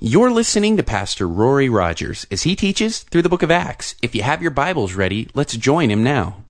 You're 0.00 0.30
listening 0.30 0.76
to 0.76 0.84
Pastor 0.84 1.26
Rory 1.26 1.68
Rodgers 1.68 2.24
as 2.30 2.44
he 2.44 2.54
teaches 2.54 3.00
through 3.00 3.22
the 3.22 3.28
book 3.28 3.42
of 3.42 3.50
Acts. 3.50 3.96
If 4.00 4.14
you 4.14 4.22
have 4.22 4.40
your 4.40 4.52
Bibles 4.52 4.94
ready, 4.94 5.28
let's 5.34 5.56
join 5.56 5.90
him 5.90 6.04
now. 6.04 6.44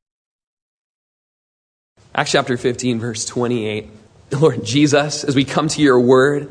Acts 2.14 2.32
chapter 2.32 2.58
15, 2.58 3.00
verse 3.00 3.24
28. 3.24 3.88
Lord 4.32 4.62
Jesus, 4.62 5.24
as 5.24 5.34
we 5.34 5.46
come 5.46 5.66
to 5.68 5.80
your 5.80 5.98
word, 5.98 6.50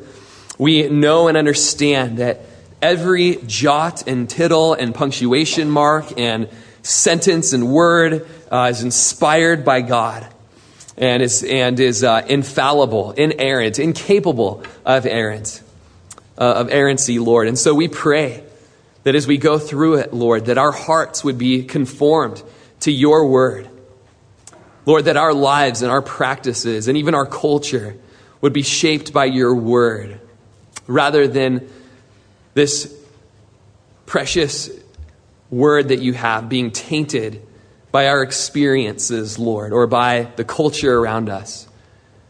we 0.58 0.90
know 0.90 1.28
and 1.28 1.38
understand 1.38 2.18
that 2.18 2.42
every 2.82 3.36
jot 3.46 4.08
and 4.08 4.28
tittle 4.28 4.74
and 4.74 4.96
punctuation 4.96 5.70
mark 5.70 6.18
and 6.18 6.50
sentence 6.82 7.54
and 7.54 7.72
word 7.72 8.28
uh, 8.52 8.70
is 8.72 8.82
inspired 8.82 9.64
by 9.64 9.82
God 9.82 10.28
and 10.98 11.22
is, 11.22 11.44
and 11.44 11.80
is 11.80 12.04
uh, 12.04 12.26
infallible, 12.28 13.12
inerrant, 13.12 13.78
incapable 13.78 14.64
of 14.84 15.06
errant 15.06 15.62
uh, 16.38 16.44
of 16.44 16.70
errancy, 16.70 17.20
Lord. 17.20 17.48
And 17.48 17.58
so 17.58 17.74
we 17.74 17.88
pray 17.88 18.44
that 19.04 19.16
as 19.16 19.26
we 19.26 19.38
go 19.38 19.58
through 19.58 19.96
it, 19.96 20.14
Lord, 20.14 20.46
that 20.46 20.58
our 20.58 20.72
hearts 20.72 21.24
would 21.24 21.38
be 21.38 21.64
conformed 21.64 22.42
to 22.82 22.92
your 22.92 23.28
word. 23.28 23.70
Lord, 24.86 25.06
that 25.06 25.18
our 25.18 25.34
lives 25.34 25.82
and 25.82 25.92
our 25.92 26.02
practices 26.02 26.88
and 26.88 26.98
even 26.98 27.16
our 27.16 27.26
culture 27.26 27.98
would 28.42 28.54
be 28.54 28.64
shaped 28.64 29.12
by 29.12 29.26
your 29.26 29.54
word 29.54 30.20
rather 30.88 31.28
than 31.28 31.70
this 32.54 32.94
precious 34.06 34.70
word 35.50 35.90
that 35.90 36.00
you 36.00 36.14
have 36.14 36.50
being 36.50 36.72
tainted 36.72 37.42
by 37.92 38.08
our 38.08 38.22
experiences, 38.22 39.40
Lord, 39.40 39.74
or 39.74 39.88
by 39.88 40.24
the 40.36 40.44
culture 40.44 40.98
around 40.98 41.30
us. 41.30 41.68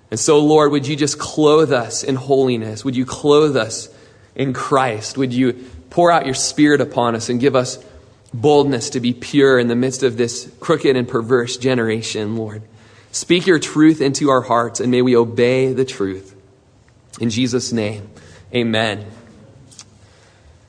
And 0.10 0.20
so, 0.20 0.40
Lord, 0.40 0.72
would 0.72 0.88
you 0.88 0.96
just 0.96 1.20
clothe 1.20 1.74
us 1.74 2.04
in 2.04 2.16
holiness? 2.16 2.86
Would 2.86 2.96
you 2.96 3.06
clothe 3.06 3.58
us 3.58 3.90
in 4.38 4.54
Christ. 4.54 5.18
Would 5.18 5.34
you 5.34 5.66
pour 5.90 6.12
out 6.12 6.26
your 6.26 6.36
Spirit 6.36 6.80
upon 6.80 7.16
us 7.16 7.28
and 7.28 7.42
give 7.42 7.56
us 7.56 7.84
boldness 8.34 8.92
to 8.92 9.00
be 9.02 9.14
pure 9.14 9.60
in 9.60 9.68
the 9.68 9.76
midst 9.76 10.04
of 10.04 10.16
this 10.16 10.50
crooked 10.62 10.96
and 10.96 11.08
perverse 11.08 11.58
generation, 11.58 12.38
Lord? 12.38 12.62
Speak 13.12 13.48
your 13.48 13.60
truth 13.60 14.00
into 14.00 14.30
our 14.30 14.42
hearts, 14.42 14.80
and 14.80 14.92
may 14.92 15.02
we 15.02 15.16
obey 15.16 15.74
the 15.74 15.86
truth. 15.86 16.36
In 17.20 17.32
Jesus' 17.32 17.74
name, 17.74 18.10
amen. 18.54 19.06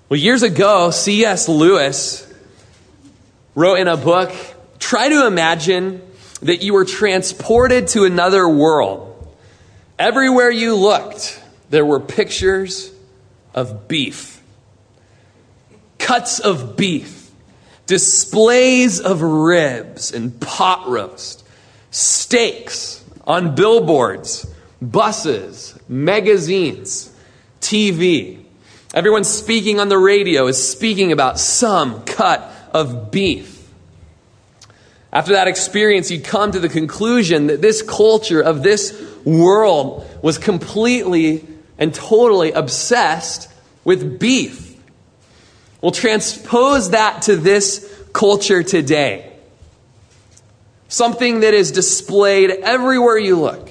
Well, 0.08 0.18
years 0.18 0.42
ago, 0.42 0.90
C.S. 0.90 1.48
Lewis 1.48 2.24
wrote 3.54 3.78
in 3.78 3.88
a 3.88 3.96
book 3.96 4.32
try 4.78 5.10
to 5.10 5.26
imagine 5.26 6.00
that 6.40 6.62
you 6.62 6.72
were 6.72 6.86
transported 6.86 7.88
to 7.88 8.04
another 8.04 8.48
world. 8.48 9.04
Everywhere 9.98 10.50
you 10.50 10.76
looked, 10.76 11.42
there 11.68 11.84
were 11.84 12.00
pictures 12.00 12.90
of 13.58 13.88
beef, 13.88 14.40
cuts 15.98 16.38
of 16.38 16.76
beef, 16.76 17.28
displays 17.86 19.00
of 19.00 19.20
ribs 19.20 20.14
and 20.14 20.40
pot 20.40 20.88
roast, 20.88 21.44
steaks 21.90 23.04
on 23.26 23.56
billboards, 23.56 24.46
buses, 24.80 25.76
magazines, 25.88 27.12
TV. 27.60 28.44
Everyone 28.94 29.24
speaking 29.24 29.80
on 29.80 29.88
the 29.88 29.98
radio 29.98 30.46
is 30.46 30.70
speaking 30.70 31.10
about 31.10 31.40
some 31.40 32.04
cut 32.04 32.48
of 32.72 33.10
beef. 33.10 33.68
After 35.12 35.32
that 35.32 35.48
experience, 35.48 36.12
you'd 36.12 36.24
come 36.24 36.52
to 36.52 36.60
the 36.60 36.68
conclusion 36.68 37.48
that 37.48 37.60
this 37.60 37.82
culture 37.82 38.40
of 38.40 38.62
this 38.62 39.02
world 39.24 40.06
was 40.22 40.38
completely 40.38 41.44
and 41.78 41.94
totally 41.94 42.52
obsessed 42.52 43.50
with 43.84 44.18
beef. 44.18 44.76
We'll 45.80 45.92
transpose 45.92 46.90
that 46.90 47.22
to 47.22 47.36
this 47.36 47.84
culture 48.12 48.62
today. 48.62 49.32
Something 50.88 51.40
that 51.40 51.54
is 51.54 51.70
displayed 51.70 52.50
everywhere 52.50 53.18
you 53.18 53.36
look. 53.36 53.70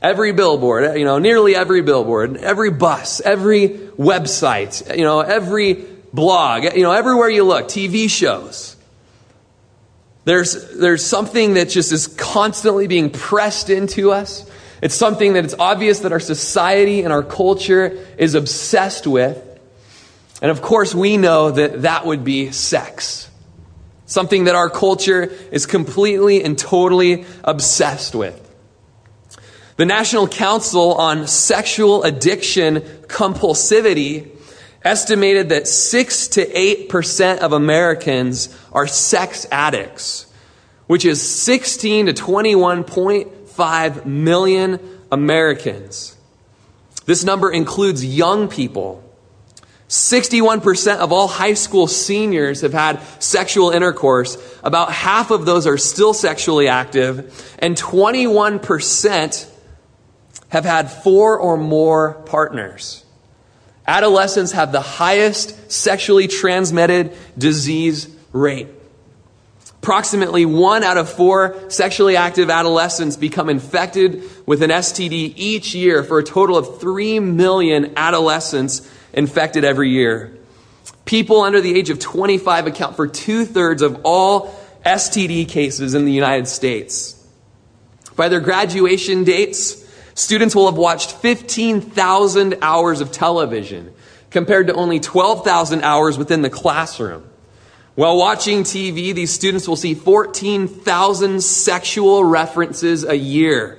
Every 0.00 0.32
billboard, 0.32 0.84
eh, 0.84 0.94
you 0.96 1.04
know, 1.06 1.18
nearly 1.18 1.56
every 1.56 1.80
billboard, 1.80 2.36
every 2.36 2.70
bus, 2.70 3.22
every 3.22 3.70
website, 3.98 4.90
eh, 4.90 4.96
you 4.96 5.02
know, 5.02 5.20
every 5.20 5.86
blog, 6.12 6.66
eh, 6.66 6.74
you 6.76 6.82
know, 6.82 6.92
everywhere 6.92 7.30
you 7.30 7.42
look, 7.42 7.68
TV 7.68 8.08
shows. 8.10 8.76
There's, 10.26 10.78
there's 10.78 11.04
something 11.04 11.54
that 11.54 11.70
just 11.70 11.90
is 11.90 12.06
constantly 12.06 12.86
being 12.86 13.10
pressed 13.10 13.70
into 13.70 14.12
us 14.12 14.48
it's 14.84 14.94
something 14.94 15.32
that 15.32 15.46
it's 15.46 15.54
obvious 15.58 16.00
that 16.00 16.12
our 16.12 16.20
society 16.20 17.04
and 17.04 17.10
our 17.10 17.22
culture 17.22 18.06
is 18.18 18.34
obsessed 18.34 19.06
with. 19.06 19.42
And 20.42 20.50
of 20.50 20.60
course, 20.60 20.94
we 20.94 21.16
know 21.16 21.50
that 21.52 21.82
that 21.82 22.04
would 22.04 22.22
be 22.22 22.52
sex. 22.52 23.30
Something 24.04 24.44
that 24.44 24.54
our 24.54 24.68
culture 24.68 25.22
is 25.50 25.64
completely 25.64 26.44
and 26.44 26.58
totally 26.58 27.24
obsessed 27.42 28.14
with. 28.14 28.38
The 29.76 29.86
National 29.86 30.28
Council 30.28 30.92
on 30.92 31.28
Sexual 31.28 32.02
Addiction 32.02 32.82
Compulsivity 33.06 34.28
estimated 34.82 35.48
that 35.48 35.66
6 35.66 36.28
to 36.28 36.44
8% 36.44 37.38
of 37.38 37.54
Americans 37.54 38.54
are 38.70 38.86
sex 38.86 39.46
addicts, 39.50 40.26
which 40.88 41.06
is 41.06 41.26
16 41.26 42.04
to 42.04 42.12
21 42.12 42.84
point 42.84 43.28
5 43.56 44.06
million 44.06 44.80
Americans. 45.10 46.16
This 47.06 47.24
number 47.24 47.50
includes 47.50 48.04
young 48.04 48.48
people. 48.48 49.00
61% 49.88 50.96
of 50.96 51.12
all 51.12 51.28
high 51.28 51.54
school 51.54 51.86
seniors 51.86 52.62
have 52.62 52.72
had 52.72 53.00
sexual 53.20 53.70
intercourse. 53.70 54.36
About 54.62 54.92
half 54.92 55.30
of 55.30 55.44
those 55.46 55.66
are 55.66 55.78
still 55.78 56.14
sexually 56.14 56.68
active, 56.68 57.54
and 57.58 57.76
21% 57.76 59.50
have 60.48 60.64
had 60.64 60.90
four 60.90 61.38
or 61.38 61.56
more 61.56 62.14
partners. 62.26 63.04
Adolescents 63.86 64.52
have 64.52 64.72
the 64.72 64.80
highest 64.80 65.70
sexually 65.70 66.26
transmitted 66.26 67.14
disease 67.36 68.08
rate. 68.32 68.68
Approximately 69.84 70.46
one 70.46 70.82
out 70.82 70.96
of 70.96 71.12
four 71.12 71.68
sexually 71.68 72.16
active 72.16 72.48
adolescents 72.48 73.18
become 73.18 73.50
infected 73.50 74.22
with 74.46 74.62
an 74.62 74.70
STD 74.70 75.34
each 75.36 75.74
year 75.74 76.02
for 76.02 76.18
a 76.18 76.24
total 76.24 76.56
of 76.56 76.80
3 76.80 77.20
million 77.20 77.92
adolescents 77.94 78.90
infected 79.12 79.62
every 79.62 79.90
year. 79.90 80.38
People 81.04 81.42
under 81.42 81.60
the 81.60 81.78
age 81.78 81.90
of 81.90 81.98
25 81.98 82.66
account 82.66 82.96
for 82.96 83.06
two 83.06 83.44
thirds 83.44 83.82
of 83.82 84.00
all 84.04 84.58
STD 84.86 85.46
cases 85.50 85.92
in 85.92 86.06
the 86.06 86.12
United 86.12 86.48
States. 86.48 87.22
By 88.16 88.30
their 88.30 88.40
graduation 88.40 89.24
dates, 89.24 89.86
students 90.14 90.56
will 90.56 90.64
have 90.64 90.78
watched 90.78 91.12
15,000 91.12 92.56
hours 92.62 93.02
of 93.02 93.12
television 93.12 93.92
compared 94.30 94.68
to 94.68 94.72
only 94.72 94.98
12,000 94.98 95.82
hours 95.82 96.16
within 96.16 96.40
the 96.40 96.48
classroom. 96.48 97.28
While 97.94 98.16
watching 98.16 98.64
TV, 98.64 99.14
these 99.14 99.32
students 99.32 99.68
will 99.68 99.76
see 99.76 99.94
14,000 99.94 101.40
sexual 101.40 102.24
references 102.24 103.04
a 103.04 103.14
year, 103.14 103.78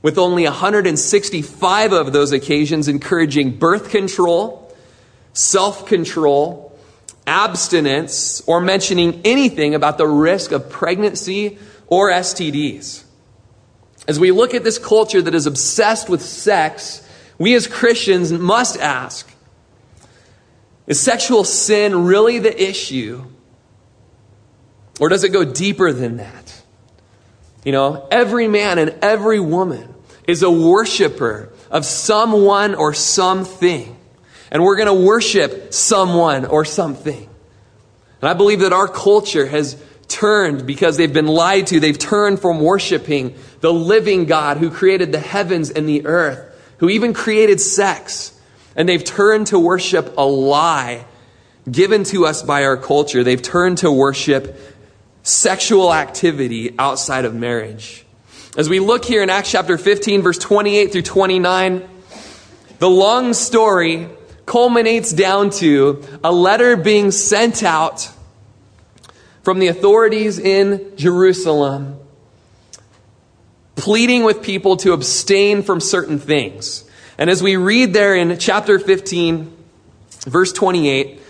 with 0.00 0.16
only 0.16 0.44
165 0.44 1.92
of 1.92 2.12
those 2.14 2.32
occasions 2.32 2.88
encouraging 2.88 3.58
birth 3.58 3.90
control, 3.90 4.74
self 5.34 5.84
control, 5.84 6.78
abstinence, 7.26 8.40
or 8.46 8.58
mentioning 8.58 9.20
anything 9.26 9.74
about 9.74 9.98
the 9.98 10.06
risk 10.06 10.50
of 10.50 10.70
pregnancy 10.70 11.58
or 11.88 12.10
STDs. 12.10 13.04
As 14.08 14.18
we 14.18 14.30
look 14.32 14.54
at 14.54 14.64
this 14.64 14.78
culture 14.78 15.20
that 15.20 15.34
is 15.34 15.44
obsessed 15.44 16.08
with 16.08 16.22
sex, 16.22 17.06
we 17.38 17.54
as 17.54 17.66
Christians 17.66 18.32
must 18.32 18.78
ask 18.78 19.29
is 20.90 20.98
sexual 20.98 21.44
sin 21.44 22.04
really 22.04 22.40
the 22.40 22.68
issue? 22.68 23.24
Or 24.98 25.08
does 25.08 25.22
it 25.22 25.28
go 25.28 25.44
deeper 25.44 25.92
than 25.92 26.16
that? 26.16 26.62
You 27.64 27.70
know, 27.70 28.08
every 28.10 28.48
man 28.48 28.80
and 28.80 28.96
every 29.00 29.38
woman 29.38 29.94
is 30.26 30.42
a 30.42 30.50
worshiper 30.50 31.52
of 31.70 31.84
someone 31.84 32.74
or 32.74 32.92
something. 32.92 33.96
And 34.50 34.64
we're 34.64 34.74
going 34.74 34.88
to 34.88 35.06
worship 35.06 35.72
someone 35.72 36.44
or 36.44 36.64
something. 36.64 37.28
And 38.20 38.28
I 38.28 38.34
believe 38.34 38.60
that 38.60 38.72
our 38.72 38.88
culture 38.88 39.46
has 39.46 39.80
turned 40.08 40.66
because 40.66 40.96
they've 40.96 41.12
been 41.12 41.28
lied 41.28 41.68
to. 41.68 41.78
They've 41.78 41.96
turned 41.96 42.40
from 42.40 42.60
worshiping 42.60 43.36
the 43.60 43.72
living 43.72 44.24
God 44.24 44.56
who 44.56 44.70
created 44.72 45.12
the 45.12 45.20
heavens 45.20 45.70
and 45.70 45.88
the 45.88 46.04
earth, 46.06 46.74
who 46.78 46.88
even 46.88 47.14
created 47.14 47.60
sex. 47.60 48.36
And 48.76 48.88
they've 48.88 49.04
turned 49.04 49.48
to 49.48 49.58
worship 49.58 50.14
a 50.16 50.24
lie 50.24 51.04
given 51.70 52.04
to 52.04 52.26
us 52.26 52.42
by 52.42 52.64
our 52.64 52.76
culture. 52.76 53.24
They've 53.24 53.40
turned 53.40 53.78
to 53.78 53.90
worship 53.90 54.58
sexual 55.22 55.92
activity 55.92 56.74
outside 56.78 57.24
of 57.24 57.34
marriage. 57.34 58.04
As 58.56 58.68
we 58.68 58.80
look 58.80 59.04
here 59.04 59.22
in 59.22 59.30
Acts 59.30 59.50
chapter 59.52 59.78
15, 59.78 60.22
verse 60.22 60.38
28 60.38 60.92
through 60.92 61.02
29, 61.02 61.88
the 62.78 62.90
long 62.90 63.34
story 63.34 64.08
culminates 64.46 65.12
down 65.12 65.50
to 65.50 66.02
a 66.24 66.32
letter 66.32 66.76
being 66.76 67.10
sent 67.10 67.62
out 67.62 68.10
from 69.42 69.58
the 69.58 69.68
authorities 69.68 70.38
in 70.38 70.92
Jerusalem, 70.96 71.98
pleading 73.76 74.24
with 74.24 74.42
people 74.42 74.76
to 74.78 74.92
abstain 74.92 75.62
from 75.62 75.80
certain 75.80 76.18
things. 76.18 76.89
And 77.20 77.28
as 77.28 77.42
we 77.42 77.56
read 77.56 77.92
there 77.92 78.16
in 78.16 78.38
chapter 78.38 78.78
15, 78.78 79.54
verse 80.22 80.54
28, 80.54 81.20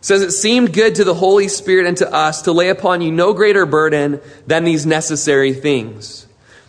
says 0.00 0.22
it 0.22 0.30
seemed 0.32 0.72
good 0.72 0.94
to 0.94 1.04
the 1.04 1.12
Holy 1.12 1.48
Spirit 1.48 1.86
and 1.86 1.98
to 1.98 2.10
us 2.10 2.42
to 2.42 2.52
lay 2.52 2.70
upon 2.70 3.02
you 3.02 3.12
no 3.12 3.34
greater 3.34 3.66
burden 3.66 4.22
than 4.46 4.64
these 4.64 4.86
necessary 4.86 5.52
things. 5.52 6.26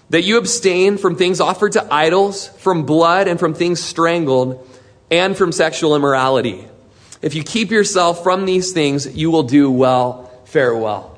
That 0.09 0.23
you 0.23 0.37
abstain 0.37 0.97
from 0.97 1.15
things 1.15 1.39
offered 1.39 1.71
to 1.71 1.87
idols, 1.93 2.49
from 2.49 2.85
blood, 2.85 3.29
and 3.29 3.39
from 3.39 3.53
things 3.53 3.81
strangled, 3.81 4.69
and 5.09 5.37
from 5.37 5.53
sexual 5.53 5.95
immorality. 5.95 6.67
If 7.21 7.33
you 7.33 7.43
keep 7.43 7.71
yourself 7.71 8.23
from 8.23 8.45
these 8.45 8.73
things, 8.73 9.15
you 9.15 9.31
will 9.31 9.43
do 9.43 9.71
well, 9.71 10.29
farewell. 10.43 11.14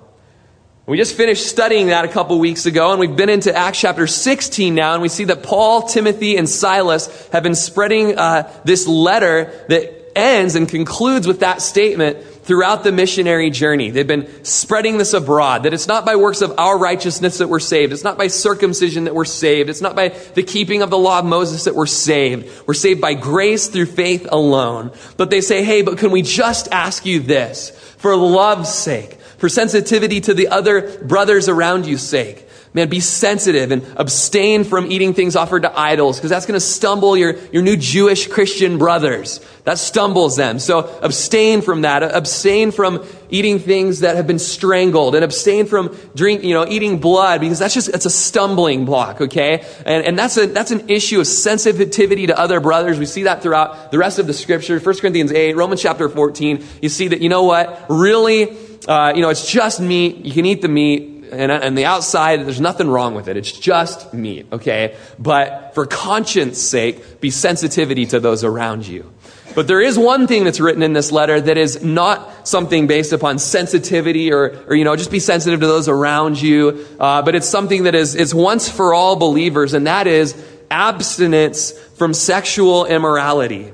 We 0.88 0.96
just 0.96 1.18
finished 1.18 1.46
studying 1.46 1.88
that 1.88 2.06
a 2.06 2.08
couple 2.08 2.40
weeks 2.40 2.66
ago, 2.66 2.92
and 2.92 3.00
we've 3.02 3.14
been 3.14 3.28
into 3.28 3.54
Acts 3.54 3.82
chapter 3.82 4.08
16 4.08 4.74
now, 4.74 4.94
and 4.94 5.02
we 5.02 5.10
see 5.10 5.26
that 5.26 5.44
Paul, 5.44 5.82
Timothy, 5.82 6.38
and 6.38 6.48
Silas 6.48 7.28
have 7.34 7.44
been 7.44 7.56
spreading 7.56 8.18
uh, 8.18 8.50
this 8.64 8.88
letter 8.88 9.52
that 9.68 10.14
ends 10.18 10.56
and 10.56 10.70
concludes 10.70 11.28
with 11.28 11.42
that 11.42 11.62
statement 11.62 12.24
throughout 12.44 12.86
the 12.86 12.94
missionary 12.94 13.50
journey. 13.50 13.90
They've 13.92 14.08
been 14.08 14.30
spreading 14.46 14.98
this 14.98 15.12
abroad, 15.12 15.64
that 15.64 15.74
it's 15.74 15.90
not 15.90 16.06
by 16.06 16.16
works 16.16 16.40
of 16.40 16.58
our 16.58 16.78
righteousness 16.78 17.40
that 17.40 17.50
we're 17.50 17.60
saved. 17.60 17.92
It's 17.92 18.06
not 18.06 18.18
by 18.18 18.28
circumcision 18.28 19.04
that 19.04 19.14
we're 19.14 19.26
saved. 19.26 19.70
It's 19.70 19.82
not 19.82 19.94
by 19.94 20.08
the 20.36 20.44
keeping 20.44 20.84
of 20.84 20.90
the 20.90 20.98
law 20.98 21.20
of 21.20 21.26
Moses 21.26 21.66
that 21.66 21.76
we're 21.76 21.86
saved. 21.86 22.66
We're 22.66 22.74
saved 22.74 23.02
by 23.02 23.14
grace 23.14 23.68
through 23.68 23.88
faith 23.88 24.26
alone. 24.32 24.94
But 25.18 25.32
they 25.32 25.42
say, 25.42 25.66
hey, 25.66 25.82
but 25.82 25.98
can 25.98 26.12
we 26.12 26.22
just 26.22 26.72
ask 26.72 27.06
you 27.06 27.20
this? 27.20 27.72
For 27.98 28.16
love's 28.16 28.74
sake, 28.74 29.17
for 29.38 29.50
sensitivity 29.50 30.22
to 30.22 30.34
the 30.34 30.48
other 30.48 31.04
brothers 31.04 31.48
around 31.48 31.86
you's 31.86 32.02
sake, 32.02 32.48
Man, 32.78 32.90
be 32.90 33.00
sensitive 33.00 33.72
and 33.72 33.84
abstain 33.96 34.64
from 34.64 34.92
eating 34.92 35.16
things 35.16 35.36
offered 35.36 35.64
to 35.64 35.80
idols 35.80 36.18
because 36.18 36.30
that's 36.30 36.46
going 36.46 36.60
to 36.60 36.66
stumble 36.66 37.18
your, 37.18 37.36
your 37.52 37.64
new 37.64 37.76
Jewish 37.76 38.28
Christian 38.28 38.78
brothers. 38.78 39.40
That 39.64 39.80
stumbles 39.80 40.36
them. 40.36 40.60
So 40.60 41.00
abstain 41.02 41.62
from 41.62 41.82
that. 41.82 42.04
Abstain 42.04 42.72
from 42.72 43.04
eating 43.32 43.58
things 43.58 44.02
that 44.02 44.16
have 44.16 44.28
been 44.28 44.38
strangled 44.38 45.16
and 45.16 45.24
abstain 45.24 45.66
from 45.66 45.98
drink, 46.14 46.44
you 46.44 46.54
know, 46.54 46.68
eating 46.68 47.00
blood 47.00 47.42
because 47.42 47.58
that's 47.58 47.74
just, 47.74 47.90
it's 47.90 48.06
a 48.06 48.12
stumbling 48.12 48.86
block, 48.86 49.22
okay? 49.22 49.66
And, 49.86 50.06
and 50.06 50.20
that's 50.20 50.38
a, 50.38 50.46
that's 50.46 50.70
an 50.72 50.90
issue 50.90 51.22
of 51.22 51.26
sensitivity 51.26 52.28
to 52.28 52.38
other 52.38 52.60
brothers. 52.60 53.00
We 53.00 53.08
see 53.08 53.24
that 53.24 53.42
throughout 53.42 53.92
the 53.92 53.98
rest 53.98 54.20
of 54.20 54.28
the 54.28 54.34
scripture. 54.34 54.80
1 54.80 54.98
Corinthians 55.00 55.32
8, 55.32 55.56
Romans 55.56 55.82
chapter 55.82 56.10
14. 56.10 56.64
You 56.82 56.90
see 56.90 57.08
that, 57.08 57.22
you 57.22 57.30
know 57.30 57.44
what? 57.44 57.86
Really, 57.90 58.56
uh, 58.88 59.14
you 59.16 59.22
know, 59.22 59.30
it's 59.30 59.50
just 59.50 59.80
meat. 59.80 60.26
You 60.26 60.34
can 60.34 60.46
eat 60.46 60.62
the 60.62 60.68
meat 60.68 61.18
and, 61.32 61.52
and 61.52 61.78
the 61.78 61.86
outside, 61.86 62.46
there's 62.46 62.62
nothing 62.62 62.90
wrong 62.90 63.14
with 63.16 63.28
it. 63.28 63.38
It's 63.38 63.52
just 63.52 64.14
meat, 64.14 64.48
okay? 64.52 64.96
But 65.20 65.74
for 65.74 65.86
conscience 65.86 66.60
sake, 66.60 67.20
be 67.20 67.30
sensitivity 67.32 68.06
to 68.08 68.20
those 68.20 68.44
around 68.44 68.88
you. 68.88 69.12
But 69.56 69.68
there 69.68 69.82
is 69.82 69.98
one 69.98 70.28
thing 70.28 70.44
that's 70.44 70.60
written 70.60 70.84
in 70.84 70.94
this 70.94 71.12
letter 71.12 71.42
that 71.42 71.58
is 71.58 71.84
not 71.84 72.48
something 72.48 72.86
based 72.86 73.12
upon 73.12 73.40
sensitivity 73.40 74.32
or, 74.32 74.64
or 74.68 74.76
you 74.76 74.84
know, 74.84 74.96
just 74.96 75.10
be 75.10 75.20
sensitive 75.20 75.62
to 75.62 75.68
those 75.68 75.88
around 75.88 76.40
you. 76.40 76.86
Uh, 77.00 77.24
but 77.24 77.34
it's 77.34 77.50
something 77.50 77.84
that 77.84 77.96
is, 77.96 78.14
is 78.14 78.36
once 78.36 78.70
for 78.70 78.94
all 78.94 79.16
believers, 79.16 79.74
and 79.74 79.88
that 79.88 80.06
is 80.06 80.36
abstinence 80.70 81.72
from 81.72 82.14
sexual 82.14 82.86
immorality 82.86 83.74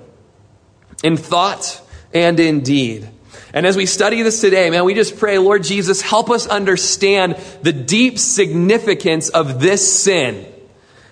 in 1.04 1.18
thought 1.18 1.82
and 2.14 2.40
in 2.40 2.62
deed. 2.62 3.10
And 3.54 3.68
as 3.68 3.78
we 3.78 3.86
study 3.86 4.24
this 4.24 4.42
today, 4.42 4.72
man, 4.72 4.84
we 4.84 4.96
just 4.96 5.18
pray, 5.18 5.38
Lord 5.38 5.64
Jesus, 5.64 6.02
help 6.02 6.32
us 6.32 6.48
understand 6.48 7.36
the 7.62 7.72
deep 7.72 8.18
significance 8.18 9.30
of 9.30 9.62
this 9.62 10.02
sin. 10.02 10.48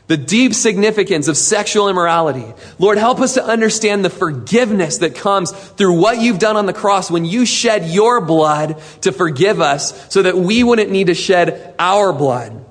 The 0.08 0.18
deep 0.18 0.56
significance 0.56 1.28
of 1.28 1.38
sexual 1.38 1.88
immorality. 1.88 2.46
Lord, 2.80 2.98
help 2.98 3.22
us 3.22 3.36
to 3.36 3.46
understand 3.46 4.04
the 4.04 4.10
forgiveness 4.10 4.98
that 4.98 5.16
comes 5.16 5.52
through 5.52 6.02
what 6.02 6.20
you've 6.20 6.40
done 6.40 6.58
on 6.58 6.66
the 6.66 6.74
cross 6.74 7.12
when 7.12 7.26
you 7.26 7.46
shed 7.46 7.90
your 7.90 8.20
blood 8.20 8.82
to 9.02 9.12
forgive 9.12 9.62
us 9.62 10.12
so 10.12 10.24
that 10.24 10.36
we 10.36 10.64
wouldn't 10.64 10.90
need 10.90 11.08
to 11.08 11.14
shed 11.14 11.76
our 11.78 12.12
blood. 12.12 12.66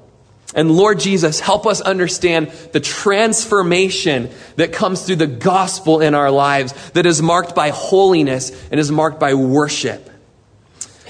And 0.54 0.70
Lord 0.70 0.98
Jesus, 0.98 1.38
help 1.38 1.66
us 1.66 1.80
understand 1.80 2.48
the 2.72 2.80
transformation 2.80 4.30
that 4.56 4.72
comes 4.72 5.06
through 5.06 5.16
the 5.16 5.26
gospel 5.26 6.00
in 6.00 6.14
our 6.14 6.30
lives 6.30 6.72
that 6.90 7.06
is 7.06 7.22
marked 7.22 7.54
by 7.54 7.70
holiness 7.70 8.50
and 8.70 8.80
is 8.80 8.90
marked 8.90 9.20
by 9.20 9.34
worship. 9.34 10.10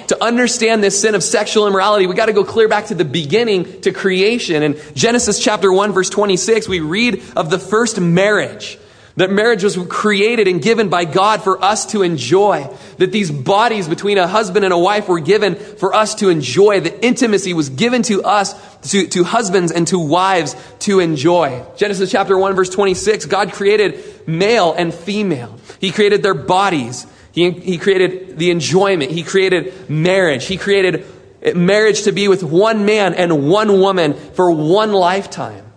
To 0.08 0.22
understand 0.22 0.82
this 0.82 1.00
sin 1.00 1.14
of 1.14 1.22
sexual 1.22 1.68
immorality, 1.68 2.06
we 2.06 2.14
got 2.14 2.26
to 2.26 2.32
go 2.32 2.44
clear 2.44 2.68
back 2.68 2.86
to 2.86 2.94
the 2.96 3.04
beginning, 3.04 3.80
to 3.82 3.92
creation. 3.92 4.62
In 4.62 4.80
Genesis 4.94 5.38
chapter 5.38 5.72
1, 5.72 5.92
verse 5.92 6.10
26, 6.10 6.68
we 6.68 6.80
read 6.80 7.22
of 7.36 7.48
the 7.48 7.60
first 7.60 8.00
marriage 8.00 8.76
that 9.16 9.30
marriage 9.30 9.64
was 9.64 9.76
created 9.88 10.46
and 10.46 10.62
given 10.62 10.88
by 10.88 11.04
God 11.04 11.42
for 11.42 11.62
us 11.62 11.86
to 11.86 12.02
enjoy. 12.02 12.68
That 12.98 13.12
these 13.12 13.30
bodies 13.30 13.88
between 13.88 14.18
a 14.18 14.26
husband 14.26 14.64
and 14.64 14.72
a 14.72 14.78
wife 14.78 15.08
were 15.08 15.20
given 15.20 15.56
for 15.56 15.94
us 15.94 16.14
to 16.16 16.28
enjoy. 16.28 16.80
That 16.80 17.04
intimacy 17.04 17.52
was 17.52 17.68
given 17.68 18.02
to 18.04 18.22
us, 18.22 18.54
to, 18.90 19.06
to 19.08 19.24
husbands 19.24 19.72
and 19.72 19.86
to 19.88 19.98
wives 19.98 20.54
to 20.80 21.00
enjoy. 21.00 21.64
Genesis 21.76 22.10
chapter 22.10 22.38
1 22.38 22.54
verse 22.54 22.70
26, 22.70 23.26
God 23.26 23.52
created 23.52 24.28
male 24.28 24.72
and 24.72 24.94
female. 24.94 25.58
He 25.80 25.90
created 25.90 26.22
their 26.22 26.34
bodies. 26.34 27.06
He, 27.32 27.50
he 27.50 27.78
created 27.78 28.38
the 28.38 28.50
enjoyment. 28.50 29.10
He 29.10 29.22
created 29.22 29.90
marriage. 29.90 30.46
He 30.46 30.56
created 30.56 31.06
marriage 31.54 32.02
to 32.02 32.12
be 32.12 32.28
with 32.28 32.42
one 32.42 32.84
man 32.84 33.14
and 33.14 33.48
one 33.48 33.80
woman 33.80 34.14
for 34.14 34.50
one 34.50 34.92
lifetime. 34.92 35.69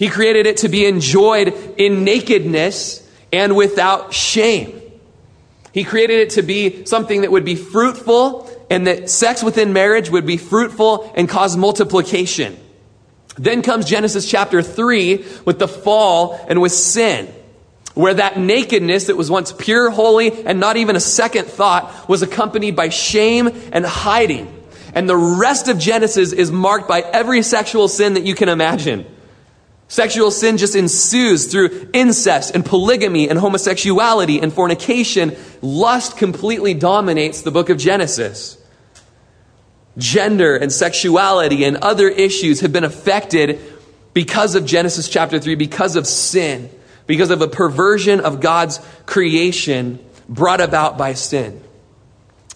He 0.00 0.08
created 0.08 0.46
it 0.46 0.56
to 0.58 0.70
be 0.70 0.86
enjoyed 0.86 1.48
in 1.76 2.04
nakedness 2.04 3.06
and 3.34 3.54
without 3.54 4.14
shame. 4.14 4.80
He 5.74 5.84
created 5.84 6.20
it 6.20 6.30
to 6.30 6.42
be 6.42 6.86
something 6.86 7.20
that 7.20 7.30
would 7.30 7.44
be 7.44 7.54
fruitful 7.54 8.50
and 8.70 8.86
that 8.86 9.10
sex 9.10 9.42
within 9.42 9.74
marriage 9.74 10.08
would 10.08 10.24
be 10.24 10.38
fruitful 10.38 11.12
and 11.14 11.28
cause 11.28 11.54
multiplication. 11.54 12.58
Then 13.36 13.60
comes 13.60 13.84
Genesis 13.84 14.26
chapter 14.26 14.62
3 14.62 15.22
with 15.44 15.58
the 15.58 15.68
fall 15.68 16.42
and 16.48 16.62
with 16.62 16.72
sin, 16.72 17.26
where 17.92 18.14
that 18.14 18.38
nakedness 18.38 19.08
that 19.08 19.18
was 19.18 19.30
once 19.30 19.52
pure, 19.52 19.90
holy, 19.90 20.46
and 20.46 20.58
not 20.58 20.78
even 20.78 20.96
a 20.96 21.00
second 21.00 21.44
thought 21.44 22.08
was 22.08 22.22
accompanied 22.22 22.74
by 22.74 22.88
shame 22.88 23.50
and 23.70 23.84
hiding. 23.84 24.50
And 24.94 25.06
the 25.06 25.16
rest 25.18 25.68
of 25.68 25.78
Genesis 25.78 26.32
is 26.32 26.50
marked 26.50 26.88
by 26.88 27.02
every 27.02 27.42
sexual 27.42 27.86
sin 27.86 28.14
that 28.14 28.24
you 28.24 28.34
can 28.34 28.48
imagine. 28.48 29.04
Sexual 29.90 30.30
sin 30.30 30.56
just 30.56 30.76
ensues 30.76 31.46
through 31.48 31.88
incest 31.92 32.54
and 32.54 32.64
polygamy 32.64 33.28
and 33.28 33.36
homosexuality 33.36 34.38
and 34.38 34.52
fornication. 34.52 35.36
Lust 35.62 36.16
completely 36.16 36.74
dominates 36.74 37.42
the 37.42 37.50
book 37.50 37.70
of 37.70 37.76
Genesis. 37.76 38.56
Gender 39.98 40.54
and 40.56 40.72
sexuality 40.72 41.64
and 41.64 41.76
other 41.78 42.08
issues 42.08 42.60
have 42.60 42.72
been 42.72 42.84
affected 42.84 43.58
because 44.14 44.54
of 44.54 44.64
Genesis 44.64 45.08
chapter 45.08 45.40
3, 45.40 45.56
because 45.56 45.96
of 45.96 46.06
sin, 46.06 46.70
because 47.08 47.32
of 47.32 47.42
a 47.42 47.48
perversion 47.48 48.20
of 48.20 48.40
God's 48.40 48.78
creation 49.06 49.98
brought 50.28 50.60
about 50.60 50.98
by 50.98 51.14
sin. 51.14 51.60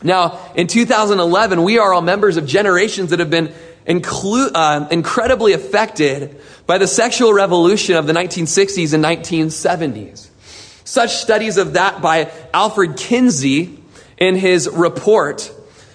Now, 0.05 0.39
in 0.55 0.69
2011, 0.69 1.65
we 1.65 1.81
are 1.81 1.93
all 1.93 2.01
members 2.01 2.37
of 2.37 2.47
generations 2.47 3.11
that 3.11 3.19
have 3.19 3.31
been 3.31 3.53
inclu- 3.89 4.53
uh, 4.55 4.87
incredibly 4.93 5.53
affected 5.53 6.41
by 6.67 6.79
the 6.79 6.87
sexual 6.87 7.33
revolution 7.33 7.97
of 7.97 8.07
the 8.07 8.13
1960s 8.13 8.95
and 8.95 9.05
1970s. 9.05 10.29
Such 10.85 11.17
studies 11.17 11.57
of 11.57 11.75
that 11.75 12.03
by 12.03 12.31
Alfred 12.53 12.97
Kinsey 12.97 13.79
in 14.19 14.37
his 14.37 14.69
report, 14.69 15.51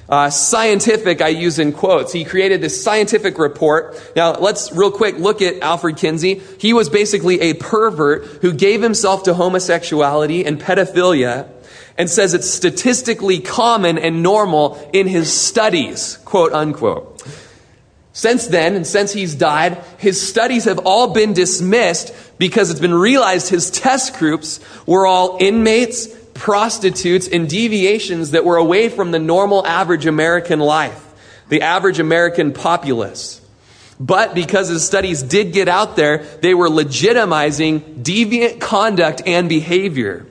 uh, 0.09 0.31
scientific, 0.31 1.21
I 1.21 1.27
use 1.27 1.59
in 1.59 1.71
quotes. 1.71 2.11
He 2.11 2.25
created 2.25 2.61
this 2.61 2.83
scientific 2.83 3.37
report. 3.37 4.11
Now, 4.15 4.33
let's 4.33 4.71
real 4.71 4.91
quick 4.91 5.19
look 5.19 5.41
at 5.41 5.61
Alfred 5.61 5.97
Kinsey. 5.97 6.41
He 6.59 6.73
was 6.73 6.89
basically 6.89 7.39
a 7.41 7.53
pervert 7.53 8.25
who 8.41 8.51
gave 8.51 8.81
himself 8.81 9.23
to 9.23 9.35
homosexuality 9.35 10.45
and 10.45 10.59
pedophilia 10.59 11.47
and 11.97 12.09
says 12.09 12.33
it's 12.33 12.49
statistically 12.49 13.39
common 13.39 13.99
and 13.99 14.23
normal 14.23 14.89
in 14.93 15.05
his 15.05 15.31
studies, 15.31 16.17
quote 16.25 16.53
unquote. 16.53 17.21
Since 18.19 18.47
then, 18.47 18.75
and 18.75 18.85
since 18.85 19.13
he's 19.13 19.33
died, 19.33 19.81
his 19.97 20.21
studies 20.21 20.65
have 20.65 20.79
all 20.79 21.13
been 21.13 21.31
dismissed 21.31 22.13
because 22.37 22.69
it's 22.69 22.81
been 22.81 22.93
realized 22.93 23.47
his 23.47 23.71
test 23.71 24.19
groups 24.19 24.59
were 24.85 25.07
all 25.07 25.37
inmates, 25.39 26.07
prostitutes, 26.33 27.29
and 27.29 27.49
deviations 27.49 28.31
that 28.31 28.43
were 28.43 28.57
away 28.57 28.89
from 28.89 29.11
the 29.11 29.19
normal 29.19 29.65
average 29.65 30.05
American 30.05 30.59
life, 30.59 31.01
the 31.47 31.61
average 31.61 31.99
American 31.99 32.51
populace. 32.51 33.39
But 34.01 34.35
because 34.35 34.67
his 34.67 34.85
studies 34.85 35.23
did 35.23 35.53
get 35.53 35.69
out 35.69 35.95
there, 35.95 36.17
they 36.41 36.53
were 36.53 36.67
legitimizing 36.67 38.03
deviant 38.03 38.59
conduct 38.59 39.21
and 39.25 39.47
behavior. 39.47 40.25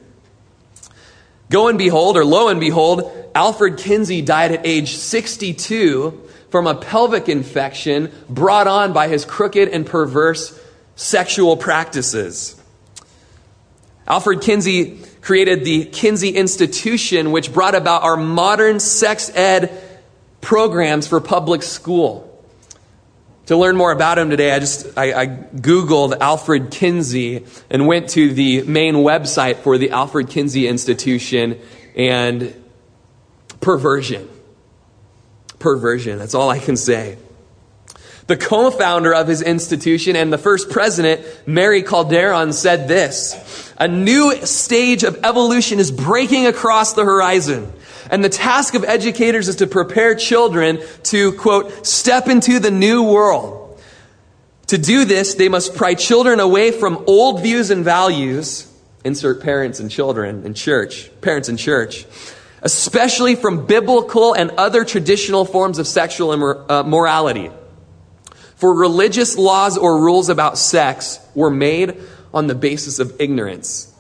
Go 1.49 1.69
and 1.69 1.79
behold, 1.79 2.19
or 2.19 2.27
lo 2.27 2.49
and 2.49 2.61
behold, 2.61 3.31
Alfred 3.35 3.79
Kinsey 3.79 4.21
died 4.21 4.53
at 4.53 4.67
age 4.67 4.97
62 4.97 6.28
from 6.51 6.67
a 6.67 6.75
pelvic 6.75 7.29
infection 7.29 8.13
brought 8.29 8.67
on 8.67 8.93
by 8.93 9.09
his 9.09 9.25
crooked 9.25 9.69
and 9.69 9.87
perverse 9.87 10.59
sexual 10.97 11.57
practices. 11.57 12.61
Alfred 14.07 14.41
Kinsey 14.41 14.99
created 15.21 15.65
the 15.65 15.85
Kinsey 15.85 16.31
Institution, 16.31 17.31
which 17.31 17.53
brought 17.53 17.75
about 17.75 18.03
our 18.03 18.17
modern 18.17 18.81
sex 18.81 19.31
ed 19.35 19.83
programs 20.41 21.07
for 21.07 21.21
public 21.21 21.63
school. 21.63 22.25
To 23.47 23.57
learn 23.57 23.77
more 23.77 23.93
about 23.93 24.19
him 24.19 24.31
today, 24.31 24.53
I 24.53 24.59
just 24.59 24.99
I, 24.99 25.23
I, 25.23 25.27
googled 25.27 26.19
Alfred 26.21 26.71
Kinsey 26.71 27.47
and 27.71 27.87
went 27.87 28.11
to 28.11 28.33
the 28.33 28.63
main 28.63 28.97
website 28.97 29.57
for 29.57 29.79
the 29.79 29.91
Alfred 29.91 30.29
Kinsey 30.29 30.69
Institution 30.69 31.59
and 31.97 32.55
perversion. 33.61 34.29
Perversion. 35.59 36.19
That's 36.19 36.35
all 36.35 36.51
I 36.51 36.59
can 36.59 36.77
say. 36.77 37.19
The 38.27 38.37
co-founder 38.37 39.15
of 39.15 39.27
his 39.27 39.41
institution 39.41 40.15
and 40.15 40.33
the 40.33 40.39
first 40.39 40.69
president, 40.69 41.23
Mary 41.47 41.83
Calderone, 41.83 42.53
said 42.53 42.87
this: 42.87 43.35
"A 43.79 43.89
new 43.89 44.35
stage 44.45 45.03
of 45.03 45.19
evolution 45.25 45.79
is 45.79 45.91
breaking 45.91 46.47
across 46.47 46.93
the 46.93 47.05
horizon." 47.05 47.73
And 48.11 48.23
the 48.23 48.29
task 48.29 48.75
of 48.75 48.85
educators 48.85 49.49
is 49.49 49.57
to 49.57 49.67
prepare 49.67 50.15
children 50.15 50.81
to, 51.05 51.33
quote, 51.33 51.87
step 51.87 52.29
into 52.29 52.59
the 52.59 52.71
new 52.71 53.03
world. 53.03 53.79
To 54.69 54.79
do 54.79 55.05
this, 55.05 55.35
they 55.35 55.49
must 55.49 55.75
pry 55.75 55.95
children 55.95 56.41
away 56.41 56.71
from 56.71 57.03
old 57.07 57.43
views 57.43 57.71
and 57.71 57.85
values. 57.85 58.67
Insert 59.05 59.43
parents 59.43 59.81
and 59.81 59.91
children 59.91 60.45
in 60.45 60.55
church, 60.55 61.11
parents 61.21 61.49
in 61.49 61.57
church, 61.57 62.05
especially 62.63 63.35
from 63.35 63.67
biblical 63.67 64.35
and 64.35 64.51
other 64.53 64.85
traditional 64.85 65.45
forms 65.45 65.79
of 65.79 65.87
sexual 65.87 66.33
immorality. 66.33 67.49
Uh, 67.49 68.35
For 68.57 68.75
religious 68.75 69.37
laws 69.37 69.79
or 69.79 70.01
rules 70.01 70.29
about 70.29 70.59
sex 70.59 71.21
were 71.35 71.51
made 71.51 71.97
on 72.35 72.47
the 72.47 72.55
basis 72.55 72.99
of 72.99 73.21
ignorance. 73.21 73.95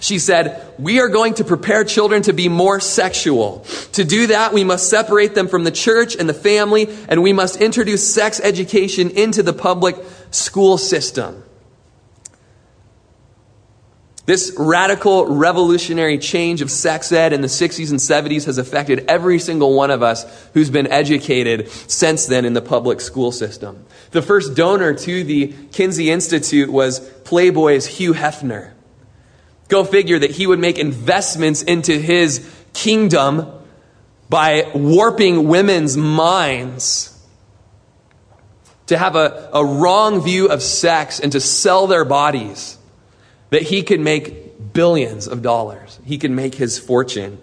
She 0.00 0.18
said, 0.18 0.74
We 0.78 1.00
are 1.00 1.08
going 1.08 1.34
to 1.34 1.44
prepare 1.44 1.82
children 1.84 2.22
to 2.22 2.32
be 2.32 2.48
more 2.48 2.78
sexual. 2.78 3.64
To 3.92 4.04
do 4.04 4.26
that, 4.28 4.52
we 4.52 4.62
must 4.62 4.90
separate 4.90 5.34
them 5.34 5.48
from 5.48 5.64
the 5.64 5.70
church 5.70 6.14
and 6.14 6.28
the 6.28 6.34
family, 6.34 6.88
and 7.08 7.22
we 7.22 7.32
must 7.32 7.60
introduce 7.60 8.12
sex 8.12 8.40
education 8.40 9.10
into 9.10 9.42
the 9.42 9.52
public 9.52 9.96
school 10.30 10.78
system. 10.78 11.42
This 14.26 14.54
radical 14.56 15.26
revolutionary 15.26 16.16
change 16.16 16.62
of 16.62 16.70
sex 16.70 17.12
ed 17.12 17.34
in 17.34 17.42
the 17.42 17.46
60s 17.48 17.90
and 17.90 18.00
70s 18.00 18.46
has 18.46 18.56
affected 18.56 19.04
every 19.06 19.38
single 19.38 19.74
one 19.74 19.90
of 19.90 20.02
us 20.02 20.24
who's 20.54 20.70
been 20.70 20.86
educated 20.86 21.68
since 21.68 22.24
then 22.26 22.46
in 22.46 22.54
the 22.54 22.62
public 22.62 23.02
school 23.02 23.32
system. 23.32 23.84
The 24.12 24.22
first 24.22 24.54
donor 24.54 24.94
to 24.94 25.24
the 25.24 25.48
Kinsey 25.72 26.10
Institute 26.10 26.70
was 26.70 27.00
Playboy's 27.00 27.86
Hugh 27.86 28.14
Hefner. 28.14 28.72
Go 29.68 29.84
figure 29.84 30.18
that 30.18 30.30
he 30.30 30.46
would 30.46 30.58
make 30.58 30.78
investments 30.78 31.62
into 31.62 31.98
his 31.98 32.50
kingdom 32.72 33.50
by 34.30 34.70
warping 34.74 35.48
women's 35.48 35.96
minds 35.96 37.10
to 38.86 38.98
have 38.98 39.16
a, 39.16 39.50
a 39.52 39.64
wrong 39.64 40.22
view 40.22 40.48
of 40.48 40.62
sex 40.62 41.20
and 41.20 41.32
to 41.32 41.40
sell 41.40 41.86
their 41.86 42.04
bodies, 42.04 42.78
that 43.54 43.62
he 43.62 43.84
could 43.84 44.00
make 44.00 44.72
billions 44.72 45.28
of 45.28 45.40
dollars. 45.40 46.00
He 46.04 46.18
could 46.18 46.32
make 46.32 46.56
his 46.56 46.76
fortune. 46.76 47.40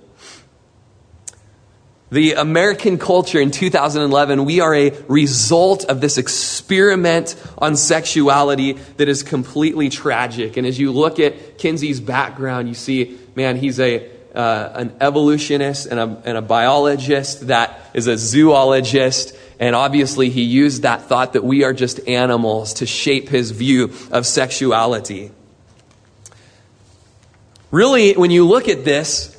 The 2.10 2.34
American 2.34 2.98
culture 2.98 3.40
in 3.40 3.50
2011, 3.50 4.44
we 4.44 4.60
are 4.60 4.76
a 4.76 4.90
result 5.08 5.86
of 5.86 6.02
this 6.02 6.18
experiment 6.18 7.42
on 7.58 7.78
sexuality 7.78 8.74
that 8.98 9.08
is 9.08 9.24
completely 9.24 9.88
tragic. 9.88 10.58
And 10.58 10.68
as 10.68 10.78
you 10.78 10.92
look 10.92 11.18
at 11.18 11.58
Kinsey's 11.58 12.02
background, 12.02 12.68
you 12.68 12.74
see, 12.74 13.18
man, 13.34 13.56
he's 13.56 13.80
a, 13.80 14.12
uh, 14.36 14.72
an 14.74 14.94
evolutionist 15.00 15.86
and 15.86 15.98
a, 15.98 16.22
and 16.26 16.38
a 16.38 16.42
biologist 16.42 17.48
that 17.48 17.80
is 17.94 18.08
a 18.08 18.18
zoologist. 18.18 19.34
And 19.62 19.78
obviously, 19.78 20.30
he 20.30 20.42
used 20.42 20.82
that 20.82 21.04
thought 21.04 21.32
that 21.32 21.46
we 21.46 21.64
are 21.64 21.72
just 21.72 22.06
animals 22.06 22.74
to 22.74 22.86
shape 22.86 23.30
his 23.30 23.52
view 23.52 23.94
of 24.12 24.26
sexuality. 24.26 25.32
Really, 27.72 28.14
when 28.14 28.32
you 28.32 28.48
look 28.48 28.68
at 28.68 28.84
this, 28.84 29.38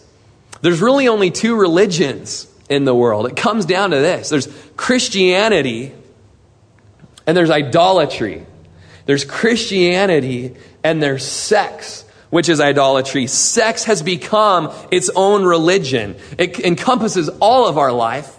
there's 0.62 0.80
really 0.80 1.08
only 1.08 1.30
two 1.30 1.54
religions 1.54 2.48
in 2.68 2.84
the 2.84 2.94
world. 2.94 3.26
It 3.26 3.36
comes 3.36 3.66
down 3.66 3.90
to 3.90 3.96
this 3.96 4.30
there's 4.30 4.48
Christianity 4.76 5.92
and 7.26 7.36
there's 7.36 7.50
idolatry. 7.50 8.46
There's 9.04 9.24
Christianity 9.24 10.54
and 10.82 11.02
there's 11.02 11.24
sex, 11.24 12.04
which 12.30 12.48
is 12.48 12.60
idolatry. 12.60 13.26
Sex 13.26 13.84
has 13.84 14.02
become 14.02 14.72
its 14.90 15.10
own 15.14 15.44
religion, 15.44 16.16
it 16.38 16.58
encompasses 16.60 17.28
all 17.40 17.68
of 17.68 17.78
our 17.78 17.92
life. 17.92 18.36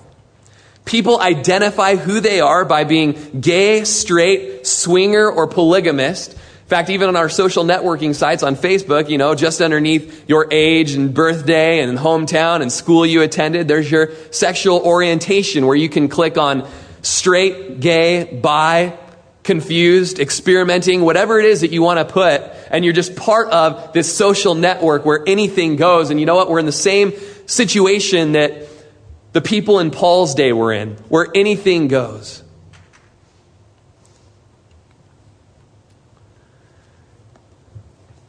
People 0.86 1.20
identify 1.20 1.96
who 1.96 2.20
they 2.20 2.42
are 2.42 2.66
by 2.66 2.84
being 2.84 3.40
gay, 3.40 3.86
straight, 3.86 4.68
swinger, 4.68 5.32
or 5.32 5.48
polygamist 5.48 6.38
fact, 6.68 6.90
even 6.90 7.10
on 7.10 7.16
our 7.16 7.30
social 7.30 7.64
networking 7.64 8.16
sites 8.16 8.42
on 8.44 8.56
Facebook, 8.56 9.10
you 9.10 9.18
know, 9.18 9.36
just 9.36 9.62
underneath 9.62 10.28
your 10.30 10.48
age 10.52 10.94
and 10.94 11.14
birthday 11.14 11.82
and 11.82 11.98
hometown 11.98 12.62
and 12.62 12.72
school 12.72 13.06
you 13.06 13.22
attended, 13.22 13.68
there's 13.68 13.90
your 13.92 14.12
sexual 14.32 14.80
orientation 14.80 15.66
where 15.66 15.76
you 15.76 15.90
can 15.90 16.08
click 16.08 16.38
on 16.38 16.68
straight, 17.02 17.80
gay, 17.80 18.24
bi, 18.24 18.98
confused, 19.44 20.20
experimenting, 20.20 21.02
whatever 21.02 21.40
it 21.40 21.46
is 21.46 21.62
that 21.62 21.72
you 21.72 21.82
want 21.82 22.00
to 22.00 22.12
put. 22.12 22.42
And 22.72 22.84
you're 22.84 22.94
just 22.94 23.16
part 23.16 23.50
of 23.50 23.94
this 23.94 24.16
social 24.16 24.56
network 24.56 25.06
where 25.06 25.24
anything 25.28 25.76
goes. 25.76 26.10
And 26.10 26.20
you 26.20 26.26
know 26.26 26.36
what? 26.36 26.50
We're 26.50 26.60
in 26.60 26.66
the 26.66 26.72
same 26.72 27.14
situation 27.46 28.34
that 28.34 28.68
the 29.34 29.42
people 29.42 29.80
in 29.80 29.92
Paul's 29.92 30.36
day 30.36 30.54
were 30.54 30.72
in, 30.72 30.92
where 31.10 31.28
anything 31.36 31.88
goes. 31.88 32.43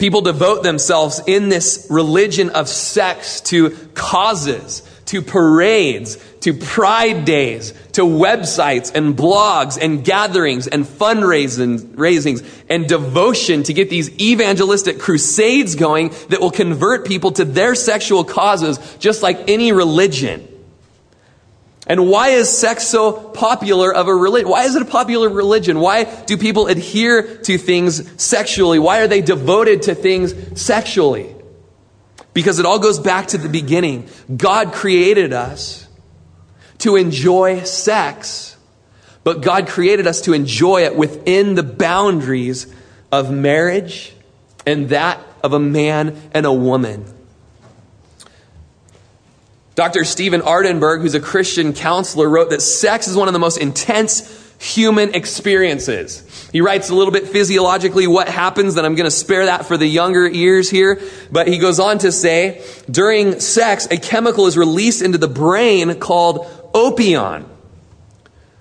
People 0.05 0.21
devote 0.21 0.63
themselves 0.63 1.23
in 1.27 1.49
this 1.49 1.87
religion 1.89 2.51
of 2.51 2.69
sex 2.69 3.41
to 3.41 3.71
causes, 3.95 4.83
to 5.07 5.23
parades, 5.23 6.19
to 6.41 6.53
pride 6.53 7.25
days, 7.25 7.73
to 7.93 8.03
websites 8.03 8.95
and 8.95 9.17
blogs 9.17 9.79
and 9.81 10.05
gatherings 10.05 10.67
and 10.67 10.85
fundraisings 10.85 12.47
and 12.69 12.87
devotion 12.87 13.63
to 13.63 13.73
get 13.73 13.89
these 13.89 14.11
evangelistic 14.21 15.01
crusades 15.01 15.75
going 15.75 16.11
that 16.29 16.39
will 16.39 16.51
convert 16.51 17.07
people 17.07 17.33
to 17.33 17.47
their 17.47 17.75
sexual 17.75 18.25
causes 18.25 18.79
just 18.99 19.23
like 19.23 19.49
any 19.49 19.73
religion. 19.73 20.47
And 21.87 22.09
why 22.09 22.29
is 22.29 22.49
sex 22.49 22.87
so 22.87 23.13
popular 23.13 23.95
of 23.95 24.09
a 24.09 24.15
religion? 24.15 24.49
Why 24.49 24.65
is 24.65 24.75
it 24.75 24.83
a 24.83 24.87
popular 24.87 25.29
religion? 25.29 25.81
Why 25.81 26.05
do 26.05 26.39
people 26.39 26.67
adhere 26.67 27.37
to 27.43 27.59
things 27.59 28.23
sexually? 28.23 28.79
Why 28.79 29.01
are 29.01 29.07
they 29.07 29.21
devoted 29.21 29.83
to 29.83 29.95
things 29.95 30.35
sexually? 30.61 31.35
Because 32.33 32.59
it 32.59 32.67
all 32.67 32.79
goes 32.79 32.99
back 32.99 33.29
to 33.29 33.39
the 33.39 33.51
beginning. 33.51 34.09
God 34.35 34.73
created 34.73 35.33
us 35.33 35.87
to 36.79 36.97
enjoy 36.97 37.63
sex, 37.65 38.57
but 39.23 39.43
God 39.43 39.69
created 39.69 40.07
us 40.07 40.23
to 40.23 40.33
enjoy 40.33 40.85
it 40.85 40.97
within 40.97 41.55
the 41.55 41.63
boundaries 41.63 42.67
of 43.13 43.31
marriage 43.31 44.15
and 44.67 44.89
that 44.89 45.21
of 45.43 45.53
a 45.53 45.61
man 45.61 46.21
and 46.33 46.47
a 46.47 46.53
woman. 46.53 47.05
Dr. 49.75 50.05
Stephen 50.05 50.41
Arterburn, 50.41 51.01
who's 51.01 51.15
a 51.15 51.21
Christian 51.21 51.73
counselor, 51.73 52.29
wrote 52.29 52.51
that 52.51 52.63
sex 52.63 53.09
is 53.09 53.17
one 53.17 53.29
of 53.29 53.35
the 53.35 53.41
most 53.41 53.59
intense 53.59 54.41
human 54.59 55.15
experiences. 55.15 56.49
He 56.53 56.61
writes 56.61 56.91
a 56.91 56.95
little 56.95 57.13
bit 57.13 57.29
physiologically 57.29 58.07
what 58.07 58.29
happens, 58.29 58.77
and 58.77 58.87
I'm 58.87 58.95
going 58.95 59.11
to 59.11 59.11
spare 59.11 59.47
that 59.47 59.67
for 59.67 59.77
the 59.77 59.87
younger 59.87 60.29
ears 60.29 60.71
here. 60.71 61.01
But 61.33 61.49
he 61.49 61.59
goes 61.59 61.81
on 61.81 61.99
to 61.99 62.13
say, 62.13 62.65
during 62.89 63.41
sex, 63.41 63.87
a 63.91 63.97
chemical 63.97 64.47
is 64.47 64.57
released 64.57 65.03
into 65.03 65.19
the 65.19 65.29
brain 65.29 65.99
called 65.99 66.47
opion. 66.73 67.47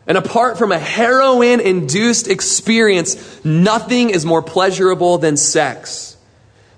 And 0.06 0.18
apart 0.18 0.58
from 0.58 0.72
a 0.72 0.80
heroin 0.80 1.60
induced 1.60 2.28
experience, 2.28 3.46
nothing 3.46 4.10
is 4.10 4.26
more 4.26 4.42
pleasurable 4.42 5.20
than 5.20 5.38
sex. 5.38 6.13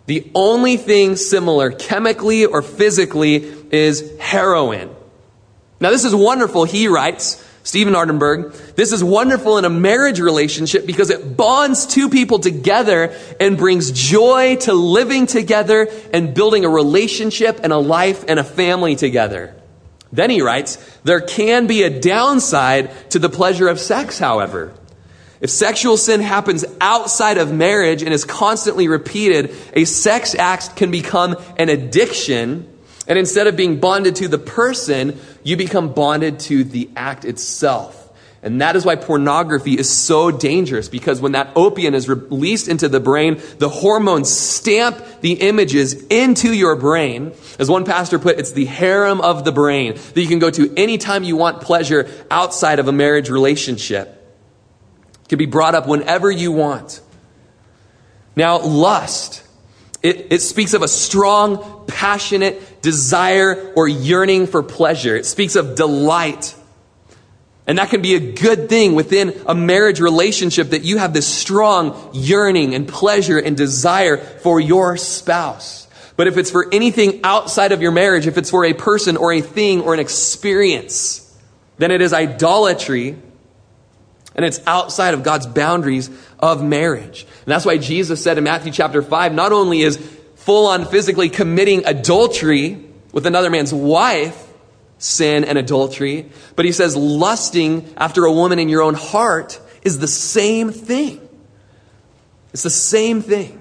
The 0.05 0.29
only 0.35 0.77
thing 0.77 1.15
similar, 1.15 1.71
chemically 1.71 2.45
or 2.45 2.61
physically, 2.61 3.37
is 3.71 4.17
heroin. 4.19 4.95
Now, 5.79 5.89
this 5.89 6.05
is 6.05 6.13
wonderful, 6.15 6.63
he 6.65 6.87
writes, 6.87 7.43
Stephen 7.63 7.95
Arterburn, 7.95 8.75
this 8.75 8.91
is 8.91 9.03
wonderful 9.03 9.57
in 9.57 9.65
a 9.65 9.69
marriage 9.71 10.19
relationship 10.19 10.85
because 10.85 11.09
it 11.09 11.35
bonds 11.35 11.87
two 11.87 12.09
people 12.09 12.37
together 12.37 13.15
and 13.39 13.57
brings 13.57 13.89
joy 13.89 14.55
to 14.57 14.73
living 14.73 15.25
together 15.25 15.87
and 16.13 16.35
building 16.35 16.63
a 16.63 16.69
relationship 16.69 17.59
and 17.63 17.73
a 17.73 17.77
life 17.77 18.23
and 18.27 18.39
a 18.39 18.43
family 18.43 18.95
together. 18.95 19.55
Then 20.13 20.29
he 20.29 20.43
writes, 20.43 20.75
there 21.03 21.21
can 21.21 21.65
be 21.65 21.81
a 21.81 21.99
downside 21.99 23.09
to 23.09 23.19
the 23.19 23.29
pleasure 23.29 23.67
of 23.67 23.79
sex, 23.79 24.19
however. 24.19 24.71
If 25.45 25.51
sexual 25.51 25.95
sin 25.95 26.21
happens 26.21 26.65
outside 26.81 27.37
of 27.37 27.53
marriage 27.53 28.01
and 28.01 28.11
is 28.11 28.25
constantly 28.25 28.87
repeated, 28.87 29.53
a 29.73 29.85
sex 29.85 30.33
act 30.33 30.75
can 30.75 30.89
become 30.89 31.35
an 31.57 31.69
addiction 31.69 32.67
and 33.07 33.19
instead 33.19 33.45
of 33.45 33.55
being 33.55 33.79
bonded 33.79 34.15
to 34.15 34.27
the 34.27 34.39
person, 34.39 35.19
you 35.43 35.55
become 35.55 35.93
bonded 35.93 36.39
to 36.39 36.63
the 36.63 36.89
act 36.95 37.25
itself. 37.25 38.11
And 38.41 38.59
that 38.59 38.75
is 38.75 38.85
why 38.85 38.95
pornography 38.95 39.77
is 39.77 39.87
so 39.87 40.31
dangerous 40.31 40.89
because 40.89 41.21
when 41.21 41.33
that 41.33 41.51
opium 41.55 41.93
is 41.93 42.09
released 42.09 42.67
into 42.67 42.89
the 42.89 42.99
brain, 42.99 43.39
the 43.59 43.69
hormones 43.69 44.31
stamp 44.31 44.99
the 45.21 45.33
images 45.33 45.93
into 46.07 46.53
your 46.53 46.75
brain. 46.75 47.33
As 47.59 47.69
one 47.69 47.85
pastor 47.85 48.17
put, 48.17 48.39
it's 48.39 48.53
the 48.53 48.65
harem 48.65 49.21
of 49.21 49.45
the 49.45 49.51
brain 49.51 49.93
that 49.93 50.19
you 50.19 50.27
can 50.27 50.39
go 50.39 50.49
to 50.49 50.73
anytime 50.75 51.23
you 51.23 51.37
want 51.37 51.61
pleasure 51.61 52.09
outside 52.31 52.79
of 52.79 52.87
a 52.87 52.91
marriage 52.91 53.29
relationship. 53.29 54.23
It 55.25 55.29
can 55.29 55.37
be 55.37 55.45
brought 55.45 55.75
up 55.75 55.87
whenever 55.87 56.31
you 56.31 56.51
want. 56.51 57.01
Now, 58.35 58.59
lust 58.59 59.45
it, 60.05 60.27
it 60.29 60.41
speaks 60.43 60.75
of 60.75 60.83
a 60.83 60.87
strong, 60.87 61.85
passionate 61.87 62.83
desire 62.83 63.73
or 63.75 63.87
yearning 63.87 64.45
for 64.45 64.61
pleasure. 64.61 65.15
It 65.15 65.25
speaks 65.25 65.55
of 65.55 65.73
delight. 65.73 66.53
And 67.65 67.79
that 67.79 67.89
can 67.89 68.03
be 68.03 68.13
a 68.13 68.19
good 68.19 68.69
thing 68.69 68.93
within 68.93 69.33
a 69.47 69.55
marriage 69.55 69.99
relationship 69.99 70.69
that 70.69 70.83
you 70.83 70.99
have 70.99 71.13
this 71.13 71.25
strong 71.25 72.11
yearning 72.13 72.75
and 72.75 72.87
pleasure 72.87 73.39
and 73.39 73.57
desire 73.57 74.17
for 74.17 74.59
your 74.59 74.95
spouse. 74.95 75.87
But 76.15 76.27
if 76.27 76.37
it's 76.37 76.51
for 76.51 76.71
anything 76.71 77.21
outside 77.23 77.71
of 77.71 77.81
your 77.81 77.91
marriage, 77.91 78.27
if 78.27 78.37
it's 78.37 78.51
for 78.51 78.63
a 78.63 78.73
person 78.73 79.17
or 79.17 79.33
a 79.33 79.41
thing 79.41 79.81
or 79.81 79.95
an 79.95 79.99
experience, 79.99 81.35
then 81.79 81.89
it 81.89 82.01
is 82.01 82.13
idolatry 82.13 83.17
and 84.35 84.45
it's 84.45 84.59
outside 84.67 85.13
of 85.13 85.23
God's 85.23 85.47
boundaries 85.47 86.09
of 86.39 86.63
marriage. 86.63 87.23
And 87.23 87.47
that's 87.47 87.65
why 87.65 87.77
Jesus 87.77 88.23
said 88.23 88.37
in 88.37 88.43
Matthew 88.43 88.71
chapter 88.71 89.01
5, 89.01 89.33
not 89.33 89.51
only 89.51 89.81
is 89.81 89.97
full 90.35 90.67
on 90.67 90.85
physically 90.85 91.29
committing 91.29 91.85
adultery 91.85 92.85
with 93.11 93.25
another 93.25 93.49
man's 93.49 93.73
wife 93.73 94.41
sin 94.97 95.43
and 95.43 95.57
adultery, 95.57 96.29
but 96.55 96.65
he 96.65 96.71
says 96.71 96.95
lusting 96.95 97.93
after 97.97 98.25
a 98.25 98.31
woman 98.31 98.59
in 98.59 98.69
your 98.69 98.81
own 98.81 98.93
heart 98.93 99.59
is 99.83 99.99
the 99.99 100.07
same 100.07 100.71
thing. 100.71 101.21
It's 102.53 102.63
the 102.63 102.69
same 102.69 103.21
thing. 103.21 103.59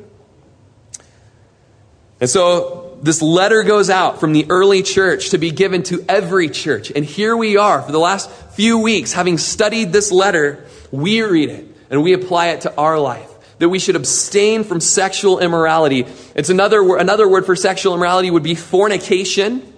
And 2.21 2.31
so 2.31 2.84
this 3.05 3.21
letter 3.21 3.63
goes 3.65 3.91
out 3.91 4.19
from 4.19 4.33
the 4.33 4.47
early 4.49 4.83
church 4.83 5.31
to 5.31 5.39
be 5.39 5.51
given 5.51 5.83
to 5.85 6.03
every 6.09 6.49
church. 6.49 6.91
And 6.91 7.05
here 7.05 7.37
we 7.37 7.59
are 7.59 7.83
for 7.83 7.93
the 7.93 7.99
last 7.99 8.31
few 8.53 8.79
weeks, 8.79 9.13
having 9.13 9.37
studied 9.37 9.93
this 9.93 10.11
letter, 10.11 10.67
we 10.91 11.21
read 11.21 11.51
it 11.51 11.69
and 11.91 12.03
we 12.03 12.15
apply 12.15 12.49
it 12.49 12.63
to 12.63 12.75
our 12.75 12.99
life. 12.99 13.31
That 13.59 13.69
we 13.69 13.79
should 13.79 13.95
abstain 13.95 14.65
from 14.65 14.81
sexual 14.81 15.39
immorality. 15.39 16.07
It's 16.35 16.49
another, 16.49 16.97
another 16.97 17.29
word 17.29 17.45
for 17.45 17.55
sexual 17.55 17.93
immorality 17.93 18.31
would 18.31 18.43
be 18.43 18.55
fornication. 18.55 19.71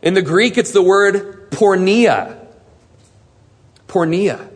In 0.00 0.14
the 0.14 0.22
Greek, 0.22 0.56
it's 0.58 0.70
the 0.70 0.80
word 0.80 1.50
porneia. 1.50 2.46
Porneia. 3.88 4.48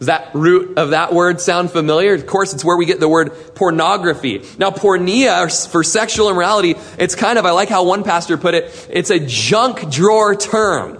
Does 0.00 0.06
that 0.06 0.34
root 0.34 0.78
of 0.78 0.90
that 0.90 1.12
word 1.12 1.42
sound 1.42 1.70
familiar? 1.70 2.14
Of 2.14 2.26
course, 2.26 2.54
it's 2.54 2.64
where 2.64 2.74
we 2.74 2.86
get 2.86 3.00
the 3.00 3.08
word 3.08 3.32
pornography. 3.54 4.42
Now, 4.56 4.70
porneia, 4.70 5.70
for 5.70 5.84
sexual 5.84 6.30
immorality, 6.30 6.76
it's 6.98 7.14
kind 7.14 7.38
of, 7.38 7.44
I 7.44 7.50
like 7.50 7.68
how 7.68 7.84
one 7.84 8.02
pastor 8.02 8.38
put 8.38 8.54
it, 8.54 8.88
it's 8.90 9.10
a 9.10 9.20
junk 9.20 9.90
drawer 9.90 10.34
term 10.34 10.96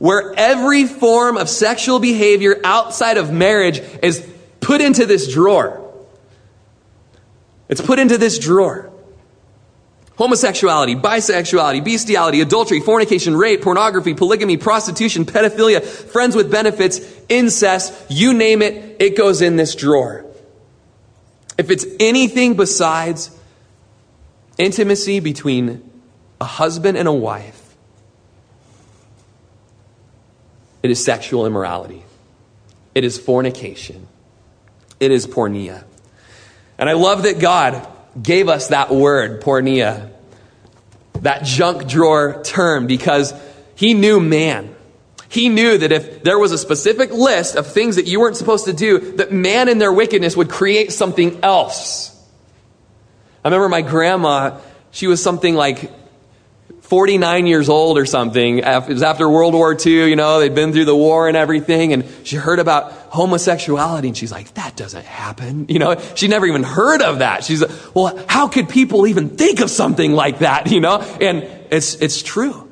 where 0.00 0.34
every 0.36 0.84
form 0.84 1.36
of 1.36 1.48
sexual 1.48 2.00
behavior 2.00 2.60
outside 2.64 3.18
of 3.18 3.30
marriage 3.30 3.80
is 4.02 4.28
put 4.58 4.80
into 4.80 5.06
this 5.06 5.32
drawer. 5.32 5.94
It's 7.68 7.80
put 7.80 8.00
into 8.00 8.18
this 8.18 8.40
drawer. 8.40 8.90
Homosexuality, 10.16 10.94
bisexuality, 10.94 11.84
bestiality, 11.84 12.40
adultery, 12.40 12.80
fornication, 12.80 13.36
rape, 13.36 13.62
pornography, 13.62 14.14
polygamy, 14.14 14.56
prostitution, 14.56 15.24
pedophilia, 15.24 15.82
friends 15.82 16.36
with 16.36 16.50
benefits, 16.50 17.00
incest, 17.28 17.92
you 18.08 18.32
name 18.32 18.62
it, 18.62 18.96
it 19.00 19.16
goes 19.16 19.42
in 19.42 19.56
this 19.56 19.74
drawer. 19.74 20.24
If 21.58 21.70
it's 21.70 21.84
anything 21.98 22.54
besides 22.54 23.36
intimacy 24.56 25.18
between 25.18 25.90
a 26.40 26.44
husband 26.44 26.96
and 26.96 27.08
a 27.08 27.12
wife, 27.12 27.74
it 30.84 30.90
is 30.90 31.04
sexual 31.04 31.46
immorality. 31.46 32.04
It 32.94 33.02
is 33.02 33.18
fornication. 33.18 34.06
It 35.00 35.10
is 35.10 35.26
porneia. 35.26 35.82
And 36.78 36.88
I 36.88 36.92
love 36.92 37.24
that 37.24 37.40
God 37.40 37.88
gave 38.20 38.48
us 38.48 38.68
that 38.68 38.90
word, 38.90 39.42
porneia, 39.42 40.10
that 41.20 41.44
junk 41.44 41.88
drawer 41.88 42.42
term, 42.44 42.86
because 42.86 43.32
he 43.74 43.94
knew 43.94 44.20
man. 44.20 44.74
He 45.28 45.48
knew 45.48 45.76
that 45.78 45.90
if 45.90 46.22
there 46.22 46.38
was 46.38 46.52
a 46.52 46.58
specific 46.58 47.10
list 47.10 47.56
of 47.56 47.66
things 47.66 47.96
that 47.96 48.06
you 48.06 48.20
weren't 48.20 48.36
supposed 48.36 48.66
to 48.66 48.72
do, 48.72 49.16
that 49.16 49.32
man 49.32 49.68
in 49.68 49.78
their 49.78 49.92
wickedness 49.92 50.36
would 50.36 50.48
create 50.48 50.92
something 50.92 51.40
else. 51.42 52.10
I 53.44 53.48
remember 53.48 53.68
my 53.68 53.82
grandma, 53.82 54.58
she 54.92 55.08
was 55.08 55.20
something 55.20 55.54
like 55.54 55.90
49 56.82 57.46
years 57.46 57.68
old 57.68 57.98
or 57.98 58.06
something. 58.06 58.58
It 58.58 58.88
was 58.88 59.02
after 59.02 59.28
World 59.28 59.54
War 59.54 59.74
II, 59.74 60.08
you 60.08 60.16
know, 60.16 60.38
they'd 60.38 60.54
been 60.54 60.72
through 60.72 60.84
the 60.84 60.96
war 60.96 61.26
and 61.26 61.36
everything, 61.36 61.92
and 61.92 62.04
she 62.22 62.36
heard 62.36 62.60
about 62.60 63.03
homosexuality, 63.14 64.08
and 64.08 64.16
she's 64.16 64.32
like, 64.32 64.52
that 64.54 64.76
doesn't 64.76 65.04
happen. 65.04 65.66
You 65.68 65.78
know, 65.78 66.00
she 66.16 66.26
never 66.26 66.46
even 66.46 66.64
heard 66.64 67.00
of 67.00 67.20
that. 67.20 67.44
She's 67.44 67.62
like, 67.62 67.70
well, 67.94 68.22
how 68.28 68.48
could 68.48 68.68
people 68.68 69.06
even 69.06 69.30
think 69.30 69.60
of 69.60 69.70
something 69.70 70.12
like 70.12 70.40
that, 70.40 70.70
you 70.70 70.80
know? 70.80 70.98
And 71.20 71.44
it's, 71.70 71.94
it's 71.94 72.22
true. 72.22 72.70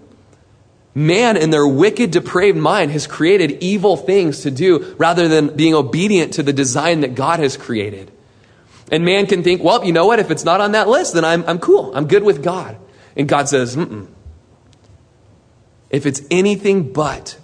Man, 0.95 1.37
in 1.37 1.51
their 1.51 1.67
wicked, 1.67 2.11
depraved 2.11 2.59
mind, 2.59 2.91
has 2.91 3.07
created 3.07 3.63
evil 3.63 3.97
things 3.97 4.41
to 4.41 4.51
do 4.51 4.95
rather 4.99 5.29
than 5.29 5.57
being 5.57 5.75
obedient 5.75 6.35
to 6.35 6.43
the 6.43 6.53
design 6.53 7.01
that 7.01 7.15
God 7.15 7.39
has 7.39 7.57
created. 7.57 8.11
And 8.91 9.05
man 9.05 9.27
can 9.27 9.43
think, 9.43 9.63
well, 9.63 9.85
you 9.85 9.93
know 9.93 10.07
what? 10.07 10.19
If 10.19 10.31
it's 10.31 10.45
not 10.45 10.61
on 10.61 10.73
that 10.73 10.89
list, 10.89 11.15
then 11.15 11.25
I'm, 11.25 11.45
I'm 11.47 11.61
cool. 11.61 11.95
I'm 11.95 12.09
good 12.09 12.25
with 12.25 12.43
God. 12.43 12.77
And 13.17 13.29
God 13.29 13.49
says, 13.49 13.77
Mm-mm. 13.77 14.09
if 15.89 16.05
it's 16.05 16.21
anything 16.31 16.93
but 16.93 17.39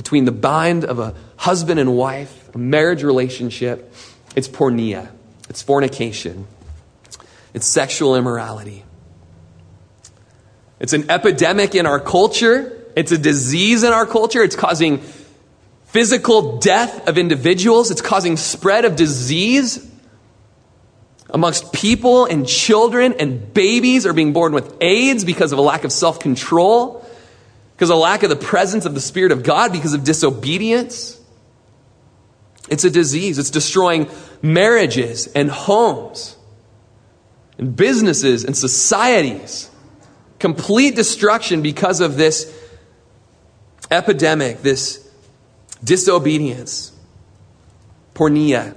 between 0.00 0.24
the 0.24 0.32
bind 0.32 0.86
of 0.86 0.98
a 0.98 1.14
husband 1.36 1.78
and 1.78 1.94
wife, 1.94 2.54
a 2.54 2.58
marriage 2.58 3.02
relationship, 3.02 3.92
it's 4.34 4.48
porneia, 4.48 5.10
it's 5.50 5.60
fornication, 5.60 6.46
it's 7.52 7.66
sexual 7.66 8.16
immorality. 8.16 8.82
It's 10.78 10.94
an 10.94 11.10
epidemic 11.10 11.74
in 11.74 11.84
our 11.84 12.00
culture. 12.00 12.82
It's 12.96 13.12
a 13.12 13.18
disease 13.18 13.82
in 13.82 13.92
our 13.92 14.06
culture. 14.06 14.42
It's 14.42 14.56
causing 14.56 15.02
physical 15.84 16.56
death 16.56 17.06
of 17.06 17.18
individuals. 17.18 17.90
It's 17.90 18.00
causing 18.00 18.38
spread 18.38 18.86
of 18.86 18.96
disease 18.96 19.86
amongst 21.28 21.74
people 21.74 22.24
and 22.24 22.48
children 22.48 23.16
and 23.20 23.52
babies 23.52 24.06
are 24.06 24.14
being 24.14 24.32
born 24.32 24.54
with 24.54 24.74
AIDS 24.80 25.26
because 25.26 25.52
of 25.52 25.58
a 25.58 25.62
lack 25.62 25.84
of 25.84 25.92
self 25.92 26.20
control, 26.20 26.99
because 27.80 27.88
of 27.88 27.96
a 27.96 27.98
lack 27.98 28.22
of 28.22 28.28
the 28.28 28.36
presence 28.36 28.84
of 28.84 28.92
the 28.92 29.00
Spirit 29.00 29.32
of 29.32 29.42
God, 29.42 29.72
because 29.72 29.94
of 29.94 30.04
disobedience. 30.04 31.18
It's 32.68 32.84
a 32.84 32.90
disease. 32.90 33.38
It's 33.38 33.48
destroying 33.48 34.10
marriages 34.42 35.28
and 35.28 35.50
homes 35.50 36.36
and 37.56 37.74
businesses 37.74 38.44
and 38.44 38.54
societies. 38.54 39.70
Complete 40.38 40.94
destruction 40.94 41.62
because 41.62 42.02
of 42.02 42.18
this 42.18 42.54
epidemic, 43.90 44.60
this 44.60 45.10
disobedience. 45.82 46.92
Porneia. 48.12 48.74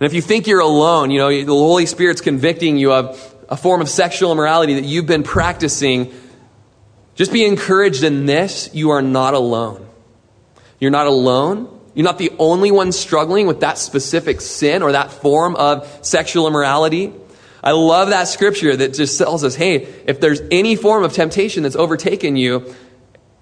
And 0.00 0.06
if 0.06 0.14
you 0.14 0.20
think 0.20 0.48
you're 0.48 0.58
alone, 0.58 1.12
you 1.12 1.20
know, 1.20 1.28
the 1.28 1.46
Holy 1.46 1.86
Spirit's 1.86 2.20
convicting 2.20 2.76
you 2.76 2.92
of 2.92 3.36
a 3.50 3.56
form 3.56 3.80
of 3.80 3.88
sexual 3.88 4.32
immorality 4.32 4.74
that 4.74 4.84
you've 4.84 5.06
been 5.06 5.24
practicing, 5.24 6.14
just 7.16 7.32
be 7.32 7.44
encouraged 7.44 8.04
in 8.04 8.26
this 8.26 8.70
you 8.72 8.90
are 8.90 9.02
not 9.02 9.34
alone. 9.34 9.86
You're 10.78 10.92
not 10.92 11.06
alone. 11.06 11.80
You're 11.94 12.04
not 12.04 12.18
the 12.18 12.32
only 12.38 12.70
one 12.70 12.92
struggling 12.92 13.46
with 13.46 13.60
that 13.60 13.76
specific 13.76 14.40
sin 14.40 14.82
or 14.82 14.92
that 14.92 15.12
form 15.12 15.56
of 15.56 15.86
sexual 16.02 16.46
immorality. 16.46 17.12
I 17.62 17.72
love 17.72 18.10
that 18.10 18.28
scripture 18.28 18.74
that 18.74 18.94
just 18.94 19.18
tells 19.18 19.44
us 19.44 19.54
hey, 19.54 19.82
if 20.06 20.20
there's 20.20 20.40
any 20.50 20.76
form 20.76 21.04
of 21.04 21.12
temptation 21.12 21.64
that's 21.64 21.76
overtaken 21.76 22.36
you, 22.36 22.74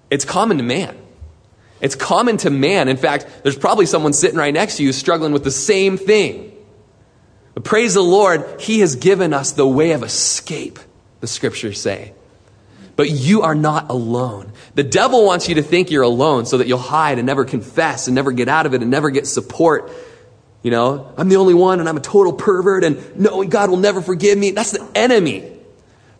it's 0.09 0.25
common 0.25 0.57
to 0.57 0.63
man. 0.63 0.97
It's 1.79 1.95
common 1.95 2.37
to 2.37 2.49
man. 2.49 2.89
In 2.89 2.97
fact, 2.97 3.27
there's 3.43 3.57
probably 3.57 3.85
someone 3.85 4.11
sitting 4.11 4.37
right 4.37 4.53
next 4.53 4.77
to 4.77 4.83
you 4.83 4.91
struggling 4.91 5.31
with 5.31 5.43
the 5.43 5.51
same 5.51 5.97
thing. 5.97 6.48
But 7.59 7.65
praise 7.65 7.93
the 7.93 8.01
Lord, 8.01 8.61
He 8.61 8.79
has 8.79 8.95
given 8.95 9.33
us 9.33 9.51
the 9.51 9.67
way 9.67 9.91
of 9.91 10.01
escape, 10.01 10.79
the 11.19 11.27
scriptures 11.27 11.81
say. 11.81 12.13
But 12.95 13.09
you 13.09 13.41
are 13.41 13.53
not 13.53 13.89
alone. 13.89 14.53
The 14.75 14.83
devil 14.83 15.25
wants 15.25 15.49
you 15.49 15.55
to 15.55 15.61
think 15.61 15.91
you're 15.91 16.03
alone 16.03 16.45
so 16.45 16.59
that 16.59 16.67
you'll 16.67 16.77
hide 16.77 17.17
and 17.17 17.27
never 17.27 17.43
confess 17.43 18.07
and 18.07 18.15
never 18.15 18.31
get 18.31 18.47
out 18.47 18.65
of 18.65 18.73
it 18.73 18.81
and 18.81 18.89
never 18.89 19.09
get 19.09 19.27
support. 19.27 19.91
You 20.63 20.71
know, 20.71 21.13
I'm 21.17 21.27
the 21.27 21.35
only 21.35 21.53
one 21.53 21.81
and 21.81 21.89
I'm 21.89 21.97
a 21.97 22.01
total 22.01 22.31
pervert 22.31 22.85
and 22.85 23.17
no, 23.17 23.43
God 23.43 23.69
will 23.69 23.75
never 23.75 24.01
forgive 24.01 24.37
me. 24.37 24.51
That's 24.51 24.71
the 24.71 24.89
enemy. 24.95 25.51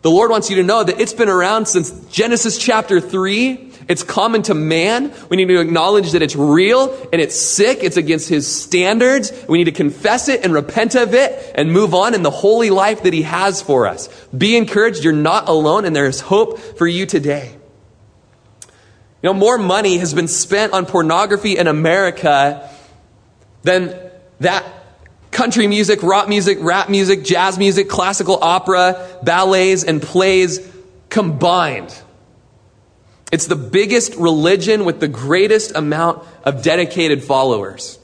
The 0.02 0.10
Lord 0.10 0.30
wants 0.30 0.50
you 0.50 0.56
to 0.56 0.62
know 0.62 0.84
that 0.84 1.00
it's 1.00 1.14
been 1.14 1.30
around 1.30 1.68
since 1.68 1.90
Genesis 2.10 2.58
chapter 2.58 3.00
3. 3.00 3.69
It's 3.90 4.04
common 4.04 4.42
to 4.42 4.54
man. 4.54 5.12
We 5.30 5.36
need 5.36 5.48
to 5.48 5.58
acknowledge 5.58 6.12
that 6.12 6.22
it's 6.22 6.36
real 6.36 6.96
and 7.12 7.20
it's 7.20 7.34
sick. 7.34 7.82
It's 7.82 7.96
against 7.96 8.28
his 8.28 8.46
standards. 8.46 9.32
We 9.48 9.58
need 9.58 9.64
to 9.64 9.72
confess 9.72 10.28
it 10.28 10.44
and 10.44 10.54
repent 10.54 10.94
of 10.94 11.12
it 11.12 11.52
and 11.56 11.72
move 11.72 11.92
on 11.92 12.14
in 12.14 12.22
the 12.22 12.30
holy 12.30 12.70
life 12.70 13.02
that 13.02 13.12
he 13.12 13.22
has 13.22 13.60
for 13.60 13.88
us. 13.88 14.08
Be 14.26 14.56
encouraged. 14.56 15.02
You're 15.02 15.12
not 15.12 15.48
alone 15.48 15.84
and 15.84 15.96
there 15.96 16.06
is 16.06 16.20
hope 16.20 16.60
for 16.60 16.86
you 16.86 17.04
today. 17.04 17.52
You 19.22 19.30
know, 19.30 19.34
more 19.34 19.58
money 19.58 19.98
has 19.98 20.14
been 20.14 20.28
spent 20.28 20.72
on 20.72 20.86
pornography 20.86 21.58
in 21.58 21.66
America 21.66 22.70
than 23.64 23.98
that 24.38 24.64
country 25.32 25.66
music, 25.66 26.04
rock 26.04 26.28
music, 26.28 26.58
rap 26.60 26.88
music, 26.90 27.24
jazz 27.24 27.58
music, 27.58 27.88
classical 27.88 28.38
opera, 28.40 29.18
ballets, 29.24 29.82
and 29.82 30.00
plays 30.00 30.64
combined. 31.08 31.92
It's 33.32 33.46
the 33.46 33.56
biggest 33.56 34.16
religion 34.16 34.84
with 34.84 35.00
the 35.00 35.08
greatest 35.08 35.76
amount 35.76 36.26
of 36.44 36.62
dedicated 36.62 37.22
followers. 37.22 37.98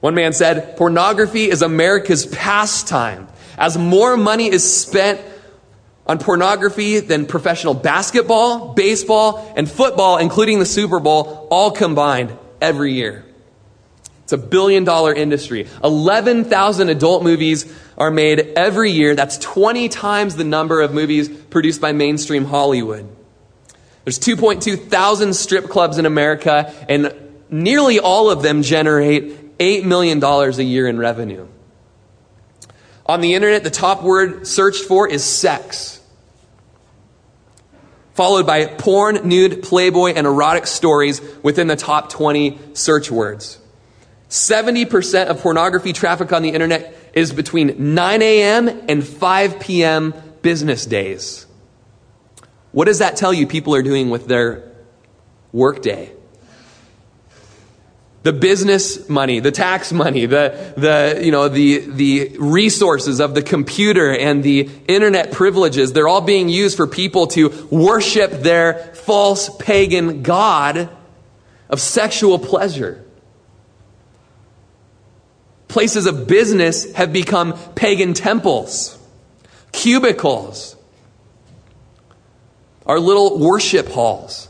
One 0.00 0.14
man 0.14 0.32
said, 0.32 0.76
pornography 0.76 1.50
is 1.50 1.62
America's 1.62 2.26
pastime. 2.26 3.28
As 3.56 3.78
more 3.78 4.16
money 4.16 4.50
is 4.50 4.80
spent 4.80 5.20
on 6.06 6.18
pornography 6.18 7.00
than 7.00 7.26
professional 7.26 7.74
basketball, 7.74 8.74
baseball, 8.74 9.52
and 9.56 9.70
football, 9.70 10.18
including 10.18 10.58
the 10.58 10.66
Super 10.66 11.00
Bowl, 11.00 11.48
all 11.50 11.70
combined 11.70 12.36
every 12.60 12.92
year. 12.92 13.24
It's 14.24 14.32
a 14.32 14.38
billion 14.38 14.84
dollar 14.84 15.12
industry. 15.12 15.68
11,000 15.82 16.88
adult 16.88 17.22
movies 17.22 17.70
are 17.98 18.10
made 18.10 18.40
every 18.56 18.90
year. 18.90 19.14
That's 19.14 19.36
20 19.38 19.88
times 19.90 20.36
the 20.36 20.44
number 20.44 20.80
of 20.80 20.94
movies 20.94 21.28
produced 21.28 21.80
by 21.80 21.92
mainstream 21.92 22.46
Hollywood. 22.46 23.13
There's 24.04 24.18
2.2 24.18 24.88
thousand 24.88 25.34
strip 25.34 25.68
clubs 25.68 25.98
in 25.98 26.06
America, 26.06 26.72
and 26.88 27.14
nearly 27.50 27.98
all 27.98 28.30
of 28.30 28.42
them 28.42 28.62
generate 28.62 29.58
$8 29.58 29.84
million 29.84 30.22
a 30.22 30.62
year 30.62 30.86
in 30.86 30.98
revenue. 30.98 31.46
On 33.06 33.20
the 33.20 33.34
internet, 33.34 33.64
the 33.64 33.70
top 33.70 34.02
word 34.02 34.46
searched 34.46 34.84
for 34.84 35.08
is 35.08 35.24
sex, 35.24 36.00
followed 38.14 38.46
by 38.46 38.66
porn, 38.66 39.28
nude, 39.28 39.62
playboy, 39.62 40.12
and 40.14 40.26
erotic 40.26 40.66
stories 40.66 41.20
within 41.42 41.66
the 41.66 41.76
top 41.76 42.10
20 42.10 42.58
search 42.72 43.10
words. 43.10 43.58
70% 44.30 45.26
of 45.26 45.40
pornography 45.40 45.92
traffic 45.92 46.32
on 46.32 46.42
the 46.42 46.48
internet 46.50 46.94
is 47.12 47.32
between 47.32 47.94
9 47.94 48.22
a.m. 48.22 48.68
and 48.88 49.06
5 49.06 49.60
p.m. 49.60 50.14
business 50.42 50.86
days. 50.86 51.46
What 52.74 52.86
does 52.86 52.98
that 52.98 53.14
tell 53.14 53.32
you 53.32 53.46
people 53.46 53.76
are 53.76 53.84
doing 53.84 54.10
with 54.10 54.26
their 54.26 54.68
workday? 55.52 56.10
The 58.24 58.32
business 58.32 59.08
money, 59.08 59.38
the 59.38 59.52
tax 59.52 59.92
money, 59.92 60.26
the, 60.26 60.74
the, 60.76 61.24
you 61.24 61.30
know, 61.30 61.48
the, 61.48 61.78
the 61.78 62.36
resources 62.36 63.20
of 63.20 63.36
the 63.36 63.42
computer 63.42 64.12
and 64.12 64.42
the 64.42 64.68
internet 64.88 65.30
privileges, 65.30 65.92
they're 65.92 66.08
all 66.08 66.20
being 66.20 66.48
used 66.48 66.76
for 66.76 66.88
people 66.88 67.28
to 67.28 67.50
worship 67.70 68.32
their 68.42 68.74
false 68.94 69.54
pagan 69.58 70.24
God 70.24 70.88
of 71.70 71.80
sexual 71.80 72.40
pleasure. 72.40 73.04
Places 75.68 76.06
of 76.06 76.26
business 76.26 76.92
have 76.94 77.12
become 77.12 77.56
pagan 77.76 78.14
temples, 78.14 78.98
cubicles, 79.70 80.73
our 82.86 83.00
little 83.00 83.38
worship 83.38 83.88
halls. 83.88 84.48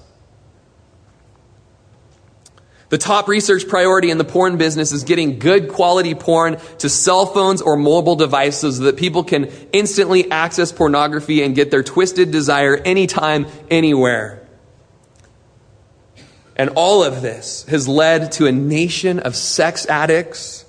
The 2.90 2.99
top 2.99 3.27
research 3.29 3.66
priority 3.66 4.11
in 4.11 4.18
the 4.18 4.25
porn 4.25 4.57
business 4.57 4.92
is 4.92 5.05
getting 5.05 5.38
good 5.38 5.68
quality 5.68 6.14
porn 6.14 6.59
to 6.79 6.88
cell 6.88 7.27
phones 7.27 7.61
or 7.61 7.77
mobile 7.77 8.14
devices 8.14 8.77
so 8.77 8.85
that 8.85 8.97
people 8.97 9.25
can 9.25 9.51
instantly 9.73 10.31
access 10.31 10.70
pornography 10.70 11.42
and 11.42 11.55
get 11.55 11.70
their 11.70 11.83
twisted 11.83 12.31
desire 12.31 12.77
anytime, 12.77 13.47
anywhere. 13.70 14.47
And 16.57 16.70
all 16.77 17.03
of 17.03 17.20
this 17.20 17.64
has 17.64 17.88
led 17.88 18.33
to 18.33 18.47
a 18.47 18.53
nation 18.53 19.18
of 19.18 19.35
sex 19.35 19.87
addicts 19.87 20.64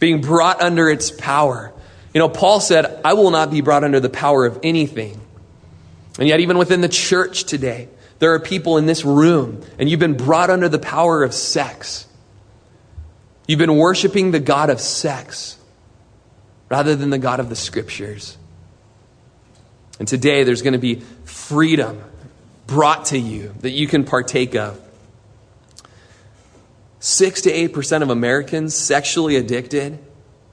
being 0.00 0.20
brought 0.20 0.60
under 0.60 0.90
its 0.90 1.10
power. 1.10 1.72
You 2.12 2.18
know, 2.18 2.28
Paul 2.28 2.60
said, 2.60 3.00
I 3.04 3.14
will 3.14 3.30
not 3.30 3.50
be 3.50 3.60
brought 3.60 3.84
under 3.84 4.00
the 4.00 4.10
power 4.10 4.44
of 4.44 4.58
anything. 4.62 5.20
And 6.20 6.28
yet, 6.28 6.40
even 6.40 6.58
within 6.58 6.82
the 6.82 6.88
church 6.88 7.44
today, 7.44 7.88
there 8.18 8.34
are 8.34 8.38
people 8.38 8.76
in 8.76 8.84
this 8.84 9.06
room, 9.06 9.64
and 9.78 9.88
you've 9.88 9.98
been 9.98 10.18
brought 10.18 10.50
under 10.50 10.68
the 10.68 10.78
power 10.78 11.24
of 11.24 11.32
sex. 11.32 12.06
You've 13.48 13.58
been 13.58 13.76
worshiping 13.76 14.30
the 14.30 14.38
God 14.38 14.68
of 14.68 14.80
sex 14.80 15.56
rather 16.68 16.94
than 16.94 17.08
the 17.08 17.18
God 17.18 17.40
of 17.40 17.48
the 17.48 17.56
scriptures. 17.56 18.36
And 19.98 20.06
today, 20.06 20.44
there's 20.44 20.60
going 20.60 20.74
to 20.74 20.78
be 20.78 20.96
freedom 21.24 22.02
brought 22.66 23.06
to 23.06 23.18
you 23.18 23.54
that 23.60 23.70
you 23.70 23.86
can 23.86 24.04
partake 24.04 24.54
of. 24.54 24.80
6 26.98 27.40
to 27.42 27.50
8% 27.50 28.02
of 28.02 28.10
Americans 28.10 28.74
sexually 28.74 29.36
addicted, 29.36 29.98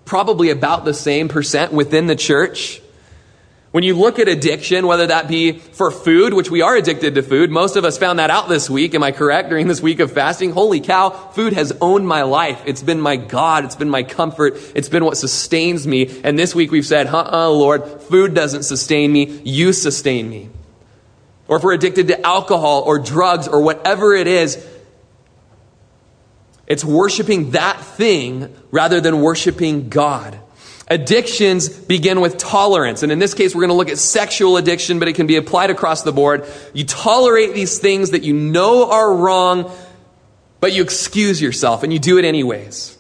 probably 0.06 0.50
about 0.50 0.86
the 0.86 0.94
same 0.94 1.28
percent 1.28 1.74
within 1.74 2.08
the 2.08 2.16
church. 2.16 2.82
When 3.78 3.84
you 3.84 3.94
look 3.94 4.18
at 4.18 4.28
addiction, 4.28 4.88
whether 4.88 5.06
that 5.06 5.28
be 5.28 5.52
for 5.52 5.92
food, 5.92 6.34
which 6.34 6.50
we 6.50 6.64
are 6.64 6.76
addicted 6.76 7.14
to 7.14 7.22
food, 7.22 7.52
most 7.52 7.76
of 7.76 7.86
us 7.86 7.96
found 7.96 8.18
that 8.18 8.32
out 8.32 8.50
this 8.50 8.72
week. 8.72 8.96
Am 8.96 9.04
I 9.04 9.12
correct? 9.12 9.50
During 9.50 9.68
this 9.68 9.84
week 9.84 10.00
of 10.00 10.12
fasting, 10.12 10.50
holy 10.50 10.80
cow, 10.80 11.12
food 11.12 11.54
has 11.54 11.72
owned 11.80 12.08
my 12.08 12.24
life. 12.24 12.60
It's 12.66 12.82
been 12.82 13.00
my 13.00 13.18
God. 13.18 13.66
It's 13.66 13.76
been 13.76 13.92
my 13.92 14.02
comfort. 14.02 14.58
It's 14.74 14.90
been 14.90 15.06
what 15.06 15.16
sustains 15.16 15.86
me. 15.86 16.22
And 16.24 16.40
this 16.40 16.56
week 16.56 16.72
we've 16.72 16.88
said, 16.88 17.06
uh 17.06 17.20
uh, 17.32 17.50
Lord, 17.52 18.02
food 18.02 18.34
doesn't 18.34 18.64
sustain 18.64 19.14
me. 19.14 19.42
You 19.46 19.74
sustain 19.74 20.28
me. 20.28 20.50
Or 21.48 21.58
if 21.58 21.64
we're 21.64 21.74
addicted 21.74 22.08
to 22.08 22.26
alcohol 22.26 22.82
or 22.82 22.98
drugs 22.98 23.48
or 23.48 23.62
whatever 23.62 24.16
it 24.16 24.26
is, 24.26 24.58
it's 26.66 26.84
worshiping 26.84 27.52
that 27.52 27.80
thing 27.80 28.56
rather 28.72 29.00
than 29.02 29.22
worshiping 29.22 29.90
God. 29.90 30.40
Addictions 30.90 31.68
begin 31.68 32.22
with 32.22 32.38
tolerance. 32.38 33.04
And 33.04 33.12
in 33.12 33.20
this 33.20 33.34
case, 33.34 33.54
we're 33.54 33.62
going 33.62 33.70
to 33.70 33.76
look 33.76 33.90
at 33.90 33.98
sexual 33.98 34.56
addiction, 34.56 35.00
but 35.00 35.10
it 35.10 35.16
can 35.16 35.28
be 35.28 35.36
applied 35.36 35.70
across 35.70 36.04
the 36.04 36.14
board. 36.14 36.48
You 36.74 36.86
tolerate 36.86 37.54
these 37.54 37.78
things 37.78 38.12
that 38.12 38.24
you 38.24 38.34
know 38.34 38.90
are 38.90 39.14
wrong, 39.14 39.70
but 40.62 40.72
you 40.72 40.84
excuse 40.84 41.42
yourself 41.42 41.84
and 41.84 41.92
you 41.92 42.00
do 42.00 42.18
it 42.18 42.24
anyways. 42.24 42.98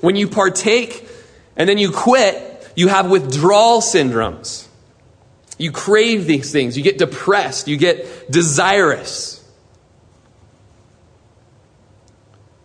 When 0.00 0.14
you 0.14 0.28
partake 0.28 1.08
and 1.56 1.68
then 1.68 1.76
you 1.76 1.90
quit, 1.90 2.72
you 2.76 2.86
have 2.86 3.10
withdrawal 3.10 3.80
syndromes. 3.80 4.66
You 5.58 5.72
crave 5.72 6.26
these 6.26 6.52
things. 6.52 6.76
You 6.76 6.84
get 6.84 6.98
depressed. 6.98 7.66
You 7.66 7.76
get 7.76 8.30
desirous. 8.30 9.39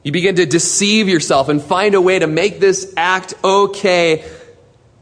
You 0.05 0.11
begin 0.11 0.35
to 0.35 0.45
deceive 0.45 1.09
yourself 1.09 1.49
and 1.49 1.59
find 1.59 1.95
a 1.95 1.99
way 1.99 2.19
to 2.19 2.27
make 2.27 2.59
this 2.59 2.93
act 2.95 3.33
okay 3.43 4.23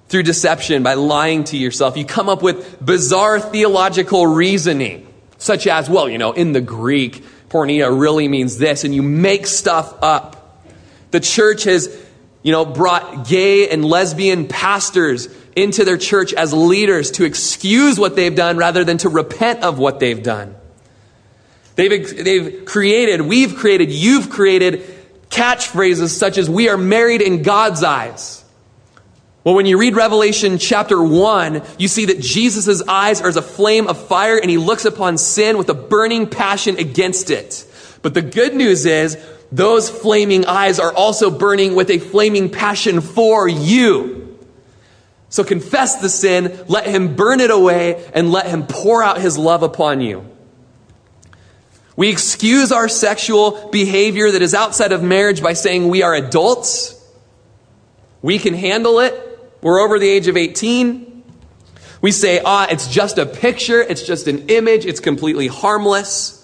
through 0.08 0.24
deception 0.24 0.82
by 0.82 0.94
lying 0.94 1.44
to 1.44 1.58
yourself. 1.58 1.98
You 1.98 2.06
come 2.06 2.30
up 2.30 2.42
with 2.42 2.84
bizarre 2.84 3.42
theological 3.42 4.26
reasoning, 4.26 5.06
such 5.38 5.68
as, 5.68 5.90
well, 5.90 6.08
you 6.08 6.18
know, 6.18 6.32
in 6.32 6.54
the 6.54 6.62
Greek, 6.62 7.22
porneia 7.50 8.00
really 8.00 8.30
means 8.30 8.58
this, 8.58 8.86
and 8.86 8.96
you 8.96 9.02
make 9.02 9.46
stuff 9.46 9.94
up. 10.02 10.64
The 11.12 11.20
church 11.20 11.66
has, 11.66 11.94
you 12.42 12.54
know, 12.54 12.64
brought 12.64 13.28
gay 13.28 13.70
and 13.70 13.84
lesbian 13.84 14.48
pastors 14.48 15.28
into 15.54 15.84
their 15.84 15.98
church 15.98 16.34
as 16.34 16.54
leaders 16.54 17.12
to 17.12 17.26
excuse 17.26 18.00
what 18.00 18.16
they've 18.16 18.34
done 18.34 18.56
rather 18.56 18.86
than 18.86 19.00
to 19.00 19.10
repent 19.10 19.64
of 19.64 19.80
what 19.80 20.00
they've 20.00 20.24
done. 20.24 20.56
They've, 21.76 22.24
they've 22.24 22.66
created, 22.66 23.20
we've 23.22 23.56
created, 23.56 23.92
you've 23.92 24.30
created 24.30 24.93
catchphrases 25.34 26.10
such 26.10 26.38
as, 26.38 26.50
we 26.50 26.70
are 26.70 26.78
married 26.78 27.22
in 27.22 27.42
God's 27.42 27.84
eyes. 27.84 28.44
Well, 29.44 29.56
when 29.56 29.66
you 29.66 29.78
read 29.78 29.96
Revelation 29.96 30.58
chapter 30.58 31.02
1, 31.02 31.64
you 31.78 31.88
see 31.88 32.06
that 32.06 32.22
Jesus' 32.22 32.82
eyes 32.88 33.20
are 33.20 33.28
as 33.28 33.36
a 33.36 33.42
flame 33.42 33.88
of 33.88 34.08
fire 34.08 34.38
and 34.38 34.50
he 34.50 34.58
looks 34.58 34.86
upon 34.86 35.18
sin 35.18 35.58
with 35.58 35.68
a 35.70 35.74
burning 35.74 36.28
passion 36.30 36.78
against 36.78 37.30
it. 37.30 37.66
But 38.02 38.14
the 38.14 38.22
good 38.22 38.56
news 38.56 38.86
is 38.86 39.18
those 39.52 39.90
flaming 39.90 40.46
eyes 40.46 40.80
are 40.80 40.94
also 40.94 41.30
burning 41.30 41.76
with 41.76 41.90
a 41.90 41.98
flaming 41.98 42.50
passion 42.50 43.02
for 43.02 43.48
you. 43.48 44.38
So 45.30 45.44
confess 45.44 45.98
the 45.98 46.10
sin, 46.10 46.64
let 46.68 46.86
him 46.86 47.16
burn 47.16 47.42
it 47.42 47.52
away, 47.52 48.10
and 48.14 48.32
let 48.32 48.46
him 48.46 48.66
pour 48.68 49.04
out 49.04 49.20
his 49.20 49.38
love 49.38 49.64
upon 49.64 50.00
you. 50.00 50.30
We 51.96 52.10
excuse 52.10 52.72
our 52.72 52.90
sexual 52.90 53.70
behavior 53.70 54.32
that 54.32 54.42
is 54.42 54.54
outside 54.54 54.92
of 54.92 55.04
marriage 55.04 55.44
by 55.44 55.54
saying 55.54 55.88
we 55.88 56.02
are 56.02 56.16
adults. 56.16 57.00
We 58.22 58.40
can 58.40 58.54
handle 58.54 59.00
it. 59.00 59.14
We're 59.62 59.80
over 59.80 60.00
the 60.00 60.10
age 60.10 60.28
of 60.28 60.38
18. 60.38 61.24
We 62.02 62.12
say, 62.12 62.42
ah, 62.44 62.68
it's 62.70 62.88
just 62.88 63.18
a 63.18 63.26
picture, 63.26 63.82
it's 63.82 64.04
just 64.04 64.28
an 64.28 64.50
image, 64.50 64.86
it's 64.86 65.00
completely 65.00 65.48
harmless. 65.48 66.40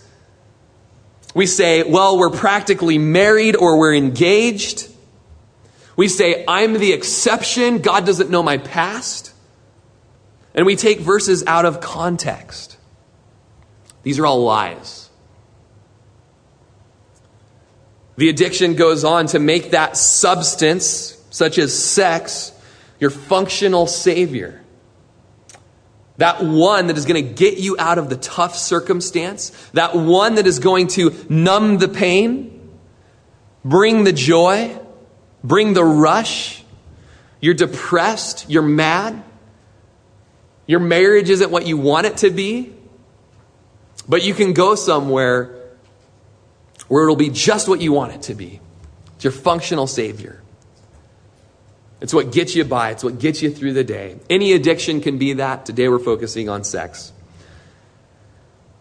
We 1.35 1.45
say, 1.45 1.83
well, 1.83 2.17
we're 2.17 2.29
practically 2.29 2.97
married 2.97 3.55
or 3.55 3.77
we're 3.77 3.93
engaged. 3.93 4.89
We 5.95 6.07
say, 6.07 6.45
I'm 6.47 6.73
the 6.73 6.93
exception, 6.93 7.79
God 7.79 8.05
doesn't 8.05 8.29
know 8.29 8.41
my 8.41 8.57
past. 8.57 9.33
And 10.55 10.65
we 10.65 10.75
take 10.75 10.99
verses 10.99 11.43
out 11.45 11.65
of 11.65 11.81
context. 11.81 12.77
These 14.03 14.17
are 14.19 14.25
all 14.25 14.43
lies. 14.43 14.98
The 18.19 18.27
addiction 18.27 18.75
goes 18.75 19.05
on 19.05 19.27
to 19.27 19.39
make 19.39 19.71
that 19.71 19.95
substance, 19.95 21.17
such 21.29 21.58
as 21.58 21.73
sex, 21.73 22.51
your 22.99 23.12
functional 23.12 23.88
savior. 23.88 24.62
That 26.17 26.43
one 26.43 26.88
that 26.88 26.97
is 26.97 27.05
going 27.05 27.25
to 27.25 27.34
get 27.34 27.60
you 27.60 27.77
out 27.79 27.97
of 27.97 28.10
the 28.10 28.17
tough 28.17 28.58
circumstance. 28.58 29.51
That 29.71 29.95
one 29.95 30.36
that 30.36 30.47
is 30.47 30.60
going 30.60 30.88
to 30.88 31.15
numb 31.29 31.77
the 31.77 31.88
pain, 31.88 32.69
bring 33.63 34.03
the 34.03 34.12
joy, 34.12 34.77
bring 35.41 35.71
the 35.71 35.86
rush. 35.86 36.62
You're 37.39 37.53
depressed, 37.53 38.49
you're 38.49 38.62
mad. 38.62 39.23
Your 40.67 40.82
marriage 40.82 41.29
isn't 41.29 41.51
what 41.51 41.65
you 41.65 41.77
want 41.77 42.05
it 42.05 42.17
to 42.17 42.32
be. 42.32 42.73
But 44.10 44.25
you 44.25 44.34
can 44.34 44.51
go 44.51 44.75
somewhere 44.75 45.59
where 46.89 47.04
it'll 47.04 47.15
be 47.15 47.30
just 47.30 47.69
what 47.69 47.80
you 47.80 47.93
want 47.93 48.13
it 48.13 48.23
to 48.23 48.36
be. 48.36 48.60
It's 49.15 49.23
your 49.23 49.32
functional 49.32 49.88
savior. 49.88 50.41
It's 52.02 52.13
what 52.13 52.32
gets 52.32 52.56
you 52.56 52.63
by, 52.65 52.91
it's 52.91 53.04
what 53.04 53.19
gets 53.19 53.41
you 53.41 53.52
through 53.52 53.73
the 53.73 53.84
day. 53.84 54.17
Any 54.30 54.54
addiction 54.54 55.02
can 55.02 55.17
be 55.17 55.34
that. 55.34 55.65
Today 55.65 55.88
we're 55.88 55.99
focusing 55.99 56.49
on 56.49 56.63
sex. 56.63 57.13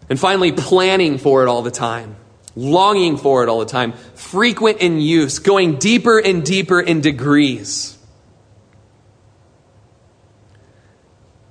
And 0.09 0.19
finally, 0.19 0.53
planning 0.53 1.19
for 1.19 1.43
it 1.43 1.49
all 1.49 1.63
the 1.63 1.71
time, 1.71 2.17
longing 2.57 3.17
for 3.19 3.43
it 3.43 3.49
all 3.49 3.59
the 3.59 3.67
time, 3.67 3.93
frequent 4.15 4.79
in 4.79 5.01
use, 5.01 5.39
going 5.39 5.77
deeper 5.77 6.19
and 6.19 6.45
deeper 6.45 6.81
in 6.81 7.01
degrees. 7.01 7.99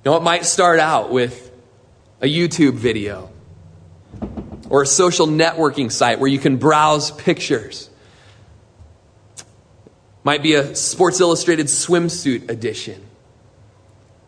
Know, 0.04 0.16
it 0.16 0.22
might 0.22 0.46
start 0.46 0.80
out 0.80 1.10
with 1.10 1.52
a 2.22 2.26
YouTube 2.26 2.72
video 2.72 3.30
or 4.70 4.82
a 4.82 4.86
social 4.86 5.26
networking 5.26 5.90
site 5.90 6.20
where 6.20 6.28
you 6.28 6.38
can 6.38 6.56
browse 6.56 7.10
pictures. 7.10 7.88
Might 10.24 10.42
be 10.42 10.54
a 10.54 10.74
Sports 10.74 11.20
Illustrated 11.20 11.66
swimsuit 11.66 12.50
edition. 12.50 13.02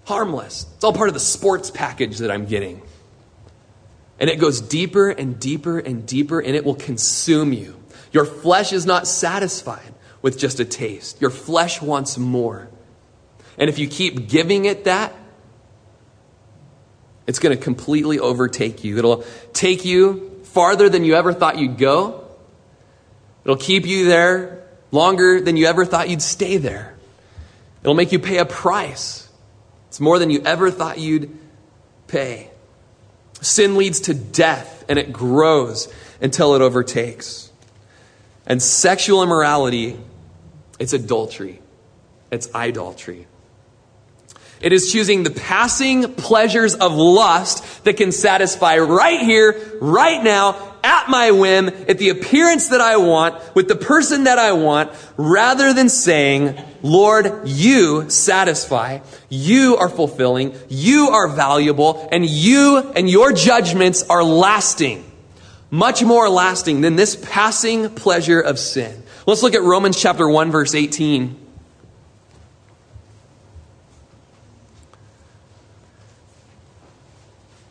Harmless. 0.05 0.67
It's 0.75 0.85
all 0.85 0.93
part 0.93 1.09
of 1.09 1.15
the 1.15 1.21
sports 1.21 1.71
package 1.71 2.19
that 2.19 2.31
I'm 2.31 2.47
getting. 2.47 2.81
And 4.19 4.31
it 4.31 4.37
goes 4.37 4.61
deeper 4.61 5.11
and 5.11 5.39
deeper 5.39 5.79
and 5.79 6.07
deeper, 6.07 6.41
and 6.41 6.55
it 6.55 6.65
will 6.65 6.75
consume 6.75 7.53
you. 7.53 7.81
Your 8.13 8.25
flesh 8.25 8.73
is 8.73 8.87
not 8.87 9.07
satisfied 9.07 9.95
with 10.23 10.39
just 10.39 10.61
a 10.61 10.65
taste, 10.65 11.21
your 11.21 11.31
flesh 11.31 11.81
wants 11.81 12.19
more. 12.19 12.69
And 13.57 13.69
if 13.69 13.79
you 13.79 13.89
keep 13.89 14.29
giving 14.29 14.65
it 14.67 14.85
that, 14.85 15.15
it's 17.27 17.39
going 17.39 17.57
to 17.57 17.63
completely 17.63 18.19
overtake 18.19 18.85
you. 18.85 18.99
It'll 18.99 19.25
take 19.53 19.85
you 19.85 20.30
farther 20.53 20.89
than 20.89 21.05
you 21.05 21.15
ever 21.15 21.33
thought 21.33 21.59
you'd 21.59 21.79
go. 21.79 22.25
It'll 23.45 23.57
keep 23.57 23.87
you 23.87 24.07
there 24.07 24.67
longer 24.91 25.41
than 25.41 25.57
you 25.57 25.67
ever 25.67 25.85
thought 25.85 26.09
you'd 26.09 26.23
stay 26.23 26.57
there. 26.57 26.95
It'll 27.83 27.95
make 27.95 28.13
you 28.13 28.19
pay 28.19 28.39
a 28.39 28.45
price. 28.45 29.29
It's 29.89 30.01
more 30.01 30.19
than 30.19 30.31
you 30.31 30.43
ever 30.45 30.71
thought 30.71 30.99
you'd 30.99 31.37
pay. 32.07 32.51
Sin 33.41 33.77
leads 33.77 34.01
to 34.01 34.15
death 34.15 34.85
and 34.89 34.99
it 34.99 35.13
grows 35.13 35.93
until 36.21 36.55
it 36.55 36.63
overtakes. 36.63 37.51
And 38.47 38.63
sexual 38.63 39.23
immorality, 39.23 39.99
it's 40.79 40.93
adultery, 40.93 41.61
it's 42.31 42.53
idolatry. 42.55 43.27
It 44.61 44.75
is 44.75 44.93
choosing 44.93 45.23
the 45.23 45.31
passing 45.31 46.15
pleasures 46.15 46.75
of 46.75 46.93
lust 46.93 47.85
that 47.85 47.97
can 47.97 48.13
satisfy 48.13 48.77
right 48.79 49.21
here, 49.21 49.79
right 49.81 50.23
now, 50.23 50.71
at 50.85 51.09
my 51.09 51.31
whim, 51.31 51.69
at 51.69 51.99
the 51.99 52.11
appearance 52.11 52.69
that 52.69 52.81
I 52.81 52.99
want, 52.99 53.55
with 53.55 53.69
the 53.69 53.77
person 53.77 54.25
that 54.25 54.39
I 54.39 54.53
want, 54.53 54.91
rather 55.17 55.73
than 55.73 55.89
saying, 55.89 56.59
Lord, 56.83 57.49
you 57.49 58.09
satisfy, 58.11 59.01
you 59.29 59.77
are 59.77 59.89
fulfilling, 59.89 60.55
you 60.69 61.09
are 61.09 61.29
valuable, 61.29 62.09
and 62.13 62.25
you 62.25 62.79
and 62.79 63.09
your 63.09 63.33
judgments 63.33 64.03
are 64.09 64.25
lasting. 64.25 65.05
Much 65.71 66.03
more 66.03 66.29
lasting 66.29 66.81
than 66.81 66.97
this 66.97 67.17
passing 67.17 67.91
pleasure 67.91 68.41
of 68.41 68.59
sin. 68.59 69.03
Let's 69.27 69.43
look 69.43 69.55
at 69.55 69.63
Romans 69.63 70.01
chapter 70.01 70.29
1 70.29 70.51
verse 70.51 70.75
18. 70.75 71.50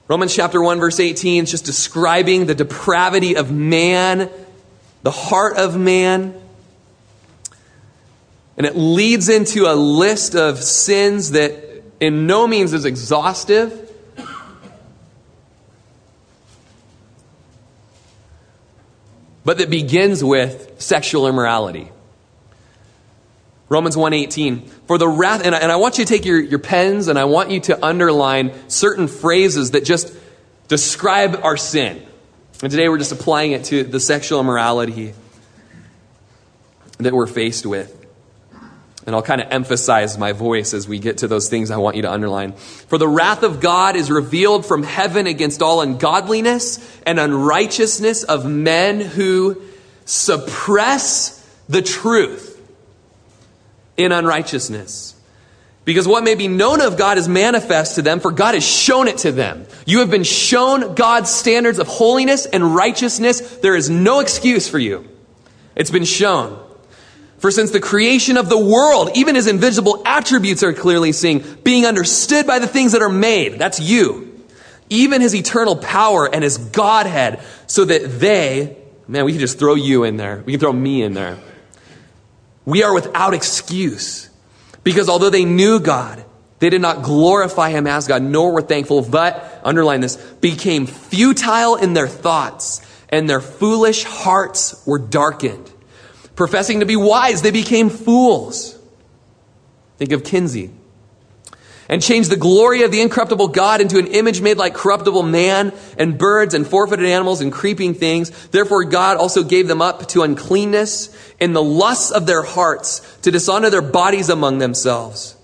Romans 0.09 0.35
chapter 0.35 0.59
1 0.59 0.79
verse 0.79 0.99
18 0.99 1.43
is 1.43 1.51
just 1.51 1.65
describing 1.65 2.47
the 2.47 2.55
depravity 2.55 3.35
of 3.35 3.51
man, 3.51 4.27
the 5.03 5.11
heart 5.11 5.57
of 5.57 5.77
man. 5.77 6.33
And 8.57 8.65
it 8.65 8.75
leads 8.75 9.29
into 9.29 9.67
a 9.67 9.75
list 9.75 10.35
of 10.35 10.57
sins 10.57 11.31
that 11.31 11.83
in 11.99 12.25
no 12.25 12.47
means 12.47 12.73
is 12.73 12.85
exhaustive. 12.85 13.85
But 19.45 19.59
that 19.59 19.69
begins 19.69 20.23
with 20.23 20.81
sexual 20.81 21.27
immorality. 21.27 21.91
Romans 23.69 23.95
1:18. 23.95 24.67
For 24.87 24.97
the 24.97 25.07
wrath 25.07 25.45
and 25.45 25.53
I, 25.53 25.59
and 25.59 25.71
I 25.71 25.75
want 25.75 25.99
you 25.99 26.05
to 26.05 26.11
take 26.11 26.25
your, 26.25 26.41
your 26.41 26.59
pens 26.59 27.07
and 27.07 27.17
I 27.17 27.25
want 27.25 27.51
you 27.51 27.59
to 27.61 27.85
underline 27.85 28.51
certain 28.67 29.07
phrases 29.07 29.71
that 29.71 29.85
just 29.85 30.11
describe 30.67 31.39
our 31.43 31.55
sin. 31.55 32.01
And 32.61 32.71
today 32.71 32.89
we're 32.89 32.97
just 32.97 33.11
applying 33.11 33.51
it 33.51 33.65
to 33.65 33.83
the 33.83 33.99
sexual 33.99 34.41
immorality 34.41 35.13
that 36.97 37.13
we're 37.13 37.27
faced 37.27 37.65
with. 37.65 37.95
And 39.05 39.15
I'll 39.15 39.23
kind 39.23 39.39
of 39.39 39.47
emphasize 39.51 40.17
my 40.17 40.33
voice 40.33 40.73
as 40.73 40.87
we 40.87 40.99
get 40.99 41.19
to 41.19 41.27
those 41.27 41.47
things 41.47 41.71
I 41.71 41.77
want 41.77 41.95
you 41.95 42.01
to 42.01 42.11
underline. 42.11 42.51
For 42.53 42.97
the 42.97 43.07
wrath 43.07 43.43
of 43.43 43.59
God 43.59 43.95
is 43.95 44.11
revealed 44.11 44.65
from 44.65 44.83
heaven 44.83 45.25
against 45.25 45.61
all 45.61 45.81
ungodliness 45.81 46.79
and 47.05 47.19
unrighteousness 47.19 48.23
of 48.23 48.45
men 48.45 48.99
who 48.99 49.61
suppress 50.05 51.35
the 51.69 51.81
truth 51.81 52.48
in 53.99 54.13
unrighteousness. 54.13 55.15
Because 55.83 56.07
what 56.07 56.23
may 56.23 56.35
be 56.35 56.47
known 56.47 56.81
of 56.81 56.97
God 56.97 57.17
is 57.17 57.27
manifest 57.27 57.95
to 57.95 58.01
them, 58.01 58.19
for 58.19 58.31
God 58.31 58.53
has 58.53 58.65
shown 58.65 59.07
it 59.07 59.19
to 59.19 59.31
them. 59.31 59.65
You 59.85 59.99
have 59.99 60.09
been 60.09 60.23
shown 60.23 60.95
God's 60.95 61.29
standards 61.29 61.79
of 61.79 61.87
holiness 61.87 62.45
and 62.45 62.75
righteousness. 62.75 63.57
There 63.57 63.75
is 63.75 63.89
no 63.89 64.19
excuse 64.19 64.69
for 64.69 64.79
you. 64.79 65.07
It's 65.75 65.91
been 65.91 66.05
shown. 66.05 66.63
For 67.39 67.51
since 67.51 67.71
the 67.71 67.79
creation 67.79 68.37
of 68.37 68.49
the 68.49 68.57
world, 68.57 69.11
even 69.15 69.35
his 69.35 69.47
invisible 69.47 70.01
attributes 70.05 70.63
are 70.63 70.73
clearly 70.73 71.11
seen, 71.11 71.43
being 71.63 71.85
understood 71.85 72.45
by 72.45 72.59
the 72.59 72.67
things 72.67 72.91
that 72.93 73.01
are 73.01 73.09
made. 73.09 73.59
That's 73.59 73.79
you. 73.79 74.45
Even 74.89 75.21
his 75.21 75.35
eternal 75.35 75.75
power 75.75 76.29
and 76.31 76.43
his 76.43 76.57
Godhead, 76.57 77.41
so 77.67 77.85
that 77.85 78.19
they, 78.19 78.77
man, 79.07 79.25
we 79.25 79.31
can 79.31 79.39
just 79.39 79.59
throw 79.59 79.75
you 79.75 80.03
in 80.03 80.17
there. 80.17 80.43
We 80.45 80.53
can 80.53 80.59
throw 80.59 80.73
me 80.73 81.03
in 81.03 81.13
there 81.13 81.37
we 82.69 82.83
are 82.83 82.93
without 82.93 83.33
excuse. 83.33 84.29
Because 84.83 85.09
although 85.09 85.29
they 85.29 85.45
knew 85.45 85.79
God, 85.79 86.23
they 86.59 86.69
did 86.69 86.81
not 86.81 87.03
glorify 87.03 87.69
him 87.69 87.87
as 87.87 88.07
God, 88.07 88.21
nor 88.21 88.53
were 88.53 88.61
thankful, 88.61 89.01
but, 89.01 89.61
underline 89.63 90.01
this, 90.01 90.15
became 90.15 90.85
futile 90.85 91.75
in 91.75 91.93
their 91.93 92.07
thoughts, 92.07 92.81
and 93.09 93.29
their 93.29 93.41
foolish 93.41 94.03
hearts 94.03 94.81
were 94.85 94.99
darkened. 94.99 95.71
Professing 96.35 96.79
to 96.79 96.85
be 96.85 96.95
wise, 96.95 97.41
they 97.41 97.51
became 97.51 97.89
fools 97.89 98.79
Think 99.99 100.13
of 100.13 100.23
Kinsey. 100.23 100.71
And 101.89 102.03
changed 102.03 102.29
the 102.29 102.37
glory 102.37 102.83
of 102.83 102.91
the 102.91 103.01
incorruptible 103.01 103.47
God 103.47 103.81
into 103.81 103.97
an 103.97 104.05
image 104.07 104.41
made 104.41 104.57
like 104.57 104.75
corruptible 104.75 105.23
man 105.23 105.73
and 105.97 106.19
birds 106.19 106.53
and 106.53 106.67
four 106.67 106.87
footed 106.87 107.07
animals 107.07 107.41
and 107.41 107.51
creeping 107.51 107.95
things. 107.95 108.29
Therefore, 108.49 108.83
God 108.83 109.17
also 109.17 109.43
gave 109.43 109.67
them 109.67 109.81
up 109.81 110.07
to 110.09 110.21
uncleanness 110.21 111.09
in 111.39 111.53
the 111.53 111.63
lusts 111.63 112.11
of 112.11 112.27
their 112.27 112.43
hearts 112.43 112.99
to 113.23 113.31
dishonor 113.31 113.71
their 113.71 113.81
bodies 113.81 114.29
among 114.29 114.59
themselves. 114.59 115.35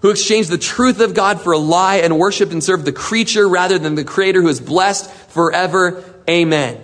Who 0.00 0.08
exchanged 0.08 0.48
the 0.48 0.58
truth 0.58 1.00
of 1.00 1.12
God 1.12 1.42
for 1.42 1.52
a 1.52 1.58
lie 1.58 1.96
and 1.96 2.18
worshiped 2.18 2.52
and 2.52 2.64
served 2.64 2.86
the 2.86 2.92
creature 2.92 3.46
rather 3.46 3.78
than 3.78 3.94
the 3.94 4.04
creator 4.04 4.40
who 4.40 4.48
is 4.48 4.60
blessed 4.60 5.10
forever. 5.30 6.02
Amen. 6.28 6.82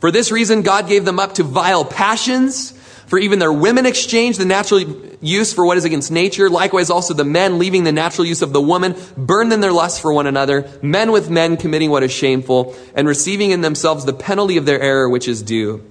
For 0.00 0.10
this 0.10 0.32
reason, 0.32 0.62
God 0.62 0.88
gave 0.88 1.04
them 1.04 1.20
up 1.20 1.34
to 1.34 1.44
vile 1.44 1.84
passions. 1.84 2.72
For 3.08 3.18
even 3.18 3.38
their 3.38 3.52
women 3.52 3.86
exchanged 3.86 4.38
the 4.38 4.44
natural 4.44 4.80
use 5.22 5.54
for 5.54 5.64
what 5.64 5.78
is 5.78 5.86
against 5.86 6.12
nature. 6.12 6.50
Likewise, 6.50 6.90
also 6.90 7.14
the 7.14 7.24
men, 7.24 7.58
leaving 7.58 7.84
the 7.84 7.92
natural 7.92 8.26
use 8.26 8.42
of 8.42 8.52
the 8.52 8.60
woman, 8.60 8.94
burned 9.16 9.50
in 9.50 9.60
their 9.60 9.72
lust 9.72 10.02
for 10.02 10.12
one 10.12 10.26
another, 10.26 10.70
men 10.82 11.10
with 11.10 11.30
men 11.30 11.56
committing 11.56 11.90
what 11.90 12.02
is 12.02 12.12
shameful, 12.12 12.76
and 12.94 13.08
receiving 13.08 13.50
in 13.50 13.62
themselves 13.62 14.04
the 14.04 14.12
penalty 14.12 14.58
of 14.58 14.66
their 14.66 14.80
error 14.80 15.08
which 15.08 15.26
is 15.26 15.42
due. 15.42 15.82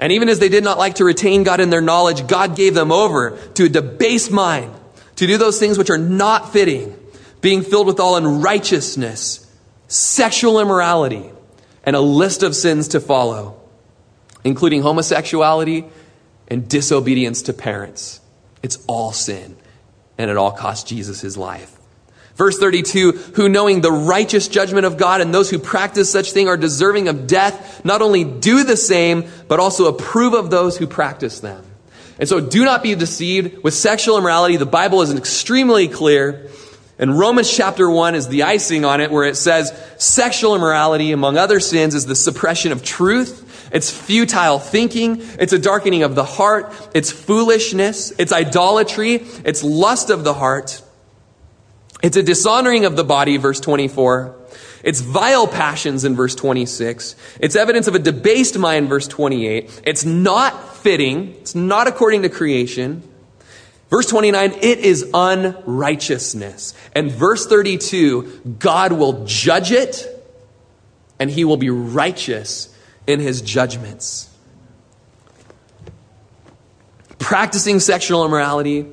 And 0.00 0.12
even 0.12 0.28
as 0.28 0.40
they 0.40 0.48
did 0.48 0.64
not 0.64 0.78
like 0.78 0.96
to 0.96 1.04
retain 1.04 1.44
God 1.44 1.60
in 1.60 1.70
their 1.70 1.80
knowledge, 1.80 2.26
God 2.26 2.56
gave 2.56 2.74
them 2.74 2.90
over 2.90 3.38
to 3.54 3.64
a 3.64 3.68
debased 3.68 4.32
mind 4.32 4.72
to 5.16 5.28
do 5.28 5.38
those 5.38 5.60
things 5.60 5.78
which 5.78 5.90
are 5.90 5.98
not 5.98 6.52
fitting, 6.52 6.96
being 7.40 7.62
filled 7.62 7.86
with 7.86 8.00
all 8.00 8.16
unrighteousness, 8.16 9.46
sexual 9.86 10.58
immorality, 10.58 11.30
and 11.84 11.94
a 11.94 12.00
list 12.00 12.42
of 12.42 12.56
sins 12.56 12.88
to 12.88 13.00
follow, 13.00 13.60
including 14.42 14.82
homosexuality 14.82 15.84
and 16.48 16.68
disobedience 16.68 17.42
to 17.42 17.52
parents. 17.52 18.20
It's 18.62 18.78
all 18.86 19.12
sin, 19.12 19.56
and 20.16 20.30
it 20.30 20.36
all 20.36 20.50
cost 20.50 20.88
Jesus 20.88 21.20
his 21.20 21.36
life. 21.36 21.78
Verse 22.34 22.58
32, 22.58 23.12
who 23.34 23.48
knowing 23.48 23.80
the 23.80 23.92
righteous 23.92 24.46
judgment 24.46 24.86
of 24.86 24.96
God 24.96 25.20
and 25.20 25.34
those 25.34 25.50
who 25.50 25.58
practice 25.58 26.10
such 26.10 26.32
thing 26.32 26.48
are 26.48 26.56
deserving 26.56 27.08
of 27.08 27.26
death, 27.26 27.84
not 27.84 28.00
only 28.00 28.22
do 28.22 28.62
the 28.62 28.76
same, 28.76 29.28
but 29.48 29.58
also 29.58 29.86
approve 29.86 30.34
of 30.34 30.48
those 30.48 30.78
who 30.78 30.86
practice 30.86 31.40
them. 31.40 31.64
And 32.18 32.28
so 32.28 32.40
do 32.40 32.64
not 32.64 32.82
be 32.82 32.94
deceived 32.94 33.62
with 33.64 33.74
sexual 33.74 34.18
immorality. 34.18 34.56
The 34.56 34.66
Bible 34.66 35.02
is 35.02 35.12
extremely 35.12 35.88
clear. 35.88 36.48
And 36.98 37.18
Romans 37.18 37.52
chapter 37.52 37.88
1 37.88 38.14
is 38.14 38.28
the 38.28 38.44
icing 38.44 38.84
on 38.84 39.00
it 39.00 39.10
where 39.10 39.24
it 39.24 39.36
says 39.36 39.72
sexual 39.98 40.54
immorality, 40.54 41.12
among 41.12 41.36
other 41.36 41.60
sins, 41.60 41.94
is 41.94 42.06
the 42.06 42.16
suppression 42.16 42.72
of 42.72 42.84
truth 42.84 43.47
it's 43.72 43.90
futile 43.90 44.58
thinking. 44.58 45.18
It's 45.38 45.52
a 45.52 45.58
darkening 45.58 46.02
of 46.02 46.14
the 46.14 46.24
heart. 46.24 46.72
It's 46.94 47.10
foolishness. 47.10 48.12
It's 48.18 48.32
idolatry. 48.32 49.16
It's 49.44 49.62
lust 49.62 50.10
of 50.10 50.24
the 50.24 50.34
heart. 50.34 50.82
It's 52.02 52.16
a 52.16 52.22
dishonoring 52.22 52.84
of 52.84 52.96
the 52.96 53.04
body, 53.04 53.36
verse 53.36 53.60
24. 53.60 54.36
It's 54.84 55.00
vile 55.00 55.48
passions 55.48 56.04
in 56.04 56.14
verse 56.14 56.34
26. 56.34 57.16
It's 57.40 57.56
evidence 57.56 57.88
of 57.88 57.94
a 57.94 57.98
debased 57.98 58.56
mind, 58.56 58.88
verse 58.88 59.08
28. 59.08 59.82
It's 59.84 60.04
not 60.04 60.76
fitting. 60.76 61.34
It's 61.40 61.54
not 61.54 61.88
according 61.88 62.22
to 62.22 62.28
creation. 62.28 63.02
Verse 63.90 64.06
29, 64.06 64.52
it 64.60 64.78
is 64.78 65.10
unrighteousness. 65.14 66.74
And 66.94 67.10
verse 67.10 67.46
32, 67.46 68.56
God 68.58 68.92
will 68.92 69.24
judge 69.24 69.72
it 69.72 70.06
and 71.18 71.30
he 71.30 71.44
will 71.44 71.56
be 71.56 71.70
righteous 71.70 72.74
in 73.08 73.20
his 73.20 73.40
judgments. 73.40 74.28
Practicing 77.18 77.80
sexual 77.80 78.24
immorality 78.24 78.86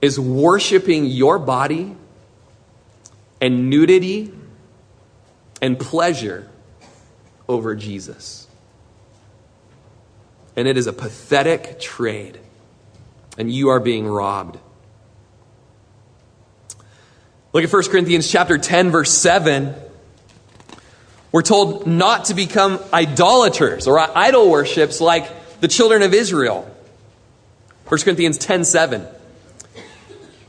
is 0.00 0.18
worshiping 0.18 1.04
your 1.04 1.38
body 1.40 1.94
and 3.40 3.68
nudity 3.68 4.32
and 5.60 5.78
pleasure 5.78 6.48
over 7.48 7.74
Jesus. 7.74 8.46
And 10.56 10.68
it 10.68 10.76
is 10.76 10.86
a 10.86 10.92
pathetic 10.92 11.80
trade, 11.80 12.38
and 13.36 13.52
you 13.52 13.68
are 13.70 13.80
being 13.80 14.06
robbed. 14.06 14.58
Look 17.52 17.64
at 17.64 17.72
1 17.72 17.82
Corinthians 17.88 18.30
chapter 18.30 18.58
10 18.58 18.90
verse 18.90 19.10
7. 19.10 19.74
We're 21.30 21.42
told 21.42 21.86
not 21.86 22.26
to 22.26 22.34
become 22.34 22.80
idolaters 22.92 23.86
or 23.86 23.98
idol 23.98 24.50
worships 24.50 25.00
like 25.00 25.60
the 25.60 25.68
children 25.68 26.02
of 26.02 26.14
Israel. 26.14 26.74
1 27.88 28.00
Corinthians 28.00 28.38
10 28.38 28.64
7. 28.64 29.06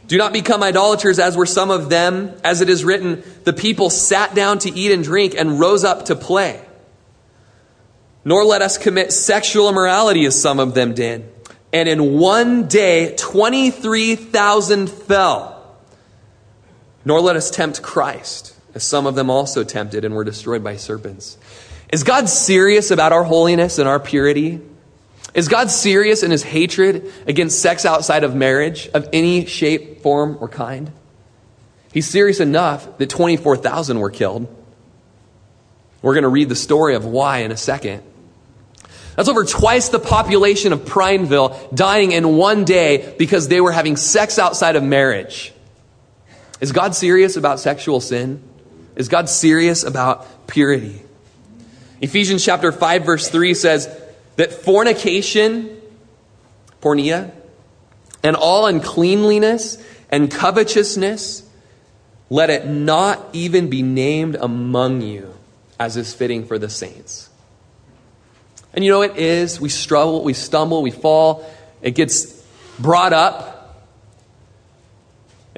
Do 0.07 0.17
not 0.17 0.33
become 0.33 0.63
idolaters 0.63 1.19
as 1.19 1.37
were 1.37 1.45
some 1.45 1.69
of 1.69 1.89
them, 1.89 2.33
as 2.43 2.61
it 2.61 2.69
is 2.69 2.83
written, 2.83 3.23
the 3.43 3.53
people 3.53 3.89
sat 3.91 4.33
down 4.33 4.57
to 4.59 4.71
eat 4.71 4.91
and 4.91 5.03
drink 5.03 5.35
and 5.37 5.59
rose 5.59 5.83
up 5.83 6.05
to 6.05 6.15
play. 6.15 6.59
Nor 8.25 8.43
let 8.43 8.61
us 8.61 8.77
commit 8.77 9.13
sexual 9.13 9.69
immorality 9.69 10.25
as 10.25 10.39
some 10.39 10.59
of 10.59 10.73
them 10.73 10.95
did. 10.95 11.31
And 11.71 11.87
in 11.87 12.17
one 12.17 12.67
day, 12.67 13.15
23,000 13.15 14.89
fell. 14.89 15.77
Nor 17.05 17.21
let 17.21 17.35
us 17.35 17.51
tempt 17.51 17.83
Christ 17.83 18.58
as 18.73 18.83
some 18.83 19.05
of 19.05 19.15
them 19.15 19.29
also 19.29 19.63
tempted 19.63 20.05
and 20.05 20.15
were 20.15 20.23
destroyed 20.23 20.63
by 20.63 20.75
serpents. 20.75 21.37
Is 21.91 22.03
God 22.03 22.29
serious 22.29 22.91
about 22.91 23.11
our 23.11 23.23
holiness 23.23 23.79
and 23.79 23.87
our 23.87 23.99
purity? 23.99 24.61
Is 25.33 25.47
God 25.47 25.71
serious 25.71 26.23
in 26.23 26.31
his 26.31 26.43
hatred 26.43 27.11
against 27.27 27.61
sex 27.61 27.85
outside 27.85 28.23
of 28.23 28.35
marriage 28.35 28.89
of 28.93 29.09
any 29.13 29.45
shape, 29.45 30.01
form, 30.01 30.37
or 30.39 30.47
kind? 30.47 30.91
He's 31.91 32.07
serious 32.07 32.39
enough 32.39 32.97
that 32.97 33.09
24,000 33.09 33.99
were 33.99 34.11
killed. 34.11 34.55
We're 36.01 36.13
going 36.13 36.23
to 36.23 36.29
read 36.29 36.49
the 36.49 36.55
story 36.55 36.95
of 36.95 37.05
why 37.05 37.39
in 37.39 37.51
a 37.51 37.57
second. 37.57 38.03
That's 39.15 39.27
over 39.27 39.43
twice 39.43 39.89
the 39.89 39.99
population 39.99 40.71
of 40.71 40.85
Prineville 40.85 41.59
dying 41.73 42.13
in 42.13 42.37
one 42.37 42.63
day 42.63 43.15
because 43.17 43.47
they 43.47 43.59
were 43.59 43.71
having 43.71 43.97
sex 43.97 44.39
outside 44.39 44.75
of 44.75 44.83
marriage. 44.83 45.51
Is 46.61 46.71
God 46.71 46.95
serious 46.95 47.35
about 47.35 47.59
sexual 47.59 47.99
sin? 47.99 48.41
Is 48.99 49.07
God 49.07 49.29
serious 49.29 49.83
about 49.83 50.45
purity? 50.45 51.01
Ephesians 52.01 52.43
chapter 52.43 52.73
5 52.73 53.05
verse 53.05 53.29
3 53.29 53.53
says 53.53 53.87
that 54.35 54.51
fornication, 54.51 55.79
porneia, 56.81 57.31
and 58.21 58.35
all 58.35 58.67
uncleanliness 58.67 59.81
and 60.11 60.29
covetousness, 60.29 61.49
let 62.29 62.49
it 62.49 62.67
not 62.67 63.25
even 63.31 63.69
be 63.69 63.81
named 63.83 64.35
among 64.35 65.01
you 65.01 65.33
as 65.79 65.95
is 65.95 66.13
fitting 66.13 66.45
for 66.45 66.59
the 66.59 66.69
saints. 66.69 67.29
And 68.73 68.83
you 68.83 68.91
know 68.91 69.01
it 69.01 69.15
is. 69.15 69.61
We 69.61 69.69
struggle, 69.69 70.25
we 70.25 70.33
stumble, 70.33 70.81
we 70.81 70.91
fall. 70.91 71.49
It 71.81 71.91
gets 71.91 72.33
brought 72.77 73.13
up 73.13 73.58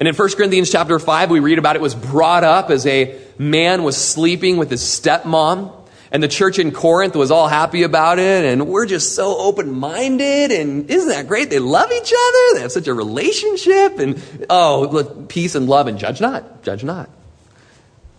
and 0.02 0.08
in 0.08 0.16
1 0.16 0.30
Corinthians 0.30 0.68
chapter 0.68 0.98
5, 0.98 1.30
we 1.30 1.38
read 1.38 1.58
about 1.58 1.76
it 1.76 1.80
was 1.80 1.94
brought 1.94 2.42
up 2.42 2.70
as 2.70 2.88
a 2.88 3.16
man 3.38 3.84
was 3.84 3.96
sleeping 3.96 4.56
with 4.56 4.68
his 4.68 4.80
stepmom. 4.82 5.72
And 6.10 6.20
the 6.20 6.26
church 6.26 6.58
in 6.58 6.72
Corinth 6.72 7.14
was 7.14 7.30
all 7.30 7.46
happy 7.46 7.84
about 7.84 8.18
it. 8.18 8.44
And 8.44 8.66
we're 8.66 8.86
just 8.86 9.14
so 9.14 9.38
open 9.38 9.70
minded. 9.70 10.50
And 10.50 10.90
isn't 10.90 11.08
that 11.08 11.28
great? 11.28 11.50
They 11.50 11.60
love 11.60 11.92
each 11.92 12.12
other. 12.12 12.54
They 12.54 12.62
have 12.62 12.72
such 12.72 12.88
a 12.88 12.94
relationship. 12.94 14.00
And 14.00 14.20
oh, 14.50 14.88
look, 14.90 15.28
peace 15.28 15.54
and 15.54 15.68
love 15.68 15.86
and 15.86 16.00
judge 16.00 16.20
not. 16.20 16.64
Judge 16.64 16.82
not. 16.82 17.08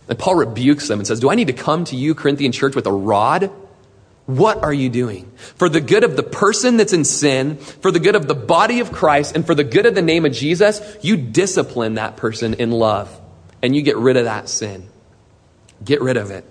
And 0.08 0.18
Paul 0.18 0.36
rebukes 0.36 0.88
them 0.88 1.02
and 1.02 1.06
says, 1.06 1.20
Do 1.20 1.30
I 1.30 1.36
need 1.36 1.48
to 1.48 1.54
come 1.54 1.84
to 1.84 1.98
you, 1.98 2.16
Corinthian 2.16 2.54
church, 2.54 2.78
with 2.78 2.86
a 2.86 2.94
rod? 2.94 3.52
What 4.26 4.64
are 4.64 4.74
you 4.74 4.90
doing? 4.90 5.30
For 5.36 5.68
the 5.68 5.82
good 5.82 6.04
of 6.04 6.16
the 6.16 6.24
person 6.24 6.78
that's 6.78 6.94
in 6.94 7.04
sin, 7.04 7.58
for 7.58 7.92
the 7.92 8.00
good 8.00 8.16
of 8.16 8.28
the 8.28 8.36
body 8.36 8.80
of 8.80 8.92
Christ, 8.92 9.36
and 9.36 9.46
for 9.46 9.54
the 9.54 9.66
good 9.66 9.86
of 9.86 9.96
the 9.96 10.02
name 10.02 10.26
of 10.26 10.32
Jesus, 10.32 10.82
you 11.02 11.18
discipline 11.18 11.96
that 11.96 12.16
person 12.16 12.54
in 12.54 12.72
love 12.72 13.20
and 13.62 13.76
you 13.76 13.82
get 13.82 13.98
rid 13.98 14.18
of 14.18 14.26
that 14.26 14.50
sin. 14.50 14.88
Get 15.84 16.02
rid 16.02 16.18
of 16.18 16.32
it. 16.32 16.46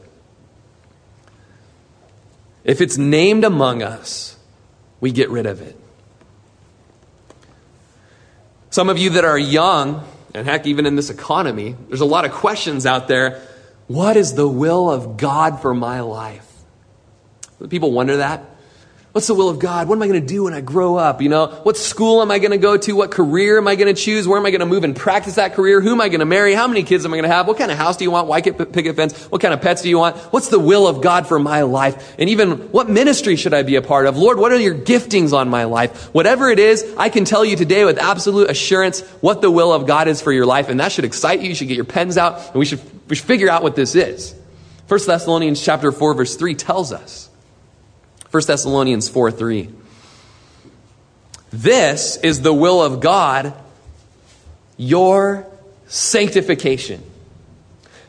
If 2.65 2.81
it's 2.81 2.97
named 2.97 3.45
among 3.45 3.83
us, 3.83 4.37
we 5.01 5.11
get 5.11 5.31
rid 5.31 5.47
of 5.47 5.61
it. 5.61 5.77
Some 8.71 8.89
of 8.89 8.99
you 8.99 9.11
that 9.11 9.25
are 9.25 9.39
young, 9.39 10.07
and 10.33 10.47
heck, 10.47 10.67
even 10.67 10.87
in 10.87 10.97
this 10.97 11.11
economy, 11.11 11.77
there's 11.89 12.01
a 12.01 12.07
lot 12.07 12.25
of 12.25 12.33
questions 12.33 12.87
out 12.87 13.09
there. 13.09 13.43
What 13.89 14.17
is 14.17 14.35
the 14.35 14.49
will 14.49 14.91
of 14.91 15.17
God 15.17 15.61
for 15.61 15.75
my 15.75 16.01
life? 16.01 16.52
People 17.69 17.93
wonder 17.93 18.19
that. 18.19 18.53
What's 19.13 19.27
the 19.27 19.35
will 19.35 19.51
of 19.51 19.59
God? 19.59 19.89
What 19.89 19.97
am 19.97 20.03
I 20.03 20.09
going 20.09 20.23
to 20.23 20.27
do 20.27 20.45
when 20.45 20.55
I 20.55 20.63
grow 20.63 20.97
up? 20.97 21.21
You 21.21 21.29
know, 21.29 21.49
what 21.65 21.77
school 21.77 22.23
am 22.23 22.31
I 22.31 22.39
going 22.39 22.53
to 22.53 22.59
go 22.59 22.79
to? 22.79 22.97
What 22.97 23.11
career 23.11 23.59
am 23.59 23.69
I 23.69 23.75
going 23.75 23.95
to 23.95 24.01
choose? 24.01 24.27
Where 24.27 24.39
am 24.39 24.47
I 24.47 24.51
going 24.51 24.61
to 24.61 24.67
move 24.67 24.85
and 24.85 24.97
practice 24.97 25.35
that 25.35 25.53
career? 25.53 25.83
Who 25.83 25.93
am 25.93 26.01
I 26.01 26.09
going 26.09 26.21
to 26.21 26.27
marry? 26.27 26.55
How 26.55 26.67
many 26.67 26.83
kids 26.83 27.05
am 27.05 27.13
I 27.13 27.19
going 27.19 27.29
to 27.29 27.35
have? 27.35 27.47
What 27.47 27.59
kind 27.59 27.71
of 27.71 27.77
house 27.77 27.99
do 27.99 28.05
you 28.05 28.11
want? 28.11 28.27
White 28.27 28.45
picket 28.73 28.97
fence? 28.97 29.27
What 29.27 29.43
kind 29.43 29.53
of 29.53 29.61
pets 29.61 29.83
do 29.83 29.91
you 29.91 29.99
want? 29.99 30.17
What's 30.33 30.49
the 30.49 30.59
will 30.59 30.89
of 30.89 31.03
God 31.03 31.27
for 31.27 31.39
my 31.39 31.61
life? 31.61 32.15
And 32.19 32.31
even 32.31 32.53
what 32.73 32.89
ministry 32.89 33.37
should 33.37 33.53
I 33.53 33.65
be 33.65 33.77
a 33.77 33.83
part 33.83 34.07
of? 34.07 34.17
Lord, 34.17 34.39
what 34.39 34.51
are 34.51 34.59
your 34.59 34.75
giftings 34.75 35.35
on 35.35 35.51
my 35.51 35.65
life? 35.65 36.07
Whatever 36.15 36.49
it 36.49 36.59
is, 36.59 36.83
I 36.97 37.11
can 37.11 37.27
tell 37.27 37.45
you 37.45 37.55
today 37.55 37.85
with 37.85 37.99
absolute 37.99 38.49
assurance 38.49 39.03
what 39.21 39.43
the 39.43 39.51
will 39.51 39.75
of 39.75 39.87
God 39.87 40.09
is 40.09 40.23
for 40.23 40.33
your 40.33 40.47
life. 40.47 40.71
And 40.71 40.81
that 40.81 40.91
should 40.91 41.05
excite 41.05 41.43
you. 41.43 41.51
You 41.51 41.55
should 41.55 41.69
get 41.69 41.77
your 41.77 41.85
pens 41.85 42.17
out 42.17 42.39
and 42.47 42.55
we 42.55 42.65
should, 42.65 42.81
we 43.11 43.17
should 43.17 43.27
figure 43.27 43.51
out 43.51 43.63
what 43.63 43.77
this 43.77 43.95
is. 43.95 44.35
1 44.89 45.01
Thessalonians 45.07 45.63
chapter 45.63 45.93
4 45.93 46.15
verse 46.15 46.35
3 46.35 46.55
tells 46.55 46.95
us. 46.95 47.29
1 48.33 48.43
Thessalonians 48.47 49.11
4 49.11 49.31
3. 49.31 49.69
This 51.51 52.17
is 52.17 52.41
the 52.41 52.55
will 52.55 52.83
of 52.83 53.01
God, 53.01 53.53
your 54.79 55.47
sanctification. 55.87 57.03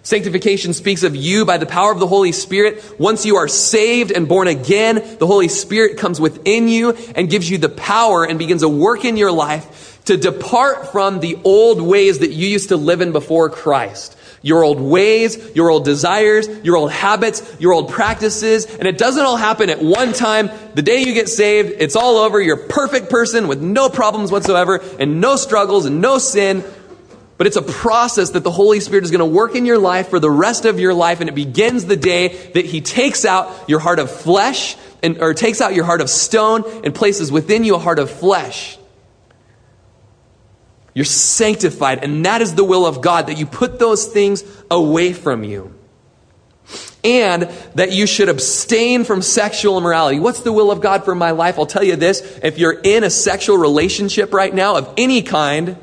Sanctification 0.02 0.74
speaks 0.74 1.04
of 1.04 1.14
you 1.14 1.44
by 1.44 1.58
the 1.58 1.66
power 1.66 1.92
of 1.92 2.00
the 2.00 2.08
Holy 2.08 2.32
Spirit. 2.32 2.96
Once 2.98 3.26
you 3.26 3.36
are 3.36 3.50
saved 3.50 4.12
and 4.12 4.30
born 4.30 4.48
again, 4.48 5.18
the 5.20 5.28
Holy 5.28 5.50
Spirit 5.50 5.98
comes 5.98 6.22
within 6.22 6.70
you 6.70 6.92
and 7.16 7.30
gives 7.30 7.50
you 7.50 7.58
the 7.58 7.68
power 7.68 8.26
and 8.26 8.40
begins 8.40 8.64
a 8.64 8.70
work 8.70 9.04
in 9.04 9.18
your 9.18 9.32
life 9.32 10.02
to 10.06 10.16
depart 10.16 10.94
from 10.94 11.20
the 11.20 11.38
old 11.44 11.82
ways 11.82 12.20
that 12.20 12.32
you 12.32 12.48
used 12.48 12.70
to 12.70 12.78
live 12.78 13.02
in 13.02 13.12
before 13.12 13.50
Christ 13.50 14.18
your 14.44 14.64
old 14.64 14.80
ways, 14.80 15.56
your 15.56 15.72
old 15.72 15.86
desires, 15.86 16.48
your 16.64 16.76
old 16.76 16.92
habits, 16.92 17.56
your 17.60 17.74
old 17.74 17.90
practices. 17.90 18.66
And 18.66 18.88
it 18.88 19.00
doesn't 19.00 19.24
all 19.24 19.38
happen 19.38 19.72
at 19.72 19.82
one 19.82 20.14
time. 20.14 20.52
The 20.76 20.84
day 20.84 21.02
you 21.04 21.14
get 21.14 21.30
saved, 21.30 21.74
it's 21.80 21.96
all 21.96 22.18
over. 22.18 22.40
You're 22.40 22.66
a 22.66 22.68
perfect 22.68 23.10
person 23.10 23.48
with 23.48 23.62
no 23.62 23.90
problems 23.90 24.32
whatsoever 24.32 24.82
and 25.00 25.22
no 25.22 25.38
struggles 25.38 25.86
and 25.86 26.02
no 26.02 26.18
sin. 26.18 26.64
But 27.38 27.48
it's 27.48 27.56
a 27.56 27.62
process 27.64 28.32
that 28.32 28.44
the 28.44 28.52
Holy 28.52 28.82
Spirit 28.82 29.06
is 29.06 29.12
going 29.12 29.20
to 29.20 29.26
work 29.26 29.56
in 29.56 29.66
your 29.66 29.80
life 29.80 30.10
for 30.10 30.20
the 30.20 30.30
rest 30.30 30.66
of 30.66 30.80
your 30.80 30.94
life. 30.94 31.22
And 31.22 31.30
it 31.30 31.36
begins 31.36 31.86
the 31.86 31.96
day 31.96 32.52
that 32.52 32.66
He 32.66 32.82
takes 32.82 33.26
out 33.26 33.70
your 33.70 33.80
heart 33.80 34.00
of 34.00 34.12
flesh 34.12 34.76
and, 35.02 35.20
or 35.20 35.34
takes 35.34 35.62
out 35.62 35.74
your 35.74 35.86
heart 35.86 36.02
of 36.02 36.10
stone 36.10 36.64
and 36.84 36.94
places 36.94 37.32
within 37.32 37.64
you 37.64 37.76
a 37.76 37.80
heart 37.80 37.98
of 37.98 38.12
flesh. 38.12 38.78
You're 40.94 41.06
sanctified, 41.06 42.04
and 42.04 42.26
that 42.26 42.42
is 42.42 42.56
the 42.56 42.64
will 42.64 42.86
of 42.86 43.02
God, 43.02 43.28
that 43.28 43.38
you 43.38 43.46
put 43.46 43.80
those 43.80 44.06
things 44.06 44.44
away 44.70 45.14
from 45.14 45.44
you. 45.44 45.74
And 47.04 47.44
that 47.76 47.92
you 47.92 48.08
should 48.08 48.30
abstain 48.30 49.04
from 49.04 49.22
sexual 49.22 49.78
immorality. 49.78 50.20
What's 50.20 50.42
the 50.42 50.54
will 50.54 50.72
of 50.72 50.80
God 50.80 51.04
for 51.04 51.14
my 51.14 51.32
life? 51.32 51.60
I'll 51.60 51.66
tell 51.66 51.84
you 51.84 51.98
this. 51.98 52.22
If 52.42 52.58
you're 52.58 52.80
in 52.80 53.04
a 53.04 53.10
sexual 53.10 53.58
relationship 53.58 54.34
right 54.34 54.54
now 54.54 54.78
of 54.78 54.94
any 54.96 55.22
kind, 55.22 55.76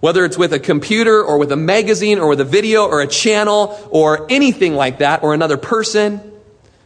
whether 0.00 0.24
it's 0.24 0.38
with 0.38 0.54
a 0.54 0.60
computer 0.60 1.22
or 1.22 1.36
with 1.38 1.52
a 1.52 1.56
magazine 1.56 2.18
or 2.18 2.28
with 2.28 2.40
a 2.40 2.44
video 2.44 2.86
or 2.86 3.02
a 3.02 3.06
channel 3.06 3.78
or 3.90 4.26
anything 4.30 4.74
like 4.74 4.98
that, 4.98 5.22
or 5.22 5.34
another 5.34 5.58
person, 5.58 6.20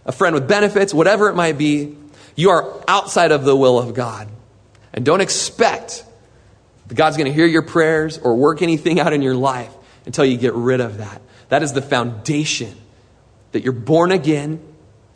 a 0.05 0.13
friend 0.13 0.35
with 0.35 0.49
benefits, 0.49 0.93
whatever 0.93 1.29
it 1.29 1.37
might 1.37 1.59
be, 1.59 1.97
you 2.35 2.51
are 2.51 2.83
outside 2.89 3.31
of 3.31 3.45
the 3.45 3.55
will 3.55 3.79
of 3.79 3.95
God. 3.95 4.29
And 4.93 5.05
don't 5.05 5.21
expect 5.21 6.05
God's 6.89 7.17
going 7.17 7.27
to 7.27 7.33
hear 7.33 7.47
your 7.47 7.63
prayers 7.63 8.19
or 8.19 8.37
work 8.37 8.63
anything 8.63 9.01
out 9.01 9.13
in 9.13 9.23
your 9.23 9.35
life 9.35 9.73
until 10.07 10.25
you 10.25 10.37
get 10.37 10.55
rid 10.55 10.81
of 10.81 10.99
that. 10.99 11.23
That 11.49 11.63
is 11.63 11.73
the 11.73 11.83
foundation 11.83 12.75
that 13.53 13.63
you're 13.63 13.73
born 13.73 14.13
again 14.13 14.61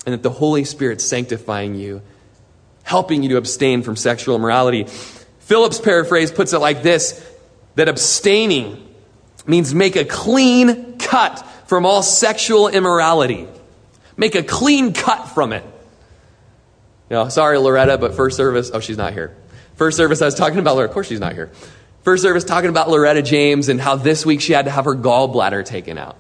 and 0.05 0.13
that 0.13 0.23
the 0.23 0.31
Holy 0.31 0.65
Spirit's 0.65 1.05
sanctifying 1.05 1.75
you, 1.75 2.03
helping 2.83 3.23
you 3.23 3.31
to 3.31 3.37
abstain 3.37 3.83
from 3.83 3.97
sexual 3.97 4.37
immorality. 4.37 4.85
Phillips' 5.41 5.81
paraphrase 5.81 6.31
puts 6.31 6.53
it 6.53 6.59
like 6.59 6.83
this 6.83 7.25
that 7.75 7.89
abstaining 7.89 8.83
means 9.47 9.75
make 9.75 9.97
a 9.97 10.05
clean 10.05 10.99
cut 10.99 11.39
from 11.67 11.85
all 11.85 12.03
sexual 12.03 12.69
immorality. 12.69 13.47
Make 14.17 14.35
a 14.35 14.43
clean 14.43 14.93
cut 14.93 15.27
from 15.27 15.53
it. 15.53 15.65
You 17.11 17.17
know, 17.17 17.29
sorry, 17.29 17.59
Loretta, 17.59 17.99
but 17.99 18.15
first 18.15 18.37
service, 18.37 18.71
oh, 18.73 18.81
she's 18.81 18.97
not 18.97 19.13
here. 19.13 19.37
First 19.77 19.97
service, 19.97 20.23
I 20.23 20.25
was 20.25 20.35
talking 20.35 20.59
about 20.59 20.75
Loretta. 20.75 20.91
Of 20.91 20.95
course, 20.95 21.07
she's 21.07 21.21
not 21.21 21.35
here. 21.35 21.51
First 22.03 22.23
service, 22.23 22.45
talking 22.45 22.71
about 22.71 22.89
Loretta 22.89 23.23
James 23.23 23.69
and 23.69 23.81
how 23.81 23.97
this 23.97 24.25
week 24.25 24.41
she 24.41 24.53
had 24.53 24.67
to 24.67 24.71
have 24.71 24.85
her 24.85 24.95
gallbladder 24.95 25.65
taken 25.65 25.99
out. 25.99 26.17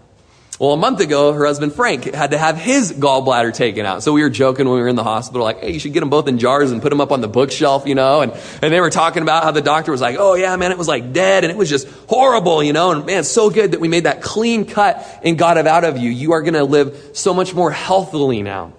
Well, 0.58 0.72
a 0.72 0.76
month 0.76 1.00
ago, 1.00 1.34
her 1.34 1.44
husband 1.44 1.74
Frank 1.74 2.04
had 2.04 2.30
to 2.30 2.38
have 2.38 2.56
his 2.56 2.90
gallbladder 2.92 3.52
taken 3.52 3.84
out. 3.84 4.02
So 4.02 4.14
we 4.14 4.22
were 4.22 4.30
joking 4.30 4.66
when 4.66 4.76
we 4.76 4.80
were 4.80 4.88
in 4.88 4.96
the 4.96 5.04
hospital, 5.04 5.44
like, 5.44 5.60
hey, 5.60 5.72
you 5.72 5.78
should 5.78 5.92
get 5.92 6.00
them 6.00 6.08
both 6.08 6.28
in 6.28 6.38
jars 6.38 6.70
and 6.70 6.80
put 6.80 6.88
them 6.88 7.00
up 7.00 7.12
on 7.12 7.20
the 7.20 7.28
bookshelf, 7.28 7.86
you 7.86 7.94
know? 7.94 8.22
And, 8.22 8.32
and 8.62 8.72
they 8.72 8.80
were 8.80 8.88
talking 8.88 9.22
about 9.22 9.42
how 9.42 9.50
the 9.50 9.60
doctor 9.60 9.92
was 9.92 10.00
like, 10.00 10.16
oh, 10.18 10.34
yeah, 10.34 10.56
man, 10.56 10.72
it 10.72 10.78
was 10.78 10.88
like 10.88 11.12
dead 11.12 11.44
and 11.44 11.50
it 11.50 11.58
was 11.58 11.68
just 11.68 11.86
horrible, 12.08 12.62
you 12.62 12.72
know? 12.72 12.92
And 12.92 13.04
man, 13.04 13.24
so 13.24 13.50
good 13.50 13.72
that 13.72 13.80
we 13.80 13.88
made 13.88 14.04
that 14.04 14.22
clean 14.22 14.64
cut 14.64 15.06
and 15.22 15.36
got 15.36 15.58
it 15.58 15.66
out 15.66 15.84
of 15.84 15.98
you. 15.98 16.08
You 16.10 16.32
are 16.32 16.40
going 16.40 16.54
to 16.54 16.64
live 16.64 17.10
so 17.12 17.34
much 17.34 17.54
more 17.54 17.70
healthily 17.70 18.42
now. 18.42 18.72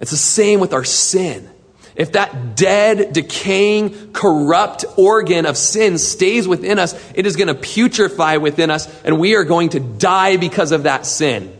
It's 0.00 0.10
the 0.10 0.18
same 0.18 0.60
with 0.60 0.74
our 0.74 0.84
sin. 0.84 1.50
If 1.96 2.12
that 2.12 2.56
dead, 2.56 3.12
decaying, 3.12 4.12
corrupt 4.12 4.84
organ 4.96 5.46
of 5.46 5.56
sin 5.56 5.98
stays 5.98 6.48
within 6.48 6.78
us, 6.78 6.94
it 7.14 7.24
is 7.24 7.36
going 7.36 7.48
to 7.48 7.54
putrefy 7.54 8.40
within 8.40 8.70
us, 8.70 8.88
and 9.04 9.20
we 9.20 9.36
are 9.36 9.44
going 9.44 9.70
to 9.70 9.80
die 9.80 10.36
because 10.36 10.72
of 10.72 10.84
that 10.84 11.06
sin. 11.06 11.56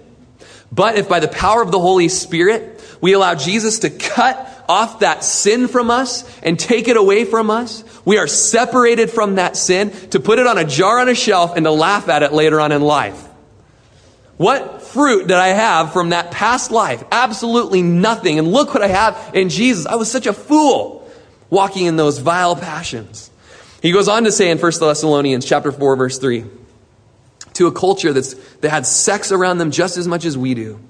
But 0.73 0.97
if 0.97 1.09
by 1.09 1.21
the 1.21 1.29
power 1.29 1.63
of 1.63 1.71
the 1.71 1.79
Holy 1.79 2.09
Spirit, 2.09 2.83
we 3.01 3.13
allow 3.13 3.37
Jesus 3.37 3.81
to 3.81 3.91
cut 3.91 4.65
off 4.69 5.01
that 5.01 5.23
sin 5.23 5.69
from 5.69 5.91
us 5.91 6.25
and 6.43 6.59
take 6.59 6.89
it 6.89 6.97
away 6.97 7.25
from 7.25 7.51
us, 7.51 7.85
we 8.05 8.19
are 8.19 8.27
separated 8.27 9.11
from 9.11 9.37
that 9.37 9.57
sin 9.57 9.91
to 10.11 10.19
put 10.19 10.39
it 10.39 10.47
on 10.47 10.59
a 10.59 10.65
jar 10.65 10.99
on 10.99 11.09
a 11.09 11.15
shelf 11.15 11.57
and 11.57 11.65
to 11.65 11.71
laugh 11.71 12.09
at 12.09 12.23
it 12.23 12.33
later 12.33 12.61
on 12.61 12.73
in 12.73 12.83
life. 12.83 13.24
What 14.37 14.83
fruit 14.83 15.29
did 15.29 15.37
I 15.37 15.49
have 15.49 15.93
from 15.93 16.11
that 16.11 16.31
past 16.31 16.71
life? 16.71 17.05
Absolutely 17.13 17.83
nothing. 17.83 18.39
And 18.39 18.49
look 18.49 18.75
what 18.75 18.83
I 18.83 18.89
have 18.89 19.31
in 19.33 19.49
Jesus. 19.49 19.87
I 19.87 19.95
was 19.95 20.11
such 20.11 20.27
a 20.27 20.33
fool 20.33 21.09
walking 21.51 21.87
in 21.87 21.97
those 21.97 22.19
vile 22.19 22.57
passions. 22.57 23.31
He 23.81 23.93
goes 23.93 24.09
on 24.09 24.25
to 24.25 24.33
say 24.33 24.51
in 24.51 24.59
1 24.59 24.73
Thessalonians 24.81 25.45
chapter 25.45 25.71
4 25.71 25.97
verse 25.97 26.19
3, 26.19 26.45
to 27.55 27.67
a 27.67 27.73
culture 27.73 28.13
that's, 28.13 28.35
that 28.57 28.71
had 28.71 28.87
sex 28.87 29.31
around 29.31 29.59
them 29.59 29.71
just 29.71 29.97
as 29.97 30.09
much 30.09 30.25
as 30.25 30.37
we 30.37 30.55
do. 30.55 30.81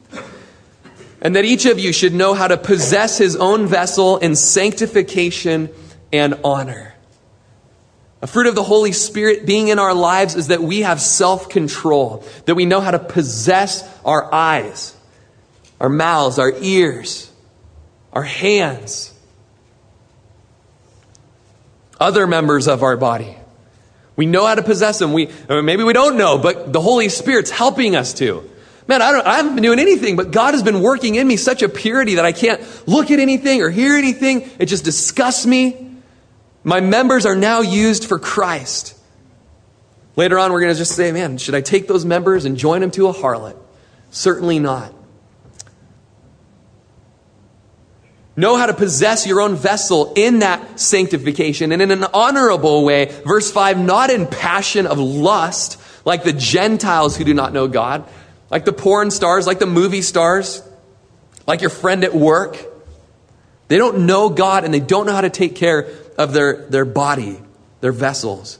And 1.20 1.36
that 1.36 1.44
each 1.44 1.66
of 1.66 1.78
you 1.78 1.92
should 1.92 2.14
know 2.14 2.34
how 2.34 2.48
to 2.48 2.56
possess 2.56 3.18
his 3.18 3.36
own 3.36 3.66
vessel 3.66 4.18
in 4.18 4.36
sanctification 4.36 5.70
and 6.12 6.38
honor 6.44 6.93
a 8.24 8.26
fruit 8.26 8.46
of 8.46 8.54
the 8.54 8.62
Holy 8.62 8.92
Spirit 8.92 9.44
being 9.44 9.68
in 9.68 9.78
our 9.78 9.92
lives 9.92 10.34
is 10.34 10.46
that 10.46 10.62
we 10.62 10.80
have 10.80 10.98
self 10.98 11.50
control, 11.50 12.24
that 12.46 12.54
we 12.54 12.64
know 12.64 12.80
how 12.80 12.90
to 12.90 12.98
possess 12.98 13.86
our 14.02 14.32
eyes, 14.32 14.96
our 15.78 15.90
mouths, 15.90 16.38
our 16.38 16.50
ears, 16.62 17.30
our 18.14 18.22
hands, 18.22 19.12
other 22.00 22.26
members 22.26 22.66
of 22.66 22.82
our 22.82 22.96
body. 22.96 23.36
We 24.16 24.24
know 24.24 24.46
how 24.46 24.54
to 24.54 24.62
possess 24.62 24.98
them. 24.98 25.12
We, 25.12 25.28
uh, 25.50 25.60
maybe 25.60 25.84
we 25.84 25.92
don't 25.92 26.16
know, 26.16 26.38
but 26.38 26.72
the 26.72 26.80
Holy 26.80 27.10
Spirit's 27.10 27.50
helping 27.50 27.94
us 27.94 28.14
to. 28.14 28.50
Man, 28.88 29.02
I, 29.02 29.12
don't, 29.12 29.26
I 29.26 29.36
haven't 29.36 29.54
been 29.54 29.64
doing 29.64 29.80
anything, 29.80 30.16
but 30.16 30.30
God 30.30 30.54
has 30.54 30.62
been 30.62 30.80
working 30.80 31.16
in 31.16 31.28
me 31.28 31.36
such 31.36 31.60
a 31.60 31.68
purity 31.68 32.14
that 32.14 32.24
I 32.24 32.32
can't 32.32 32.62
look 32.88 33.10
at 33.10 33.18
anything 33.18 33.60
or 33.60 33.68
hear 33.68 33.96
anything. 33.96 34.48
It 34.58 34.64
just 34.66 34.82
disgusts 34.82 35.44
me. 35.44 35.93
My 36.64 36.80
members 36.80 37.26
are 37.26 37.36
now 37.36 37.60
used 37.60 38.06
for 38.06 38.18
Christ. 38.18 38.98
Later 40.16 40.38
on, 40.38 40.50
we're 40.50 40.60
going 40.60 40.72
to 40.72 40.78
just 40.78 40.96
say, 40.96 41.12
man, 41.12 41.36
should 41.36 41.54
I 41.54 41.60
take 41.60 41.86
those 41.86 42.04
members 42.04 42.46
and 42.46 42.56
join 42.56 42.80
them 42.80 42.90
to 42.92 43.08
a 43.08 43.12
harlot? 43.12 43.56
Certainly 44.10 44.60
not. 44.60 44.94
Know 48.36 48.56
how 48.56 48.66
to 48.66 48.74
possess 48.74 49.26
your 49.26 49.40
own 49.40 49.54
vessel 49.54 50.12
in 50.16 50.40
that 50.40 50.80
sanctification 50.80 51.70
and 51.70 51.80
in 51.82 51.90
an 51.90 52.04
honorable 52.14 52.84
way. 52.84 53.06
Verse 53.26 53.50
5 53.50 53.78
not 53.78 54.10
in 54.10 54.26
passion 54.26 54.86
of 54.86 54.98
lust, 54.98 55.80
like 56.04 56.24
the 56.24 56.32
Gentiles 56.32 57.16
who 57.16 57.24
do 57.24 57.34
not 57.34 57.52
know 57.52 57.68
God, 57.68 58.08
like 58.50 58.64
the 58.64 58.72
porn 58.72 59.10
stars, 59.10 59.46
like 59.46 59.60
the 59.60 59.66
movie 59.66 60.02
stars, 60.02 60.62
like 61.46 61.60
your 61.60 61.70
friend 61.70 62.02
at 62.02 62.14
work. 62.14 62.56
They 63.68 63.78
don't 63.78 64.06
know 64.06 64.28
God 64.28 64.64
and 64.64 64.74
they 64.74 64.80
don't 64.80 65.06
know 65.06 65.12
how 65.12 65.20
to 65.20 65.30
take 65.30 65.54
care 65.54 65.88
of 66.18 66.32
their, 66.32 66.66
their 66.66 66.84
body, 66.84 67.40
their 67.80 67.92
vessels. 67.92 68.58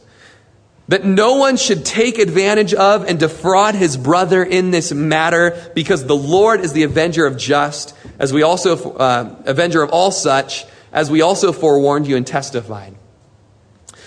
That 0.89 1.05
no 1.05 1.37
one 1.37 1.57
should 1.57 1.85
take 1.85 2.19
advantage 2.19 2.75
of 2.75 3.09
and 3.09 3.19
defraud 3.19 3.75
his 3.75 3.97
brother 3.97 4.43
in 4.43 4.71
this 4.71 4.93
matter, 4.93 5.71
because 5.75 6.05
the 6.05 6.17
Lord 6.17 6.61
is 6.61 6.73
the 6.73 6.83
avenger 6.83 7.25
of 7.27 7.39
just, 7.39 7.97
as 8.19 8.33
we 8.33 8.43
also, 8.43 8.93
uh, 8.93 9.37
avenger 9.47 9.83
of 9.83 9.91
all 9.91 10.11
such, 10.11 10.67
as 10.93 11.11
we 11.11 11.23
also 11.23 11.53
forewarned 11.53 12.07
you 12.07 12.17
and 12.17 12.27
testified. 12.27 12.95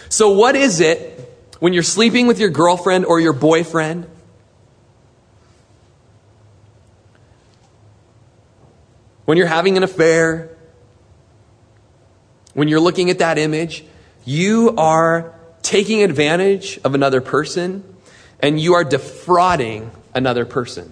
So, 0.10 0.30
what 0.32 0.56
is 0.56 0.80
it 0.80 1.20
when 1.60 1.74
you're 1.74 1.84
sleeping 1.84 2.28
with 2.28 2.39
your 2.39 2.50
girlfriend 2.50 3.06
or 3.06 3.20
your 3.20 3.34
boyfriend? 3.34 4.08
when 9.28 9.38
you're 9.38 9.45
having 9.45 9.76
an 9.76 9.84
affair, 9.84 10.57
when 12.58 12.68
you're 12.68 12.80
looking 12.80 13.12
at 13.12 13.20
that 13.20 13.38
image, 13.38 13.84
you 14.26 14.74
are 14.80 15.36
taking 15.62 16.01
advantage 16.01 16.80
of 16.84 16.95
another 16.95 17.22
person 17.22 17.84
and 18.39 18.60
you 18.60 18.74
are 18.74 18.84
defrauding 18.84 19.91
another 20.16 20.43
person. 20.43 20.91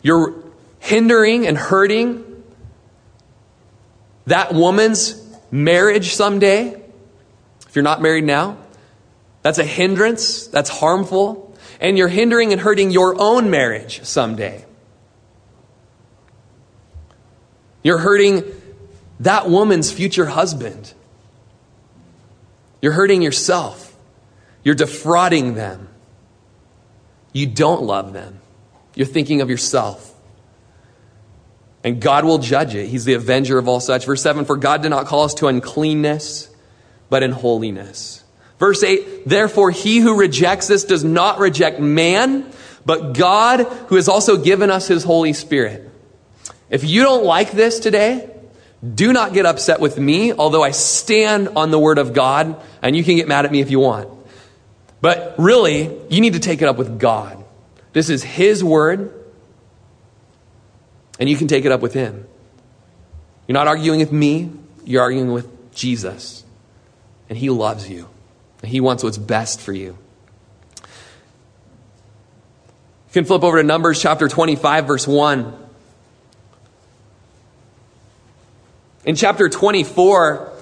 You're 0.00 0.42
hindering 0.78 1.46
and 1.46 1.58
hurting 1.58 2.24
that 4.24 4.54
woman's 4.54 5.22
marriage 5.50 6.14
someday. 6.14 6.82
If 7.68 7.76
you're 7.76 7.82
not 7.82 8.00
married 8.00 8.24
now, 8.24 8.56
that's 9.42 9.58
a 9.58 9.64
hindrance, 9.64 10.46
that's 10.46 10.70
harmful, 10.70 11.54
and 11.78 11.98
you're 11.98 12.08
hindering 12.08 12.52
and 12.52 12.60
hurting 12.62 12.90
your 12.90 13.20
own 13.20 13.50
marriage 13.50 14.02
someday. 14.04 14.64
You're 17.82 17.98
hurting 17.98 18.44
that 19.20 19.48
woman's 19.48 19.90
future 19.90 20.26
husband. 20.26 20.92
You're 22.80 22.92
hurting 22.92 23.22
yourself. 23.22 23.96
You're 24.62 24.74
defrauding 24.74 25.54
them. 25.54 25.88
You 27.32 27.46
don't 27.46 27.82
love 27.82 28.12
them. 28.12 28.40
You're 28.94 29.06
thinking 29.06 29.40
of 29.40 29.50
yourself. 29.50 30.14
And 31.84 32.00
God 32.00 32.24
will 32.24 32.38
judge 32.38 32.74
it. 32.74 32.88
He's 32.88 33.04
the 33.04 33.14
avenger 33.14 33.58
of 33.58 33.68
all 33.68 33.80
such. 33.80 34.06
Verse 34.06 34.22
7 34.22 34.44
For 34.44 34.56
God 34.56 34.82
did 34.82 34.90
not 34.90 35.06
call 35.06 35.24
us 35.24 35.34
to 35.34 35.46
uncleanness, 35.46 36.50
but 37.08 37.22
in 37.22 37.30
holiness. 37.30 38.24
Verse 38.58 38.82
8 38.82 39.28
Therefore, 39.28 39.70
he 39.70 39.98
who 39.98 40.18
rejects 40.18 40.66
this 40.66 40.84
does 40.84 41.04
not 41.04 41.38
reject 41.38 41.80
man, 41.80 42.50
but 42.84 43.14
God, 43.14 43.60
who 43.88 43.96
has 43.96 44.08
also 44.08 44.36
given 44.36 44.70
us 44.70 44.88
his 44.88 45.04
Holy 45.04 45.32
Spirit. 45.32 45.87
If 46.70 46.84
you 46.84 47.02
don't 47.02 47.24
like 47.24 47.50
this 47.52 47.78
today, 47.78 48.30
do 48.94 49.12
not 49.12 49.32
get 49.32 49.46
upset 49.46 49.80
with 49.80 49.98
me, 49.98 50.32
although 50.32 50.62
I 50.62 50.70
stand 50.70 51.48
on 51.56 51.70
the 51.70 51.78
word 51.78 51.98
of 51.98 52.12
God, 52.12 52.60
and 52.82 52.96
you 52.96 53.02
can 53.02 53.16
get 53.16 53.26
mad 53.26 53.44
at 53.44 53.52
me 53.52 53.60
if 53.60 53.70
you 53.70 53.80
want. 53.80 54.08
But 55.00 55.34
really, 55.38 55.96
you 56.08 56.20
need 56.20 56.34
to 56.34 56.40
take 56.40 56.62
it 56.62 56.68
up 56.68 56.76
with 56.76 56.98
God. 56.98 57.42
This 57.92 58.10
is 58.10 58.22
His 58.22 58.62
word, 58.62 59.12
and 61.18 61.28
you 61.28 61.36
can 61.36 61.48
take 61.48 61.64
it 61.64 61.72
up 61.72 61.80
with 61.80 61.94
Him. 61.94 62.26
You're 63.46 63.54
not 63.54 63.66
arguing 63.66 64.00
with 64.00 64.12
me, 64.12 64.50
you're 64.84 65.02
arguing 65.02 65.32
with 65.32 65.74
Jesus. 65.74 66.44
And 67.28 67.36
He 67.36 67.50
loves 67.50 67.88
you, 67.88 68.08
and 68.62 68.70
He 68.70 68.80
wants 68.80 69.02
what's 69.02 69.18
best 69.18 69.60
for 69.60 69.72
you. 69.72 69.98
You 73.06 73.12
can 73.12 73.24
flip 73.24 73.42
over 73.42 73.56
to 73.56 73.66
Numbers 73.66 74.00
chapter 74.00 74.28
25, 74.28 74.86
verse 74.86 75.08
1. 75.08 75.67
In 79.08 79.16
chapter 79.16 79.48
24, 79.48 80.52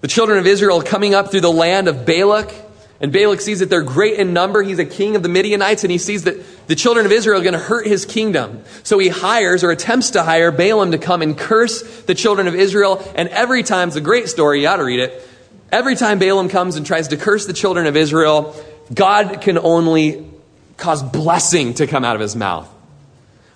the 0.00 0.06
children 0.06 0.38
of 0.38 0.46
Israel 0.46 0.80
coming 0.80 1.12
up 1.12 1.32
through 1.32 1.40
the 1.40 1.50
land 1.50 1.88
of 1.88 2.06
Balak, 2.06 2.54
and 3.00 3.12
Balak 3.12 3.40
sees 3.40 3.58
that 3.58 3.68
they're 3.68 3.82
great 3.82 4.20
in 4.20 4.32
number. 4.32 4.62
He's 4.62 4.78
a 4.78 4.84
king 4.84 5.16
of 5.16 5.24
the 5.24 5.28
Midianites, 5.28 5.82
and 5.82 5.90
he 5.90 5.98
sees 5.98 6.22
that 6.22 6.68
the 6.68 6.76
children 6.76 7.04
of 7.04 7.10
Israel 7.10 7.40
are 7.40 7.42
going 7.42 7.54
to 7.54 7.58
hurt 7.58 7.84
his 7.84 8.04
kingdom. 8.04 8.62
So 8.84 9.00
he 9.00 9.08
hires 9.08 9.64
or 9.64 9.72
attempts 9.72 10.10
to 10.10 10.22
hire 10.22 10.52
Balaam 10.52 10.92
to 10.92 10.98
come 10.98 11.20
and 11.20 11.36
curse 11.36 11.82
the 12.02 12.14
children 12.14 12.46
of 12.46 12.54
Israel. 12.54 13.04
And 13.16 13.28
every 13.30 13.64
time, 13.64 13.88
it's 13.88 13.96
a 13.96 14.00
great 14.00 14.28
story, 14.28 14.62
you 14.62 14.68
ought 14.68 14.76
to 14.76 14.84
read 14.84 15.00
it. 15.00 15.28
Every 15.72 15.96
time 15.96 16.20
Balaam 16.20 16.48
comes 16.48 16.76
and 16.76 16.86
tries 16.86 17.08
to 17.08 17.16
curse 17.16 17.46
the 17.46 17.54
children 17.54 17.88
of 17.88 17.96
Israel, 17.96 18.54
God 18.94 19.40
can 19.40 19.58
only 19.58 20.30
cause 20.76 21.02
blessing 21.02 21.74
to 21.74 21.88
come 21.88 22.04
out 22.04 22.14
of 22.14 22.20
his 22.20 22.36
mouth. 22.36 22.72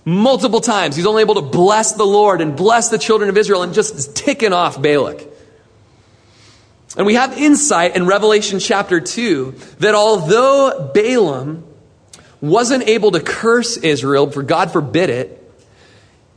Multiple 0.05 0.61
times, 0.61 0.97
he's 0.97 1.07
only 1.07 1.23
able 1.23 1.35
to 1.35 1.43
bless 1.43 1.93
the 1.93 2.05
Lord 2.05 2.41
and 2.41 2.57
bless 2.57 2.89
the 2.89 2.99
children 2.99 3.29
of 3.29 3.37
Israel 3.37 3.63
and 3.63 3.75
just 3.75 4.17
ticking 4.17 4.53
off 4.53 4.81
Balak. 4.81 5.27
And 6.97 7.07
we 7.07 7.15
have 7.15 7.37
insight 7.37 7.97
in 7.97 8.07
Revelation 8.07 8.59
chapter 8.59 9.01
2 9.01 9.55
that 9.79 9.95
although 9.95 10.91
Balaam 10.93 11.65
wasn't 12.41 12.89
able 12.89 13.13
to 13.13 13.21
curse 13.21 13.77
Israel, 13.77 14.31
for 14.31 14.43
God 14.43 14.73
forbid 14.73 15.11
it, 15.11 15.37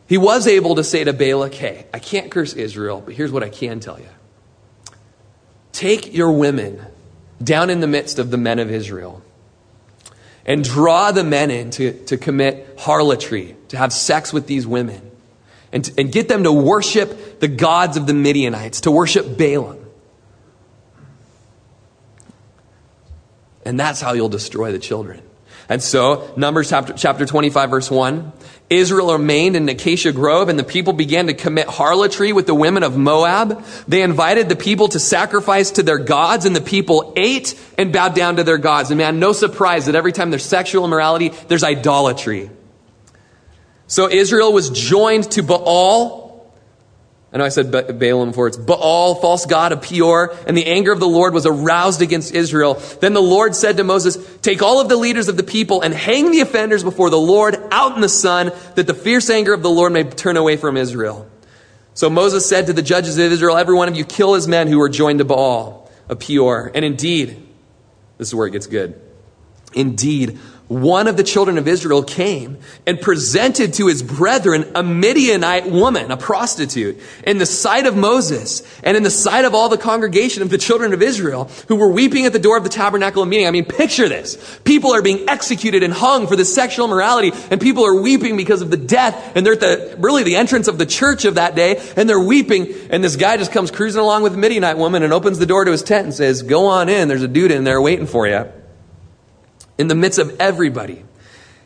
he 0.07 0.17
was 0.17 0.45
able 0.45 0.75
to 0.75 0.83
say 0.83 1.03
to 1.05 1.13
Balak, 1.13 1.53
Hey, 1.53 1.87
I 1.93 1.99
can't 1.99 2.29
curse 2.29 2.53
Israel, 2.53 3.01
but 3.03 3.13
here's 3.13 3.31
what 3.31 3.43
I 3.43 3.49
can 3.49 3.79
tell 3.79 3.99
you. 3.99 4.09
Take 5.71 6.13
your 6.13 6.31
women 6.33 6.85
down 7.41 7.69
in 7.69 7.79
the 7.79 7.87
midst 7.87 8.19
of 8.19 8.29
the 8.29 8.37
men 8.37 8.59
of 8.59 8.69
Israel 8.69 9.23
and 10.45 10.63
draw 10.63 11.11
the 11.11 11.23
men 11.23 11.51
in 11.51 11.71
to, 11.71 11.93
to 12.05 12.17
commit 12.17 12.77
harlotry, 12.77 13.55
to 13.69 13.77
have 13.77 13.93
sex 13.93 14.33
with 14.33 14.47
these 14.47 14.67
women, 14.67 15.11
and, 15.71 15.89
and 15.97 16.11
get 16.11 16.27
them 16.27 16.43
to 16.43 16.51
worship 16.51 17.39
the 17.39 17.47
gods 17.47 17.97
of 17.97 18.07
the 18.07 18.13
Midianites, 18.13 18.81
to 18.81 18.91
worship 18.91 19.37
Balaam. 19.37 19.79
And 23.65 23.79
that's 23.79 24.01
how 24.01 24.13
you'll 24.13 24.29
destroy 24.29 24.71
the 24.71 24.79
children. 24.79 25.21
And 25.69 25.81
so, 25.81 26.33
Numbers 26.35 26.69
chapter, 26.69 26.93
chapter 26.93 27.25
25, 27.25 27.69
verse 27.69 27.91
1 27.91 28.33
Israel 28.69 29.11
remained 29.13 29.55
in 29.55 29.67
Acacia 29.69 30.11
Grove, 30.11 30.49
and 30.49 30.57
the 30.57 30.63
people 30.63 30.93
began 30.93 31.27
to 31.27 31.33
commit 31.33 31.67
harlotry 31.67 32.33
with 32.33 32.47
the 32.47 32.55
women 32.55 32.83
of 32.83 32.97
Moab. 32.97 33.63
They 33.87 34.01
invited 34.01 34.49
the 34.49 34.55
people 34.55 34.87
to 34.89 34.99
sacrifice 34.99 35.71
to 35.71 35.83
their 35.83 35.99
gods, 35.99 36.45
and 36.45 36.55
the 36.55 36.61
people 36.61 37.13
ate 37.15 37.59
and 37.77 37.93
bowed 37.93 38.15
down 38.15 38.37
to 38.37 38.43
their 38.43 38.57
gods. 38.57 38.89
And 38.89 38.97
man, 38.97 39.19
no 39.19 39.31
surprise 39.31 39.85
that 39.85 39.95
every 39.95 40.11
time 40.11 40.31
there's 40.31 40.45
sexual 40.45 40.85
immorality, 40.85 41.29
there's 41.47 41.63
idolatry. 41.63 42.49
So 43.87 44.09
Israel 44.09 44.53
was 44.53 44.69
joined 44.69 45.31
to 45.31 45.43
Baal 45.43 46.22
I 47.33 47.39
know 47.39 47.45
I 47.45 47.49
said 47.49 47.71
Balaam 47.71 48.31
for 48.31 48.45
It's 48.47 48.57
Baal, 48.57 49.15
false 49.15 49.47
god 49.47 49.71
of 49.71 49.81
Peor, 49.81 50.37
and 50.45 50.55
the 50.55 50.67
anger 50.67 50.91
of 50.91 50.99
the 50.99 51.07
Lord 51.07 51.33
was 51.33 51.47
aroused 51.47 52.03
against 52.03 52.31
Israel. 52.31 52.75
Then 53.01 53.13
the 53.13 53.23
Lord 53.23 53.55
said 53.55 53.77
to 53.77 53.83
Moses, 53.83 54.17
Take 54.41 54.61
all 54.61 54.79
of 54.79 54.87
the 54.87 54.95
leaders 54.95 55.29
of 55.29 55.35
the 55.35 55.43
people 55.43 55.81
and 55.81 55.95
hang 55.95 56.29
the 56.29 56.41
offenders 56.41 56.83
before 56.83 57.09
the 57.09 57.17
Lord 57.17 57.57
out 57.71 57.95
in 57.95 58.01
the 58.01 58.09
sun, 58.09 58.51
that 58.75 58.85
the 58.85 58.93
fierce 58.93 59.31
anger 59.31 59.51
of 59.51 59.63
the 59.63 59.69
Lord 59.69 59.93
may 59.93 60.03
turn 60.03 60.37
away 60.37 60.57
from 60.57 60.77
Israel. 60.77 61.27
So 61.95 62.07
Moses 62.07 62.47
said 62.47 62.67
to 62.67 62.73
the 62.73 62.83
judges 62.83 63.17
of 63.17 63.31
Israel, 63.31 63.57
Every 63.57 63.75
one 63.75 63.87
of 63.87 63.95
you 63.95 64.05
kill 64.05 64.35
his 64.35 64.47
men 64.47 64.67
who 64.67 64.77
were 64.77 64.89
joined 64.89 65.17
to 65.17 65.25
Baal 65.25 65.89
of 66.09 66.19
Peor. 66.19 66.71
And 66.75 66.85
indeed, 66.85 67.47
this 68.19 68.27
is 68.27 68.35
where 68.35 68.45
it 68.45 68.51
gets 68.51 68.67
good. 68.67 69.01
Indeed, 69.73 70.37
one 70.67 71.07
of 71.07 71.17
the 71.17 71.23
children 71.23 71.57
of 71.57 71.67
Israel 71.67 72.03
came 72.03 72.57
and 72.87 72.99
presented 72.99 73.73
to 73.73 73.87
his 73.87 74.01
brethren 74.01 74.71
a 74.75 74.81
Midianite 74.81 75.69
woman, 75.69 76.09
a 76.09 76.17
prostitute, 76.17 76.99
in 77.25 77.37
the 77.37 77.45
sight 77.45 77.85
of 77.85 77.97
Moses 77.97 78.63
and 78.83 78.95
in 78.95 79.03
the 79.03 79.11
sight 79.11 79.45
of 79.45 79.53
all 79.53 79.69
the 79.69 79.77
congregation 79.77 80.41
of 80.41 80.49
the 80.49 80.57
children 80.57 80.93
of 80.93 81.01
Israel 81.01 81.49
who 81.67 81.75
were 81.75 81.89
weeping 81.89 82.25
at 82.25 82.33
the 82.33 82.39
door 82.39 82.57
of 82.57 82.63
the 82.63 82.69
tabernacle 82.69 83.21
of 83.21 83.29
meeting. 83.29 83.45
I 83.45 83.51
mean, 83.51 83.65
picture 83.65 84.07
this. 84.07 84.59
People 84.63 84.93
are 84.93 85.01
being 85.01 85.27
executed 85.29 85.83
and 85.83 85.93
hung 85.93 86.27
for 86.27 86.35
this 86.35 86.53
sexual 86.53 86.85
immorality 86.85 87.31
and 87.51 87.59
people 87.59 87.85
are 87.85 88.01
weeping 88.01 88.37
because 88.37 88.61
of 88.61 88.71
the 88.71 88.77
death 88.77 89.35
and 89.35 89.45
they're 89.45 89.53
at 89.53 89.59
the, 89.59 89.95
really 89.99 90.23
the 90.23 90.37
entrance 90.37 90.67
of 90.67 90.77
the 90.77 90.85
church 90.85 91.25
of 91.25 91.35
that 91.35 91.55
day 91.55 91.81
and 91.97 92.09
they're 92.09 92.19
weeping 92.19 92.73
and 92.89 93.03
this 93.03 93.17
guy 93.17 93.35
just 93.37 93.51
comes 93.51 93.69
cruising 93.69 94.01
along 94.01 94.23
with 94.23 94.33
a 94.33 94.37
Midianite 94.37 94.77
woman 94.77 95.03
and 95.03 95.11
opens 95.11 95.39
the 95.39 95.45
door 95.45 95.65
to 95.65 95.71
his 95.71 95.83
tent 95.83 96.05
and 96.05 96.13
says, 96.13 96.41
go 96.41 96.67
on 96.67 96.87
in. 96.87 97.09
There's 97.09 97.23
a 97.23 97.27
dude 97.27 97.51
in 97.51 97.63
there 97.63 97.81
waiting 97.81 98.07
for 98.07 98.27
you 98.27 98.49
in 99.77 99.87
the 99.87 99.95
midst 99.95 100.19
of 100.19 100.39
everybody. 100.39 101.03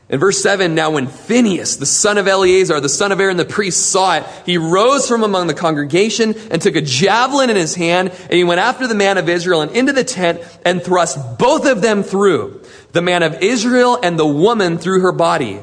In 0.10 0.22
verse 0.22 0.42
7, 0.42 0.74
now 0.74 0.92
when 0.92 1.08
Phinehas, 1.08 1.76
the 1.76 1.86
son 1.86 2.18
of 2.18 2.30
Eleazar, 2.30 2.80
the 2.80 2.88
son 2.88 3.12
of 3.12 3.20
Aaron 3.20 3.36
the 3.36 3.44
priest, 3.44 3.92
saw 3.92 4.16
it, 4.16 4.26
he 4.46 4.58
rose 4.58 5.06
from 5.06 5.24
among 5.24 5.48
the 5.48 5.54
congregation 5.54 6.34
and 6.50 6.62
took 6.62 6.78
a 6.78 6.82
javelin 6.82 7.50
in 7.50 7.58
his 7.58 7.76
hand, 7.76 8.12
and 8.12 8.34
he 8.34 8.46
went 8.46 8.62
after 8.62 8.88
the 8.88 8.96
man 8.96 9.18
of 9.18 9.28
Israel 9.28 9.62
and 9.62 9.72
into 9.72 9.92
the 9.92 10.06
tent 10.06 10.40
and 10.64 10.82
thrust 10.82 11.38
both 11.38 11.66
of 11.66 11.82
them 11.82 12.04
through, 12.04 12.62
the 12.94 13.02
man 13.02 13.22
of 13.22 13.42
Israel 13.42 14.00
and 14.02 14.18
the 14.18 14.26
woman 14.26 14.78
through 14.78 15.02
her 15.02 15.12
body. 15.12 15.60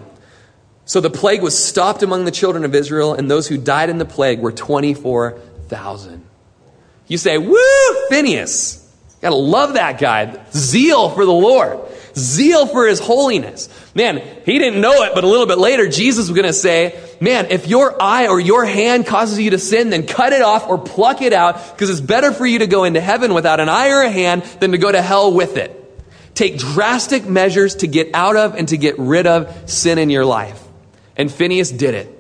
So 0.84 1.01
the 1.01 1.09
plague 1.09 1.40
was 1.40 1.57
stopped 1.57 2.03
among 2.03 2.26
the 2.26 2.30
children 2.30 2.66
of 2.66 2.74
Israel, 2.74 3.14
and 3.14 3.30
those 3.30 3.49
who 3.49 3.57
died 3.57 3.88
in 3.88 3.97
the 3.97 4.05
plague 4.05 4.40
were 4.40 4.53
24,000. 4.53 6.22
You 7.09 7.16
say, 7.16 7.38
woo, 7.38 8.09
Phinehas. 8.11 8.82
Gotta 9.22 9.36
love 9.36 9.72
that 9.74 9.99
guy. 9.99 10.45
Zeal 10.53 11.09
for 11.09 11.24
the 11.24 11.32
Lord 11.32 11.80
zeal 12.16 12.66
for 12.66 12.86
his 12.86 13.00
holiness. 13.00 13.68
Man, 13.94 14.22
he 14.44 14.58
didn't 14.58 14.80
know 14.80 15.02
it, 15.04 15.12
but 15.14 15.24
a 15.24 15.26
little 15.26 15.46
bit 15.46 15.58
later, 15.58 15.88
Jesus 15.88 16.28
was 16.28 16.36
going 16.36 16.46
to 16.46 16.52
say, 16.52 16.98
man, 17.20 17.46
if 17.50 17.66
your 17.66 18.00
eye 18.02 18.28
or 18.28 18.40
your 18.40 18.64
hand 18.64 19.06
causes 19.06 19.38
you 19.38 19.50
to 19.50 19.58
sin, 19.58 19.90
then 19.90 20.06
cut 20.06 20.32
it 20.32 20.42
off 20.42 20.68
or 20.68 20.78
pluck 20.78 21.22
it 21.22 21.32
out 21.32 21.72
because 21.72 21.90
it's 21.90 22.00
better 22.00 22.32
for 22.32 22.46
you 22.46 22.60
to 22.60 22.66
go 22.66 22.84
into 22.84 23.00
heaven 23.00 23.34
without 23.34 23.60
an 23.60 23.68
eye 23.68 23.90
or 23.90 24.02
a 24.02 24.10
hand 24.10 24.42
than 24.60 24.72
to 24.72 24.78
go 24.78 24.90
to 24.90 25.02
hell 25.02 25.32
with 25.32 25.56
it. 25.56 25.80
Take 26.34 26.58
drastic 26.58 27.26
measures 27.26 27.76
to 27.76 27.86
get 27.86 28.10
out 28.14 28.36
of 28.36 28.56
and 28.56 28.66
to 28.68 28.76
get 28.76 28.98
rid 28.98 29.26
of 29.26 29.70
sin 29.70 29.98
in 29.98 30.10
your 30.10 30.24
life. 30.24 30.60
And 31.16 31.30
Phinehas 31.30 31.70
did 31.70 31.94
it. 31.94 32.10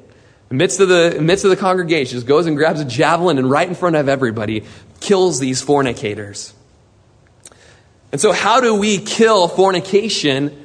In 0.50 0.58
midst 0.58 0.78
of 0.78 0.88
the 0.88 1.18
midst 1.20 1.44
of 1.44 1.50
the 1.50 1.56
congregation, 1.56 2.20
goes 2.20 2.46
and 2.46 2.56
grabs 2.56 2.80
a 2.80 2.84
javelin 2.84 3.38
and 3.38 3.50
right 3.50 3.66
in 3.66 3.74
front 3.74 3.96
of 3.96 4.08
everybody 4.08 4.64
kills 5.00 5.40
these 5.40 5.60
fornicators. 5.62 6.54
And 8.14 8.20
so, 8.20 8.30
how 8.30 8.60
do 8.60 8.76
we 8.76 8.98
kill 8.98 9.48
fornication 9.48 10.56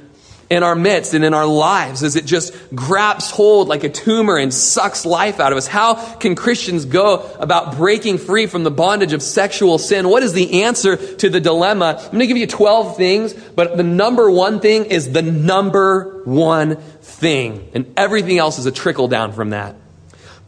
in 0.52 0.62
our 0.62 0.76
midst 0.76 1.16
and 1.16 1.26
in 1.26 1.34
our 1.34 1.48
lives 1.48 2.04
as 2.04 2.16
it 2.16 2.24
just 2.28 2.54
grabs 2.76 3.32
hold 3.32 3.68
like 3.68 3.84
a 3.84 3.90
tumor 3.90 4.38
and 4.38 4.54
sucks 4.54 5.04
life 5.04 5.40
out 5.40 5.52
of 5.52 5.58
us. 5.58 5.66
How 5.66 5.96
can 6.18 6.36
Christians 6.36 6.86
go 6.86 7.28
about 7.40 7.76
breaking 7.76 8.20
free 8.20 8.46
from 8.46 8.64
the 8.64 8.70
bondage 8.70 9.14
of 9.14 9.24
sexual 9.24 9.80
sin? 9.80 10.10
What 10.10 10.22
is 10.22 10.34
the 10.34 10.62
answer 10.62 10.96
to 10.96 11.28
the 11.28 11.40
dilemma? 11.40 11.98
I'm 12.00 12.12
going 12.12 12.20
to 12.20 12.28
give 12.28 12.38
you 12.38 12.46
12 12.46 12.96
things, 12.96 13.34
but 13.34 13.78
the 13.78 13.84
number 13.84 14.30
one 14.30 14.60
thing 14.60 14.86
is 14.86 15.12
the 15.12 15.24
number 15.24 16.22
one 16.26 16.76
thing. 16.76 17.68
And 17.74 17.92
everything 17.98 18.38
else 18.38 18.60
is 18.60 18.68
a 18.68 18.72
trickle 18.72 19.08
down 19.08 19.32
from 19.32 19.50
that. 19.50 19.76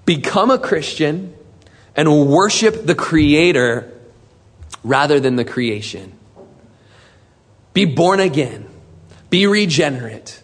Become 0.06 0.52
a 0.52 0.60
Christian 0.60 1.34
and 1.96 2.28
worship 2.28 2.86
the 2.86 2.94
Creator 2.94 3.92
rather 4.84 5.20
than 5.20 5.36
the 5.36 5.46
creation. 5.46 6.14
Be 7.74 7.86
born 7.86 8.20
again. 8.20 8.68
Be 9.30 9.48
regenerate. 9.48 10.42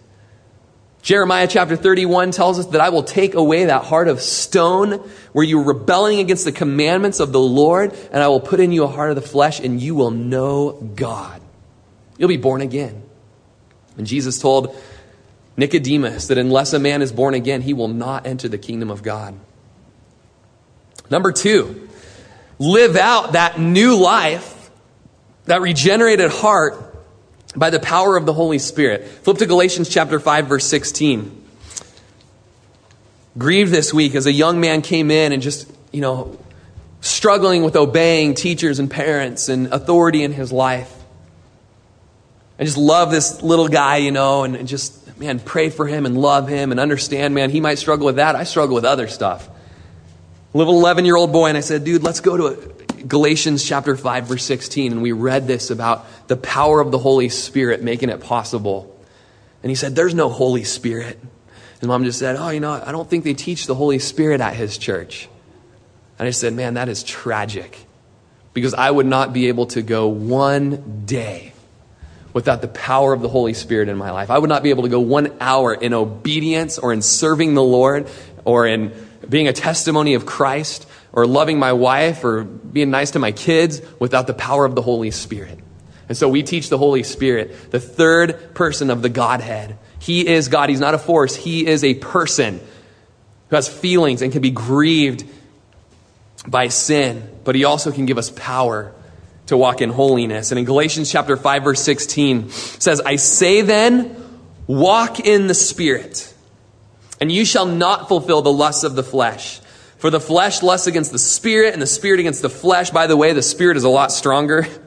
Jeremiah 1.01 1.47
chapter 1.47 1.77
31 1.77 2.31
tells 2.31 2.59
us 2.59 2.65
that 2.67 2.81
I 2.81 2.89
will 2.89 3.03
take 3.03 3.33
away 3.33 3.65
that 3.65 3.85
heart 3.85 4.09
of 4.09 4.19
stone 4.19 4.93
where 5.31 5.45
you're 5.45 5.63
rebelling 5.63 6.19
against 6.19 6.43
the 6.43 6.51
commandments 6.51 7.21
of 7.21 7.31
the 7.31 7.39
Lord, 7.39 7.93
and 8.11 8.21
I 8.21 8.27
will 8.27 8.41
put 8.41 8.59
in 8.59 8.73
you 8.73 8.83
a 8.83 8.87
heart 8.87 9.09
of 9.09 9.15
the 9.15 9.21
flesh, 9.21 9.61
and 9.61 9.81
you 9.81 9.95
will 9.95 10.11
know 10.11 10.71
God. 10.71 11.41
You'll 12.17 12.27
be 12.27 12.37
born 12.37 12.61
again. 12.61 13.03
And 13.97 14.05
Jesus 14.05 14.39
told 14.39 14.75
Nicodemus 15.55 16.27
that 16.27 16.37
unless 16.37 16.73
a 16.73 16.79
man 16.79 17.01
is 17.01 17.11
born 17.11 17.33
again, 17.33 17.61
he 17.61 17.73
will 17.73 17.87
not 17.87 18.27
enter 18.27 18.49
the 18.49 18.57
kingdom 18.57 18.91
of 18.91 19.01
God. 19.01 19.39
Number 21.09 21.31
two, 21.31 21.87
live 22.59 22.95
out 22.95 23.31
that 23.31 23.59
new 23.59 23.95
life, 23.95 24.69
that 25.45 25.61
regenerated 25.61 26.31
heart 26.31 26.86
by 27.57 27.71
the 27.71 27.79
power 27.79 28.15
of 28.15 28.25
the 28.25 28.33
Holy 28.33 28.59
Spirit. 28.59 29.05
Flip 29.07 29.37
to 29.39 29.47
Galatians 29.47 29.89
chapter 29.89 30.19
5 30.19 30.47
verse 30.47 30.65
16. 30.65 31.43
Grieved 33.37 33.71
this 33.71 33.93
week 33.93 34.15
as 34.15 34.27
a 34.27 34.31
young 34.31 34.61
man 34.61 34.81
came 34.81 35.11
in 35.11 35.31
and 35.33 35.41
just, 35.41 35.69
you 35.91 36.01
know, 36.01 36.39
struggling 37.01 37.63
with 37.63 37.75
obeying 37.75 38.35
teachers 38.35 38.79
and 38.79 38.89
parents 38.89 39.49
and 39.49 39.73
authority 39.73 40.23
in 40.23 40.33
his 40.33 40.51
life. 40.51 40.93
I 42.59 42.63
just 42.63 42.77
love 42.77 43.11
this 43.11 43.43
little 43.43 43.67
guy, 43.67 43.97
you 43.97 44.11
know, 44.11 44.43
and 44.43 44.67
just, 44.67 45.19
man, 45.19 45.39
pray 45.39 45.69
for 45.69 45.85
him 45.85 46.05
and 46.05 46.17
love 46.17 46.47
him 46.47 46.71
and 46.71 46.79
understand, 46.79 47.35
man, 47.35 47.49
he 47.51 47.61
might 47.61 47.77
struggle 47.77 48.05
with 48.05 48.15
that. 48.15 48.35
I 48.35 48.45
struggle 48.45 48.75
with 48.75 48.85
other 48.85 49.07
stuff. 49.07 49.47
Little 50.53 50.73
11 50.79 51.05
year 51.05 51.15
old 51.15 51.31
boy, 51.31 51.47
and 51.47 51.57
I 51.57 51.61
said, 51.61 51.83
dude, 51.83 52.01
let's 52.01 52.19
go 52.19 52.37
to 52.37 52.73
Galatians 53.07 53.63
chapter 53.63 53.95
5, 53.95 54.25
verse 54.25 54.43
16, 54.43 54.91
and 54.91 55.01
we 55.03 55.11
read 55.11 55.45
this 55.45 55.69
about 55.69 56.07
the 56.27 56.37
power 56.37 56.79
of 56.79 56.91
the 56.91 56.97
Holy 56.97 57.29
Spirit 57.29 57.81
making 57.81 58.09
it 58.09 58.21
possible. 58.21 58.93
And 59.63 59.69
he 59.69 59.75
said, 59.75 59.95
There's 59.95 60.13
no 60.13 60.29
Holy 60.29 60.63
Spirit. 60.63 61.19
And 61.81 61.89
mom 61.89 62.03
just 62.03 62.19
said, 62.19 62.35
Oh, 62.37 62.49
you 62.49 62.59
know, 62.59 62.71
I 62.71 62.91
don't 62.91 63.09
think 63.09 63.23
they 63.23 63.33
teach 63.33 63.67
the 63.67 63.75
Holy 63.75 63.99
Spirit 63.99 64.41
at 64.41 64.55
his 64.55 64.77
church. 64.77 65.29
And 66.19 66.27
I 66.27 66.31
said, 66.31 66.53
Man, 66.53 66.75
that 66.75 66.89
is 66.89 67.03
tragic. 67.03 67.85
Because 68.53 68.73
I 68.73 68.89
would 68.89 69.05
not 69.05 69.33
be 69.33 69.47
able 69.49 69.67
to 69.67 69.81
go 69.81 70.07
one 70.07 71.03
day 71.05 71.53
without 72.33 72.61
the 72.61 72.67
power 72.67 73.13
of 73.13 73.21
the 73.21 73.29
Holy 73.29 73.53
Spirit 73.53 73.87
in 73.87 73.97
my 73.97 74.11
life. 74.11 74.29
I 74.31 74.37
would 74.37 74.49
not 74.49 74.63
be 74.63 74.71
able 74.71 74.83
to 74.83 74.89
go 74.89 74.99
one 74.99 75.31
hour 75.39 75.73
in 75.73 75.93
obedience 75.93 76.77
or 76.77 76.91
in 76.91 77.01
serving 77.01 77.53
the 77.53 77.63
Lord 77.63 78.07
or 78.45 78.65
in 78.65 78.93
being 79.27 79.47
a 79.47 79.53
testimony 79.53 80.15
of 80.15 80.25
Christ 80.25 80.87
or 81.11 81.27
loving 81.27 81.59
my 81.59 81.73
wife 81.73 82.23
or 82.23 82.43
being 82.43 82.89
nice 82.89 83.11
to 83.11 83.19
my 83.19 83.31
kids 83.31 83.81
without 83.99 84.27
the 84.27 84.33
power 84.33 84.65
of 84.65 84.75
the 84.75 84.81
Holy 84.81 85.11
Spirit. 85.11 85.59
And 86.07 86.17
so 86.17 86.29
we 86.29 86.43
teach 86.43 86.69
the 86.69 86.77
Holy 86.77 87.03
Spirit, 87.03 87.71
the 87.71 87.79
third 87.79 88.53
person 88.53 88.89
of 88.89 89.01
the 89.01 89.09
Godhead. 89.09 89.77
He 89.99 90.27
is 90.27 90.47
God. 90.47 90.69
He's 90.69 90.79
not 90.79 90.93
a 90.93 90.97
force. 90.97 91.35
He 91.35 91.67
is 91.67 91.83
a 91.83 91.95
person 91.95 92.59
who 93.49 93.55
has 93.55 93.67
feelings 93.67 94.21
and 94.21 94.31
can 94.31 94.41
be 94.41 94.51
grieved 94.51 95.25
by 96.47 96.69
sin, 96.69 97.29
but 97.43 97.55
he 97.55 97.65
also 97.65 97.91
can 97.91 98.05
give 98.05 98.17
us 98.17 98.29
power 98.29 98.93
to 99.47 99.57
walk 99.57 99.81
in 99.81 99.89
holiness. 99.89 100.51
And 100.51 100.59
in 100.59 100.65
Galatians 100.65 101.11
chapter 101.11 101.35
5 101.35 101.63
verse 101.63 101.81
16 101.81 102.49
says, 102.49 103.01
"I 103.01 103.15
say 103.17 103.61
then, 103.61 104.15
walk 104.65 105.19
in 105.19 105.47
the 105.47 105.53
spirit, 105.53 106.33
and 107.19 107.31
you 107.31 107.45
shall 107.45 107.65
not 107.65 108.07
fulfill 108.07 108.41
the 108.41 108.51
lusts 108.51 108.83
of 108.83 108.95
the 108.95 109.03
flesh." 109.03 109.59
For 109.97 110.11
the 110.11 110.19
flesh 110.19 110.61
lusts 110.61 110.85
against 110.85 111.11
the 111.11 111.17
spirit, 111.17 111.73
and 111.73 111.81
the 111.81 111.87
spirit 111.87 112.19
against 112.19 112.43
the 112.43 112.51
flesh. 112.51 112.91
By 112.91 113.07
the 113.07 113.17
way, 113.17 113.33
the 113.33 113.41
spirit 113.41 113.77
is 113.77 113.83
a 113.83 113.89
lot 113.89 114.11
stronger. 114.11 114.67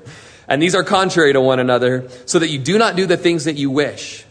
And 0.51 0.61
these 0.61 0.75
are 0.75 0.83
contrary 0.83 1.33
to 1.33 1.41
one 1.41 1.61
another, 1.61 2.11
so 2.27 2.41
that 2.41 2.49
you 2.49 2.59
do 2.59 2.77
not 2.77 2.97
do 2.97 3.07
the 3.07 3.17
things 3.17 3.45
that 3.45 3.57
you 3.57 3.71
wish. 3.71 4.27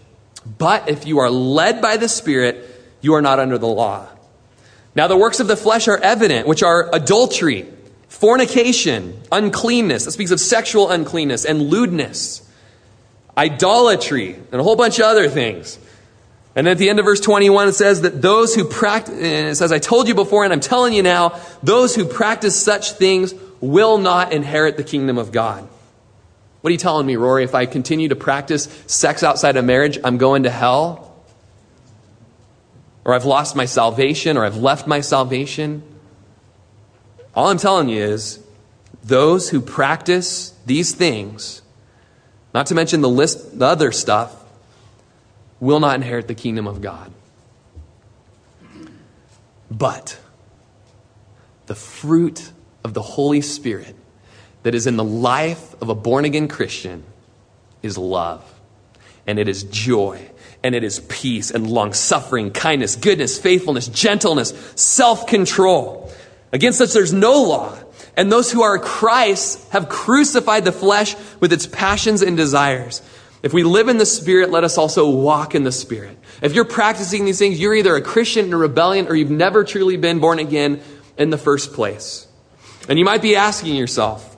But 0.57 0.89
if 0.89 1.07
you 1.07 1.19
are 1.19 1.29
led 1.29 1.81
by 1.81 1.95
the 1.95 2.09
Spirit, 2.09 2.65
you 3.01 3.13
are 3.15 3.21
not 3.21 3.39
under 3.39 3.57
the 3.57 3.67
law. 3.67 4.07
Now, 4.95 5.07
the 5.07 5.17
works 5.17 5.39
of 5.39 5.47
the 5.47 5.55
flesh 5.55 5.87
are 5.87 5.97
evident, 5.97 6.45
which 6.45 6.61
are 6.61 6.89
adultery, 6.93 7.71
fornication, 8.09 9.21
uncleanness. 9.31 10.05
That 10.05 10.11
speaks 10.11 10.31
of 10.31 10.41
sexual 10.41 10.89
uncleanness 10.89 11.45
and 11.45 11.69
lewdness, 11.69 12.45
idolatry, 13.37 14.33
and 14.33 14.59
a 14.59 14.63
whole 14.63 14.75
bunch 14.75 14.99
of 14.99 15.05
other 15.05 15.29
things. 15.29 15.79
And 16.53 16.67
at 16.67 16.77
the 16.77 16.89
end 16.89 16.99
of 16.99 17.05
verse 17.05 17.21
21, 17.21 17.69
it 17.69 17.73
says 17.73 18.01
that 18.01 18.21
those 18.21 18.55
who 18.55 18.65
practice, 18.65 19.15
it 19.17 19.55
says, 19.55 19.71
I 19.71 19.79
told 19.79 20.09
you 20.09 20.15
before 20.15 20.43
and 20.43 20.51
I'm 20.51 20.59
telling 20.59 20.93
you 20.93 21.03
now, 21.03 21.39
those 21.63 21.95
who 21.95 22.03
practice 22.03 22.61
such 22.61 22.93
things 22.93 23.33
will 23.61 23.99
not 23.99 24.33
inherit 24.33 24.75
the 24.75 24.83
kingdom 24.83 25.17
of 25.17 25.31
God. 25.31 25.65
What 26.61 26.69
are 26.69 26.71
you 26.71 26.77
telling 26.77 27.05
me, 27.05 27.15
Rory? 27.15 27.43
If 27.43 27.55
I 27.55 27.65
continue 27.65 28.09
to 28.09 28.15
practice 28.15 28.67
sex 28.85 29.23
outside 29.23 29.55
of 29.55 29.63
marriage, 29.63 29.97
I'm 30.03 30.17
going 30.17 30.43
to 30.43 30.49
hell? 30.49 31.15
Or 33.05 33.13
I've 33.13 33.25
lost 33.25 33.55
my 33.55 33.65
salvation, 33.65 34.35
or 34.35 34.45
I've 34.45 34.57
left 34.57 34.85
my 34.85 34.99
salvation? 34.99 35.83
All 37.33 37.47
I'm 37.47 37.57
telling 37.57 37.87
you 37.87 38.03
is 38.03 38.43
those 39.03 39.49
who 39.49 39.61
practice 39.61 40.53
these 40.65 40.93
things, 40.93 41.61
not 42.53 42.65
to 42.67 42.75
mention 42.75 43.01
the 43.01 43.09
list, 43.09 43.57
the 43.57 43.65
other 43.65 43.91
stuff, 43.93 44.35
will 45.61 45.79
not 45.79 45.95
inherit 45.95 46.27
the 46.27 46.35
kingdom 46.35 46.67
of 46.67 46.81
God. 46.81 47.11
But 49.71 50.19
the 51.67 51.75
fruit 51.75 52.51
of 52.83 52.93
the 52.93 53.01
Holy 53.01 53.41
Spirit 53.41 53.95
that 54.63 54.75
is 54.75 54.87
in 54.87 54.97
the 54.97 55.03
life 55.03 55.75
of 55.81 55.89
a 55.89 55.95
born 55.95 56.25
again 56.25 56.47
Christian 56.47 57.03
is 57.81 57.97
love, 57.97 58.43
and 59.25 59.39
it 59.39 59.47
is 59.47 59.63
joy, 59.63 60.29
and 60.63 60.75
it 60.75 60.83
is 60.83 60.99
peace, 61.07 61.51
and 61.51 61.69
long 61.69 61.93
suffering, 61.93 62.51
kindness, 62.51 62.95
goodness, 62.95 63.39
faithfulness, 63.39 63.87
gentleness, 63.87 64.49
self 64.75 65.27
control. 65.27 66.11
Against 66.51 66.79
such 66.79 66.93
there's 66.93 67.13
no 67.13 67.43
law. 67.43 67.77
And 68.17 68.29
those 68.29 68.51
who 68.51 68.63
are 68.63 68.77
Christ 68.79 69.69
have 69.69 69.87
crucified 69.87 70.65
the 70.65 70.73
flesh 70.73 71.15
with 71.39 71.53
its 71.53 71.65
passions 71.65 72.21
and 72.21 72.35
desires. 72.35 73.01
If 73.41 73.53
we 73.53 73.63
live 73.63 73.87
in 73.87 73.97
the 73.97 74.05
Spirit, 74.05 74.49
let 74.49 74.65
us 74.65 74.77
also 74.77 75.09
walk 75.09 75.55
in 75.55 75.63
the 75.63 75.71
Spirit. 75.71 76.17
If 76.41 76.53
you're 76.53 76.65
practicing 76.65 77.23
these 77.23 77.39
things, 77.39 77.59
you're 77.59 77.75
either 77.75 77.95
a 77.95 78.01
Christian 78.01 78.45
in 78.47 78.53
a 78.53 78.57
rebellion 78.57 79.07
or 79.07 79.15
you've 79.15 79.31
never 79.31 79.63
truly 79.63 79.95
been 79.95 80.19
born 80.19 80.39
again 80.39 80.81
in 81.17 81.29
the 81.29 81.37
first 81.37 81.71
place. 81.71 82.27
And 82.89 82.99
you 82.99 83.05
might 83.05 83.21
be 83.21 83.37
asking 83.37 83.75
yourself, 83.75 84.28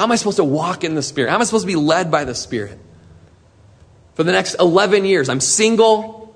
how 0.00 0.04
am 0.04 0.12
I 0.12 0.16
supposed 0.16 0.38
to 0.38 0.44
walk 0.44 0.82
in 0.82 0.94
the 0.94 1.02
Spirit? 1.02 1.28
How 1.28 1.34
am 1.34 1.42
I 1.42 1.44
supposed 1.44 1.64
to 1.64 1.66
be 1.66 1.76
led 1.76 2.10
by 2.10 2.24
the 2.24 2.34
Spirit? 2.34 2.78
For 4.14 4.22
the 4.22 4.32
next 4.32 4.54
11 4.54 5.04
years, 5.04 5.28
I'm 5.28 5.40
single. 5.40 6.34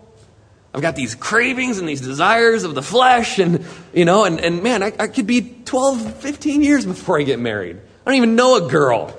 I've 0.74 0.82
got 0.82 0.96
these 0.96 1.14
cravings 1.14 1.78
and 1.78 1.88
these 1.88 2.02
desires 2.02 2.64
of 2.64 2.74
the 2.74 2.82
flesh, 2.82 3.38
and, 3.38 3.64
you 3.94 4.04
know, 4.04 4.24
and, 4.24 4.38
and 4.38 4.62
man, 4.62 4.82
I, 4.82 4.92
I 4.98 5.06
could 5.06 5.26
be 5.26 5.40
12, 5.64 6.16
15 6.16 6.60
years 6.60 6.84
before 6.84 7.18
I 7.18 7.22
get 7.22 7.38
married. 7.38 7.78
I 7.78 8.10
don't 8.10 8.16
even 8.16 8.36
know 8.36 8.66
a 8.66 8.68
girl. 8.68 9.18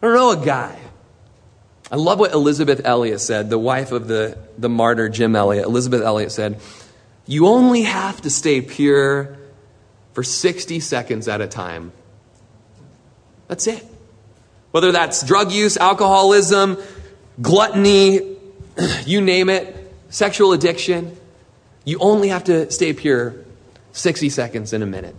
I 0.00 0.06
don't 0.06 0.14
know 0.14 0.40
a 0.40 0.46
guy. 0.46 0.78
I 1.90 1.96
love 1.96 2.20
what 2.20 2.30
Elisabeth 2.30 2.82
Elliot 2.84 3.20
said, 3.20 3.50
the 3.50 3.58
wife 3.58 3.90
of 3.90 4.06
the, 4.06 4.38
the 4.56 4.68
martyr 4.68 5.08
Jim 5.08 5.34
Elliot. 5.34 5.64
Elisabeth 5.64 6.02
Elliot 6.02 6.30
said, 6.30 6.60
You 7.26 7.48
only 7.48 7.82
have 7.82 8.20
to 8.20 8.30
stay 8.30 8.60
pure 8.60 9.36
for 10.12 10.22
60 10.22 10.78
seconds 10.78 11.26
at 11.26 11.40
a 11.40 11.48
time. 11.48 11.90
That's 13.54 13.68
it. 13.68 13.86
Whether 14.72 14.90
that's 14.90 15.22
drug 15.22 15.52
use, 15.52 15.76
alcoholism, 15.76 16.76
gluttony, 17.40 18.36
you 19.06 19.20
name 19.20 19.48
it, 19.48 19.94
sexual 20.08 20.54
addiction, 20.54 21.16
you 21.84 21.98
only 22.00 22.30
have 22.30 22.42
to 22.44 22.68
stay 22.72 22.92
pure 22.94 23.36
60 23.92 24.28
seconds 24.30 24.72
in 24.72 24.82
a 24.82 24.86
minute. 24.86 25.14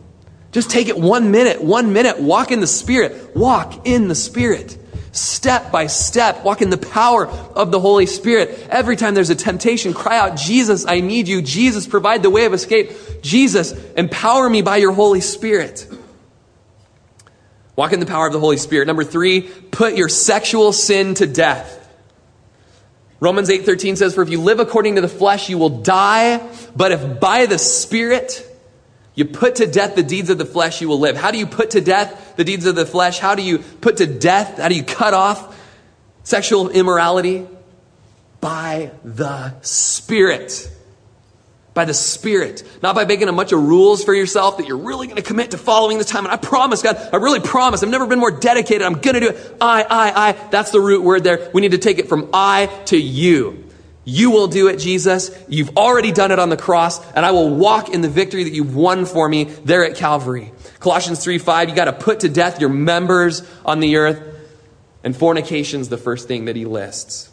Just 0.52 0.70
take 0.70 0.90
it 0.90 0.98
one 1.00 1.32
minute, 1.32 1.64
one 1.64 1.94
minute. 1.94 2.20
Walk 2.20 2.52
in 2.52 2.60
the 2.60 2.68
Spirit. 2.68 3.38
Walk 3.38 3.88
in 3.88 4.10
the 4.10 4.16
Spirit. 4.16 4.78
Step 5.14 5.72
by 5.72 5.88
step. 5.88 6.44
Walk 6.44 6.62
in 6.62 6.70
the 6.70 6.78
power 6.78 7.28
of 7.28 7.72
the 7.72 7.80
Holy 7.80 8.06
Spirit. 8.06 8.68
Every 8.70 8.98
time 8.98 9.14
there's 9.14 9.30
a 9.30 9.36
temptation, 9.36 9.94
cry 9.94 10.20
out, 10.20 10.36
Jesus, 10.36 10.86
I 10.86 11.00
need 11.00 11.30
you. 11.30 11.42
Jesus, 11.42 11.88
provide 11.88 12.22
the 12.22 12.30
way 12.30 12.44
of 12.44 12.54
escape. 12.54 12.92
Jesus, 13.22 13.72
empower 13.94 14.50
me 14.50 14.62
by 14.62 14.76
your 14.76 14.92
Holy 14.92 15.22
Spirit. 15.22 15.88
Walk 17.76 17.92
in 17.92 18.00
the 18.00 18.06
power 18.06 18.28
of 18.28 18.34
the 18.34 18.40
Holy 18.40 18.58
Spirit. 18.58 18.88
Number 18.88 19.04
three, 19.04 19.42
put 19.42 19.96
your 19.96 20.08
sexual 20.10 20.72
sin 20.72 21.14
to 21.16 21.28
death. 21.28 21.82
Romans 23.20 23.50
8:13 23.50 23.96
says 23.96 24.16
for 24.16 24.22
if 24.22 24.30
you 24.30 24.42
live 24.42 24.60
according 24.60 24.96
to 24.96 25.02
the 25.02 25.08
flesh 25.08 25.50
you 25.50 25.58
will 25.58 25.82
die, 25.82 26.42
but 26.76 26.92
if 26.92 27.20
by 27.20 27.46
the 27.46 27.58
spirit 27.58 28.46
you 29.16 29.26
put 29.26 29.56
to 29.56 29.68
death 29.68 29.96
the 29.96 30.04
deeds 30.04 30.30
of 30.30 30.38
the 30.38 30.46
flesh 30.46 30.82
you 30.82 30.90
will 30.90 31.00
live. 31.00 31.16
How 31.16 31.32
do 31.32 31.38
you 31.38 31.48
put 31.48 31.72
to 31.72 31.82
death 31.82 32.34
the 32.36 32.44
deeds 32.44 32.66
of 32.66 32.76
the 32.76 32.86
flesh? 32.86 33.20
How 33.20 33.36
do 33.36 33.42
you 33.42 33.60
put 33.60 33.98
to 33.98 34.06
death? 34.06 34.58
How 34.58 34.68
do 34.68 34.76
you 34.76 34.84
cut 34.84 35.14
off 35.14 35.58
sexual 36.24 36.70
immorality? 36.70 37.48
By 38.42 38.92
the 39.04 39.60
spirit 39.62 40.70
by 41.76 41.86
the 41.86 41.94
Spirit, 41.94 42.64
not 42.82 42.96
by 42.96 43.04
making 43.06 43.28
a 43.28 43.34
bunch 43.34 43.52
of 43.52 43.62
rules 43.62 44.04
for 44.04 44.14
yourself 44.14 44.58
that 44.58 44.68
you're 44.68 44.78
really 44.78 45.08
going 45.08 45.18
to 45.18 45.22
commit 45.22 45.52
to 45.52 45.58
following 45.58 45.98
this 45.98 46.08
time. 46.08 46.24
And 46.24 46.34
I 46.34 46.38
promise, 46.38 46.82
God, 46.82 46.98
I 47.12 47.18
really 47.18 47.42
promise. 47.42 47.84
I've 47.84 47.90
never 47.90 48.08
been 48.08 48.18
more 48.18 48.32
dedicated. 48.32 48.82
I'm 48.82 48.94
going 48.94 49.16
to 49.16 49.20
do 49.20 49.30
it. 49.30 49.58
I, 49.60 49.84
I, 49.84 50.30
I. 50.30 50.32
That's 50.50 50.72
the 50.72 50.80
root 50.80 51.04
word 51.04 51.26
there. 51.26 51.52
We 51.54 51.62
need 51.62 51.72
to 51.72 51.78
take 51.78 52.00
it 52.00 52.08
from 52.08 52.30
I 52.34 52.68
to 52.86 52.98
you. 52.98 53.66
You 54.06 54.32
will 54.32 54.48
do 54.48 54.70
it, 54.70 54.80
Jesus. 54.80 55.38
You've 55.50 55.76
already 55.76 56.14
done 56.14 56.32
it 56.32 56.40
on 56.40 56.50
the 56.50 56.58
cross, 56.58 57.06
and 57.12 57.26
I 57.26 57.32
will 57.32 57.54
walk 57.54 57.90
in 57.90 58.02
the 58.02 58.10
victory 58.10 58.46
that 58.46 58.54
you've 58.54 58.76
won 58.76 59.06
for 59.06 59.28
me 59.28 59.44
there 59.44 59.84
at 59.84 59.98
Calvary. 59.98 60.54
Colossians 60.80 61.22
3 61.22 61.40
5, 61.40 61.70
you 61.70 61.76
got 61.76 61.86
to 61.86 61.94
put 61.94 62.22
to 62.22 62.30
death 62.30 62.62
your 62.62 62.70
members 62.70 63.44
on 63.66 63.82
the 63.82 63.98
earth. 63.98 64.22
And 65.04 65.16
fornication's 65.16 65.90
the 65.90 65.98
first 65.98 66.28
thing 66.28 66.46
that 66.46 66.56
he 66.56 66.66
lists. 66.66 67.30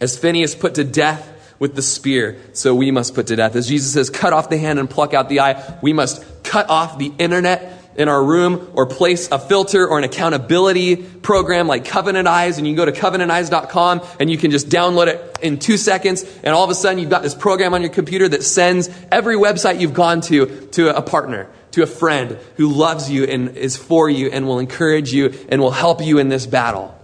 As 0.00 0.18
Phinehas 0.18 0.54
put 0.54 0.74
to 0.74 0.84
death 0.84 1.37
with 1.58 1.74
the 1.74 1.82
spear, 1.82 2.38
so 2.52 2.74
we 2.74 2.90
must 2.90 3.14
put 3.14 3.26
to 3.28 3.36
death. 3.36 3.56
As 3.56 3.68
Jesus 3.68 3.92
says, 3.92 4.10
cut 4.10 4.32
off 4.32 4.48
the 4.48 4.58
hand 4.58 4.78
and 4.78 4.88
pluck 4.88 5.14
out 5.14 5.28
the 5.28 5.40
eye, 5.40 5.78
we 5.82 5.92
must 5.92 6.24
cut 6.44 6.70
off 6.70 6.98
the 6.98 7.12
internet 7.18 7.78
in 7.98 8.08
our 8.08 8.22
room 8.22 8.70
or 8.74 8.86
place 8.86 9.30
a 9.32 9.38
filter 9.40 9.86
or 9.86 9.98
an 9.98 10.04
accountability 10.04 10.96
program 10.96 11.66
like 11.66 11.84
Covenant 11.84 12.28
Eyes. 12.28 12.56
And 12.56 12.66
you 12.66 12.74
can 12.74 12.86
go 12.86 12.90
to 12.90 12.92
covenanteyes.com 12.92 14.02
and 14.20 14.30
you 14.30 14.38
can 14.38 14.52
just 14.52 14.68
download 14.68 15.08
it 15.08 15.38
in 15.42 15.58
two 15.58 15.76
seconds. 15.76 16.22
And 16.44 16.54
all 16.54 16.62
of 16.62 16.70
a 16.70 16.76
sudden, 16.76 17.00
you've 17.00 17.10
got 17.10 17.24
this 17.24 17.34
program 17.34 17.74
on 17.74 17.82
your 17.82 17.90
computer 17.90 18.28
that 18.28 18.44
sends 18.44 18.88
every 19.10 19.34
website 19.34 19.80
you've 19.80 19.94
gone 19.94 20.20
to 20.22 20.68
to 20.68 20.96
a 20.96 21.02
partner, 21.02 21.48
to 21.72 21.82
a 21.82 21.86
friend 21.86 22.38
who 22.56 22.68
loves 22.68 23.10
you 23.10 23.24
and 23.24 23.56
is 23.56 23.76
for 23.76 24.08
you 24.08 24.30
and 24.30 24.46
will 24.46 24.60
encourage 24.60 25.12
you 25.12 25.34
and 25.48 25.60
will 25.60 25.72
help 25.72 26.00
you 26.00 26.18
in 26.18 26.28
this 26.28 26.46
battle 26.46 26.97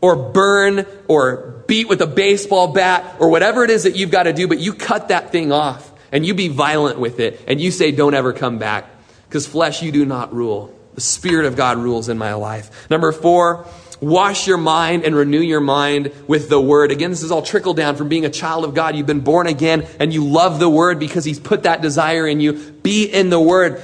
or 0.00 0.16
burn 0.16 0.86
or 1.08 1.64
beat 1.66 1.88
with 1.88 2.00
a 2.00 2.06
baseball 2.06 2.68
bat 2.68 3.16
or 3.18 3.28
whatever 3.28 3.64
it 3.64 3.70
is 3.70 3.84
that 3.84 3.96
you've 3.96 4.10
got 4.10 4.24
to 4.24 4.32
do, 4.32 4.48
but 4.48 4.58
you 4.58 4.72
cut 4.72 5.08
that 5.08 5.32
thing 5.32 5.52
off 5.52 5.90
and 6.12 6.24
you 6.24 6.34
be 6.34 6.48
violent 6.48 6.98
with 6.98 7.20
it 7.20 7.40
and 7.46 7.60
you 7.60 7.70
say, 7.70 7.90
don't 7.90 8.14
ever 8.14 8.32
come 8.32 8.58
back 8.58 8.88
because 9.28 9.46
flesh 9.46 9.82
you 9.82 9.92
do 9.92 10.04
not 10.04 10.34
rule. 10.34 10.72
The 10.94 11.00
Spirit 11.00 11.46
of 11.46 11.56
God 11.56 11.78
rules 11.78 12.08
in 12.08 12.16
my 12.16 12.34
life. 12.34 12.88
Number 12.90 13.12
four, 13.12 13.66
wash 14.00 14.46
your 14.46 14.56
mind 14.56 15.04
and 15.04 15.14
renew 15.14 15.40
your 15.40 15.60
mind 15.60 16.12
with 16.26 16.48
the 16.48 16.60
Word. 16.60 16.90
Again, 16.90 17.10
this 17.10 17.22
is 17.22 17.30
all 17.30 17.42
trickle 17.42 17.74
down 17.74 17.96
from 17.96 18.08
being 18.08 18.24
a 18.24 18.30
child 18.30 18.64
of 18.64 18.74
God. 18.74 18.96
You've 18.96 19.06
been 19.06 19.20
born 19.20 19.46
again 19.46 19.86
and 20.00 20.12
you 20.12 20.24
love 20.24 20.58
the 20.58 20.70
Word 20.70 20.98
because 20.98 21.24
He's 21.24 21.40
put 21.40 21.64
that 21.64 21.82
desire 21.82 22.26
in 22.26 22.40
you. 22.40 22.54
Be 22.54 23.04
in 23.04 23.28
the 23.28 23.40
Word. 23.40 23.82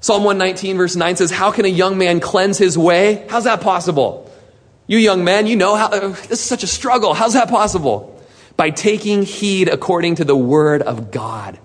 Psalm 0.00 0.24
119, 0.24 0.78
verse 0.78 0.96
9 0.96 1.16
says, 1.16 1.30
How 1.30 1.52
can 1.52 1.64
a 1.64 1.68
young 1.68 1.98
man 1.98 2.18
cleanse 2.18 2.58
his 2.58 2.76
way? 2.76 3.26
How's 3.28 3.44
that 3.44 3.60
possible? 3.60 4.31
You 4.86 4.98
young 4.98 5.24
men, 5.24 5.46
you 5.46 5.56
know 5.56 5.76
how 5.76 5.86
uh, 5.86 6.08
this 6.08 6.32
is 6.32 6.40
such 6.40 6.62
a 6.62 6.66
struggle. 6.66 7.14
How's 7.14 7.34
that 7.34 7.48
possible? 7.48 8.20
By 8.56 8.70
taking 8.70 9.22
heed 9.22 9.68
according 9.68 10.16
to 10.16 10.24
the 10.24 10.36
word 10.36 10.82
of 10.82 11.10
God. 11.10 11.58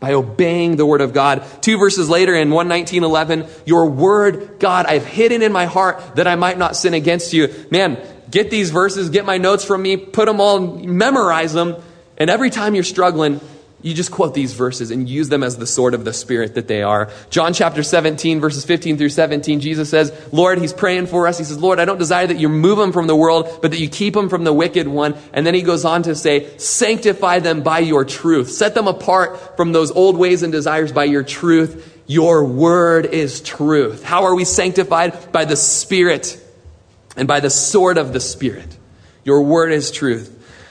By 0.00 0.14
obeying 0.14 0.76
the 0.76 0.86
word 0.86 1.00
of 1.00 1.12
God. 1.12 1.44
Two 1.60 1.78
verses 1.78 2.10
later 2.10 2.34
in 2.34 2.50
119.11, 2.50 3.48
your 3.66 3.86
word, 3.86 4.58
God, 4.58 4.86
I've 4.86 5.06
hidden 5.06 5.42
in 5.42 5.52
my 5.52 5.66
heart 5.66 6.16
that 6.16 6.26
I 6.26 6.34
might 6.36 6.58
not 6.58 6.76
sin 6.76 6.94
against 6.94 7.32
you. 7.32 7.52
Man, 7.70 7.98
get 8.30 8.50
these 8.50 8.70
verses, 8.70 9.10
get 9.10 9.24
my 9.24 9.38
notes 9.38 9.64
from 9.64 9.82
me, 9.82 9.96
put 9.96 10.26
them 10.26 10.40
all, 10.40 10.60
memorize 10.60 11.52
them, 11.52 11.76
and 12.16 12.30
every 12.30 12.50
time 12.50 12.74
you're 12.74 12.84
struggling, 12.84 13.40
you 13.84 13.92
just 13.92 14.10
quote 14.10 14.32
these 14.32 14.54
verses 14.54 14.90
and 14.90 15.06
use 15.06 15.28
them 15.28 15.42
as 15.42 15.58
the 15.58 15.66
sword 15.66 15.92
of 15.92 16.06
the 16.06 16.14
Spirit 16.14 16.54
that 16.54 16.68
they 16.68 16.82
are. 16.82 17.10
John 17.28 17.52
chapter 17.52 17.82
17, 17.82 18.40
verses 18.40 18.64
15 18.64 18.96
through 18.96 19.10
17, 19.10 19.60
Jesus 19.60 19.90
says, 19.90 20.10
Lord, 20.32 20.58
he's 20.58 20.72
praying 20.72 21.06
for 21.08 21.26
us. 21.26 21.36
He 21.36 21.44
says, 21.44 21.58
Lord, 21.58 21.78
I 21.78 21.84
don't 21.84 21.98
desire 21.98 22.26
that 22.26 22.38
you 22.38 22.48
move 22.48 22.78
them 22.78 22.92
from 22.92 23.08
the 23.08 23.14
world, 23.14 23.58
but 23.60 23.72
that 23.72 23.78
you 23.78 23.90
keep 23.90 24.14
them 24.14 24.30
from 24.30 24.42
the 24.42 24.54
wicked 24.54 24.88
one. 24.88 25.14
And 25.34 25.46
then 25.46 25.52
he 25.52 25.60
goes 25.60 25.84
on 25.84 26.02
to 26.04 26.14
say, 26.14 26.56
sanctify 26.56 27.40
them 27.40 27.62
by 27.62 27.80
your 27.80 28.06
truth. 28.06 28.50
Set 28.50 28.74
them 28.74 28.88
apart 28.88 29.58
from 29.58 29.72
those 29.72 29.90
old 29.90 30.16
ways 30.16 30.42
and 30.42 30.50
desires 30.50 30.90
by 30.90 31.04
your 31.04 31.22
truth. 31.22 32.00
Your 32.06 32.42
word 32.42 33.04
is 33.04 33.42
truth. 33.42 34.02
How 34.02 34.24
are 34.24 34.34
we 34.34 34.46
sanctified? 34.46 35.30
By 35.30 35.44
the 35.44 35.56
Spirit 35.56 36.42
and 37.18 37.28
by 37.28 37.40
the 37.40 37.50
sword 37.50 37.98
of 37.98 38.14
the 38.14 38.20
Spirit. 38.20 38.78
Your 39.24 39.42
word 39.42 39.72
is 39.72 39.90
truth. 39.90 40.30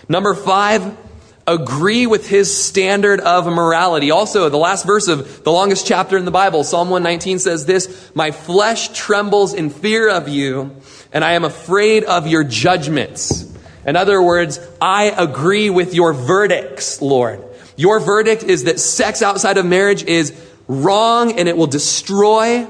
Number 0.09 0.33
five, 0.33 0.97
agree 1.45 2.07
with 2.07 2.29
his 2.29 2.55
standard 2.55 3.19
of 3.19 3.45
morality. 3.45 4.11
Also, 4.11 4.47
the 4.49 4.57
last 4.57 4.85
verse 4.85 5.07
of 5.07 5.43
the 5.43 5.51
longest 5.51 5.85
chapter 5.85 6.17
in 6.17 6.25
the 6.25 6.31
Bible, 6.31 6.63
Psalm 6.63 6.89
119 6.89 7.39
says 7.39 7.65
this, 7.65 8.11
My 8.15 8.31
flesh 8.31 8.89
trembles 8.89 9.53
in 9.53 9.69
fear 9.69 10.09
of 10.09 10.29
you, 10.29 10.75
and 11.11 11.23
I 11.23 11.33
am 11.33 11.43
afraid 11.43 12.05
of 12.05 12.27
your 12.27 12.43
judgments. 12.43 13.51
In 13.85 13.95
other 13.95 14.21
words, 14.21 14.59
I 14.81 15.05
agree 15.05 15.69
with 15.69 15.93
your 15.93 16.13
verdicts, 16.13 17.01
Lord. 17.01 17.43
Your 17.75 17.99
verdict 17.99 18.43
is 18.43 18.65
that 18.65 18.79
sex 18.79 19.21
outside 19.21 19.57
of 19.57 19.65
marriage 19.65 20.03
is 20.03 20.33
wrong 20.67 21.37
and 21.37 21.49
it 21.49 21.57
will 21.57 21.67
destroy. 21.67 22.65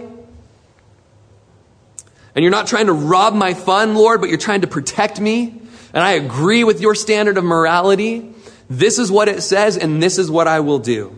And 2.36 2.42
you're 2.42 2.52
not 2.52 2.66
trying 2.66 2.88
to 2.88 2.94
rob 2.94 3.36
my 3.36 3.54
fun, 3.54 3.94
Lord, 3.94 4.22
but 4.22 4.30
you're 4.30 4.40
trying 4.40 4.62
to 4.62 4.68
protect 4.68 5.20
me. 5.20 5.62
And 5.94 6.04
I 6.04 6.14
agree 6.14 6.64
with 6.64 6.82
your 6.82 6.96
standard 6.96 7.38
of 7.38 7.44
morality. 7.44 8.33
This 8.70 9.00
is 9.00 9.12
what 9.12 9.28
it 9.28 9.42
says, 9.42 9.78
and 9.78 10.02
this 10.02 10.18
is 10.18 10.32
what 10.32 10.48
I 10.48 10.62
will 10.62 10.80
do. 10.80 11.18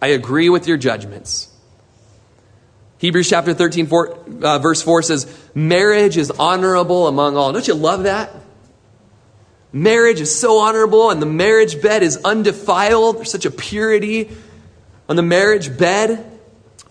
I 0.00 0.08
agree 0.08 0.48
with 0.48 0.66
your 0.66 0.76
judgments. 0.76 1.52
Hebrews 2.98 3.28
chapter 3.28 3.54
13, 3.54 3.86
four, 3.86 4.18
uh, 4.42 4.58
verse 4.58 4.82
4 4.82 5.02
says, 5.02 5.50
Marriage 5.54 6.16
is 6.16 6.30
honorable 6.30 7.06
among 7.06 7.36
all. 7.36 7.52
Don't 7.52 7.66
you 7.66 7.74
love 7.74 8.04
that? 8.04 8.34
Marriage 9.72 10.20
is 10.20 10.40
so 10.40 10.58
honorable, 10.58 11.10
and 11.10 11.20
the 11.20 11.26
marriage 11.26 11.80
bed 11.80 12.02
is 12.02 12.16
undefiled. 12.24 13.18
There's 13.18 13.30
such 13.30 13.44
a 13.44 13.50
purity 13.50 14.30
on 15.08 15.16
the 15.16 15.22
marriage 15.22 15.76
bed. 15.76 16.24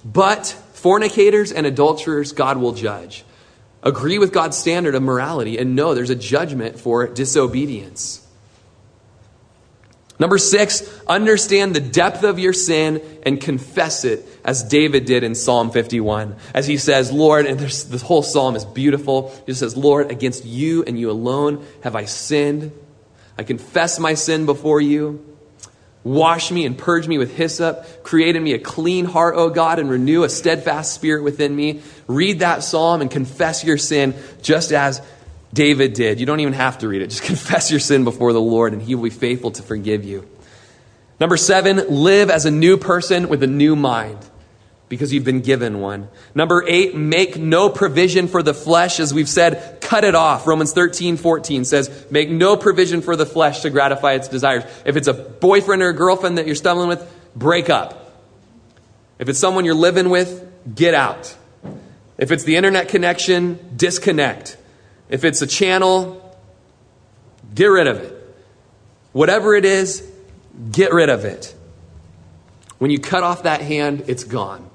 But 0.06 0.46
fornicators 0.74 1.52
and 1.52 1.66
adulterers, 1.66 2.32
God 2.32 2.58
will 2.58 2.74
judge. 2.74 3.26
Agree 3.84 4.20
with 4.20 4.32
God's 4.32 4.58
standard 4.58 4.96
of 4.96 5.04
morality 5.04 5.58
and 5.58 5.76
know 5.76 5.94
there's 5.94 6.10
a 6.10 6.16
judgment 6.16 6.80
for 6.80 7.08
disobedience. 7.08 8.27
Number 10.20 10.40
six, 10.40 10.84
understand 11.06 11.76
the 11.76 11.80
depth 11.80 12.24
of 12.24 12.40
your 12.40 12.54
sin 12.54 13.02
and 13.24 13.40
confess 13.40 14.04
it 14.04 14.26
as 14.44 14.64
David 14.64 15.06
did 15.06 15.24
in 15.24 15.36
Psalm 15.36 15.70
51. 15.70 16.36
As 16.56 16.66
he 16.66 16.78
says, 16.78 17.12
Lord, 17.12 17.46
and 17.46 17.60
this 17.60 18.02
whole 18.02 18.24
psalm 18.24 18.56
is 18.56 18.66
beautiful. 18.66 19.32
He 19.46 19.54
says, 19.54 19.78
Lord, 19.78 20.10
against 20.10 20.44
you 20.44 20.84
and 20.84 21.00
you 21.00 21.12
alone 21.12 21.66
have 21.84 21.96
I 21.96 22.06
sinned. 22.06 22.72
I 23.38 23.44
confess 23.44 24.00
my 24.00 24.16
sin 24.16 24.48
before 24.48 24.82
you. 24.82 25.24
Wash 26.04 26.52
me 26.52 26.66
and 26.66 26.78
purge 26.78 27.08
me 27.08 27.18
with 27.18 27.36
hyssop. 27.36 28.04
Create 28.04 28.36
in 28.36 28.44
me 28.44 28.54
a 28.54 28.60
clean 28.60 29.06
heart, 29.06 29.36
O 29.36 29.50
God, 29.50 29.78
and 29.78 29.90
renew 29.90 30.24
a 30.24 30.30
steadfast 30.30 30.94
spirit 30.94 31.22
within 31.22 31.56
me. 31.56 31.82
Read 32.08 32.40
that 32.40 32.64
psalm 32.64 33.02
and 33.02 33.12
confess 33.12 33.64
your 33.64 33.78
sin 33.78 34.16
just 34.42 34.72
as 34.72 35.02
David 35.58 35.94
did. 35.94 36.20
You 36.20 36.28
don't 36.28 36.40
even 36.40 36.54
have 36.54 36.78
to 36.80 36.88
read 36.88 37.02
it. 37.02 37.08
Just 37.08 37.24
confess 37.32 37.72
your 37.72 37.80
sin 37.80 38.04
before 38.04 38.32
the 38.32 38.42
Lord, 38.42 38.74
and 38.74 38.82
He 38.82 38.94
will 38.94 39.04
be 39.04 39.10
faithful 39.10 39.52
to 39.52 39.64
forgive 39.64 40.06
you. 40.06 40.28
Number 41.20 41.36
seven, 41.36 41.84
live 41.90 42.30
as 42.30 42.46
a 42.46 42.52
new 42.52 42.78
person 42.78 43.28
with 43.28 43.42
a 43.42 43.48
new 43.48 43.76
mind 43.76 44.20
because 44.88 45.12
you've 45.12 45.24
been 45.24 45.42
given 45.42 45.82
one. 45.82 46.10
Number 46.36 46.64
eight, 46.68 46.96
make 46.96 47.38
no 47.38 47.70
provision 47.70 48.28
for 48.28 48.44
the 48.44 48.54
flesh. 48.54 49.00
As 49.00 49.16
we've 49.16 49.28
said, 49.28 49.82
cut 49.82 50.04
it 50.04 50.14
off. 50.14 50.46
Romans 50.46 50.74
13, 50.74 51.18
14 51.18 51.66
says, 51.66 52.06
make 52.12 52.30
no 52.30 52.56
provision 52.56 53.02
for 53.02 53.16
the 53.16 53.26
flesh 53.26 53.62
to 53.62 53.72
gratify 53.72 54.14
its 54.14 54.28
desires. 54.28 54.64
If 54.86 54.96
it's 54.96 55.08
a 55.08 55.14
boyfriend 55.14 55.82
or 55.82 55.90
a 55.90 55.94
girlfriend 55.94 56.38
that 56.38 56.46
you're 56.46 56.56
stumbling 56.56 56.88
with, 56.88 57.04
break 57.36 57.70
up. 57.70 58.14
If 59.18 59.28
it's 59.28 59.40
someone 59.40 59.66
you're 59.66 59.74
living 59.74 60.12
with, 60.12 60.48
get 60.74 60.94
out. 60.94 61.36
If 62.20 62.32
it's 62.32 62.44
the 62.44 62.56
internet 62.56 62.90
connection, 62.90 63.60
disconnect. 63.76 64.56
If 65.10 65.24
it's 65.24 65.42
a 65.42 65.48
channel, 65.48 66.38
get 67.54 67.68
rid 67.68 67.88
of 67.88 67.98
it. 67.98 68.14
Whatever 69.14 69.56
it 69.56 69.66
is, 69.66 70.08
get 70.72 70.94
rid 70.94 71.10
of 71.10 71.26
it. 71.26 71.56
When 72.78 72.92
you 72.92 73.00
cut 73.00 73.24
off 73.24 73.44
that 73.44 73.62
hand, 73.62 74.04
it's 74.08 74.24
gone. 74.24 74.70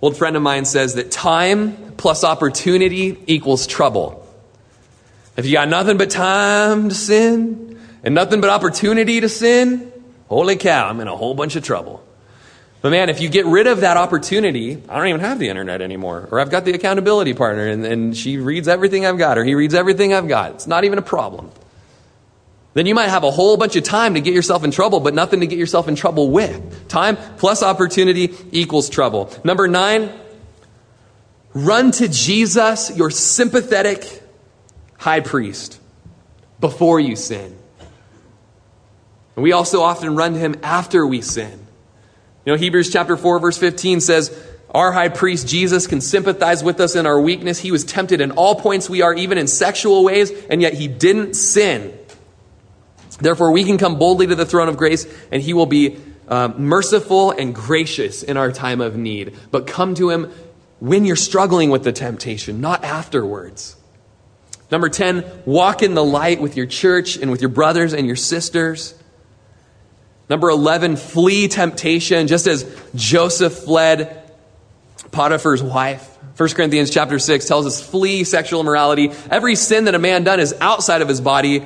Old 0.00 0.16
friend 0.16 0.36
of 0.36 0.42
mine 0.42 0.64
says 0.64 0.94
that 0.94 1.10
time 1.10 1.94
plus 1.96 2.22
opportunity 2.22 3.18
equals 3.26 3.66
trouble. 3.66 4.26
If 5.36 5.46
you 5.46 5.52
got 5.52 5.68
nothing 5.68 5.98
but 5.98 6.10
time 6.10 6.88
to 6.88 6.94
sin 6.94 7.78
and 8.02 8.14
nothing 8.14 8.40
but 8.40 8.48
opportunity 8.48 9.20
to 9.20 9.28
sin, 9.28 9.92
holy 10.28 10.56
cow, 10.56 10.88
I'm 10.88 11.00
in 11.00 11.08
a 11.08 11.16
whole 11.16 11.34
bunch 11.34 11.56
of 11.56 11.64
trouble. 11.64 12.05
But 12.82 12.90
man, 12.90 13.08
if 13.08 13.20
you 13.20 13.28
get 13.28 13.46
rid 13.46 13.66
of 13.66 13.80
that 13.80 13.96
opportunity, 13.96 14.82
I 14.88 14.98
don't 14.98 15.08
even 15.08 15.20
have 15.20 15.38
the 15.38 15.48
internet 15.48 15.80
anymore. 15.80 16.28
Or 16.30 16.38
I've 16.38 16.50
got 16.50 16.64
the 16.64 16.72
accountability 16.72 17.34
partner 17.34 17.66
and, 17.66 17.84
and 17.84 18.16
she 18.16 18.36
reads 18.36 18.68
everything 18.68 19.06
I've 19.06 19.18
got, 19.18 19.38
or 19.38 19.44
he 19.44 19.54
reads 19.54 19.74
everything 19.74 20.14
I've 20.14 20.28
got. 20.28 20.52
It's 20.52 20.66
not 20.66 20.84
even 20.84 20.98
a 20.98 21.02
problem. 21.02 21.50
Then 22.74 22.84
you 22.84 22.94
might 22.94 23.08
have 23.08 23.24
a 23.24 23.30
whole 23.30 23.56
bunch 23.56 23.74
of 23.76 23.84
time 23.84 24.14
to 24.14 24.20
get 24.20 24.34
yourself 24.34 24.62
in 24.62 24.70
trouble, 24.70 25.00
but 25.00 25.14
nothing 25.14 25.40
to 25.40 25.46
get 25.46 25.58
yourself 25.58 25.88
in 25.88 25.96
trouble 25.96 26.30
with. 26.30 26.88
Time 26.88 27.16
plus 27.38 27.62
opportunity 27.62 28.34
equals 28.52 28.90
trouble. 28.90 29.32
Number 29.42 29.66
nine, 29.66 30.12
run 31.54 31.90
to 31.92 32.06
Jesus, 32.06 32.94
your 32.94 33.10
sympathetic 33.10 34.22
high 34.98 35.20
priest, 35.20 35.80
before 36.60 37.00
you 37.00 37.16
sin. 37.16 37.56
And 39.36 39.42
we 39.42 39.52
also 39.52 39.80
often 39.80 40.14
run 40.14 40.34
to 40.34 40.38
him 40.38 40.56
after 40.62 41.06
we 41.06 41.22
sin. 41.22 41.65
You 42.46 42.52
know, 42.52 42.58
Hebrews 42.58 42.92
chapter 42.92 43.16
4, 43.16 43.40
verse 43.40 43.58
15 43.58 44.00
says, 44.00 44.30
Our 44.70 44.92
high 44.92 45.08
priest 45.08 45.48
Jesus 45.48 45.88
can 45.88 46.00
sympathize 46.00 46.62
with 46.62 46.78
us 46.78 46.94
in 46.94 47.04
our 47.04 47.20
weakness. 47.20 47.58
He 47.58 47.72
was 47.72 47.84
tempted 47.84 48.20
in 48.20 48.30
all 48.30 48.54
points 48.54 48.88
we 48.88 49.02
are, 49.02 49.12
even 49.12 49.36
in 49.36 49.48
sexual 49.48 50.04
ways, 50.04 50.30
and 50.48 50.62
yet 50.62 50.72
he 50.72 50.86
didn't 50.86 51.34
sin. 51.34 51.98
Therefore, 53.20 53.50
we 53.50 53.64
can 53.64 53.78
come 53.78 53.98
boldly 53.98 54.28
to 54.28 54.36
the 54.36 54.46
throne 54.46 54.68
of 54.68 54.76
grace, 54.76 55.06
and 55.32 55.42
he 55.42 55.54
will 55.54 55.66
be 55.66 55.98
uh, 56.28 56.52
merciful 56.56 57.32
and 57.32 57.52
gracious 57.52 58.22
in 58.22 58.36
our 58.36 58.52
time 58.52 58.80
of 58.80 58.96
need. 58.96 59.36
But 59.50 59.66
come 59.66 59.96
to 59.96 60.10
him 60.10 60.32
when 60.78 61.04
you're 61.04 61.16
struggling 61.16 61.70
with 61.70 61.82
the 61.82 61.92
temptation, 61.92 62.60
not 62.60 62.84
afterwards. 62.84 63.74
Number 64.70 64.88
10, 64.88 65.24
walk 65.46 65.82
in 65.82 65.94
the 65.94 66.04
light 66.04 66.40
with 66.40 66.56
your 66.56 66.66
church 66.66 67.16
and 67.16 67.32
with 67.32 67.40
your 67.40 67.50
brothers 67.50 67.92
and 67.92 68.06
your 68.06 68.14
sisters. 68.14 68.94
Number 70.28 70.50
11, 70.50 70.96
flee 70.96 71.48
temptation, 71.48 72.26
just 72.26 72.46
as 72.46 72.64
Joseph 72.94 73.52
fled 73.52 74.22
Potiphar's 75.12 75.62
wife. 75.62 76.16
1 76.36 76.48
Corinthians 76.50 76.90
chapter 76.90 77.18
6 77.18 77.46
tells 77.46 77.66
us 77.66 77.80
flee 77.80 78.24
sexual 78.24 78.60
immorality. 78.60 79.12
Every 79.30 79.54
sin 79.54 79.84
that 79.84 79.94
a 79.94 79.98
man 79.98 80.24
done 80.24 80.40
is 80.40 80.54
outside 80.60 81.00
of 81.00 81.08
his 81.08 81.20
body, 81.20 81.64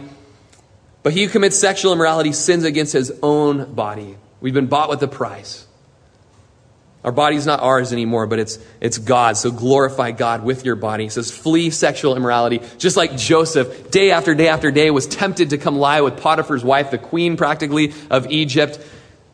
but 1.03 1.13
he 1.13 1.25
who 1.25 1.31
commits 1.31 1.59
sexual 1.59 1.93
immorality 1.93 2.33
sins 2.33 2.65
against 2.65 2.93
his 2.93 3.13
own 3.23 3.73
body. 3.73 4.17
We've 4.41 4.55
been 4.55 4.69
bought 4.69 4.89
with 4.89 5.03
a 5.03 5.09
price. 5.09 5.67
Our 7.03 7.13
body's 7.13 7.47
not 7.47 7.61
ours 7.61 7.93
anymore, 7.95 8.27
but 8.27 8.39
it's, 8.39 8.59
it's 8.81 8.99
God. 8.99 9.39
So 9.39 9.51
glorify 9.51 10.11
God 10.11 10.45
with 10.45 10.67
your 10.67 10.77
body. 10.77 11.05
He 11.05 11.11
says, 11.11 11.31
flee 11.31 11.71
sexual 11.71 12.15
immorality. 12.15 12.61
Just 12.77 12.97
like 12.97 13.17
Joseph, 13.17 13.91
day 13.91 14.11
after 14.11 14.35
day 14.35 14.49
after 14.49 14.71
day, 14.71 14.91
was 14.91 15.07
tempted 15.07 15.51
to 15.51 15.59
come 15.59 15.79
lie 15.79 16.03
with 16.03 16.19
Potiphar's 16.19 16.63
wife, 16.63 16.91
the 16.91 16.99
queen 16.99 17.39
practically 17.39 17.95
of 18.11 18.31
Egypt. 18.31 18.79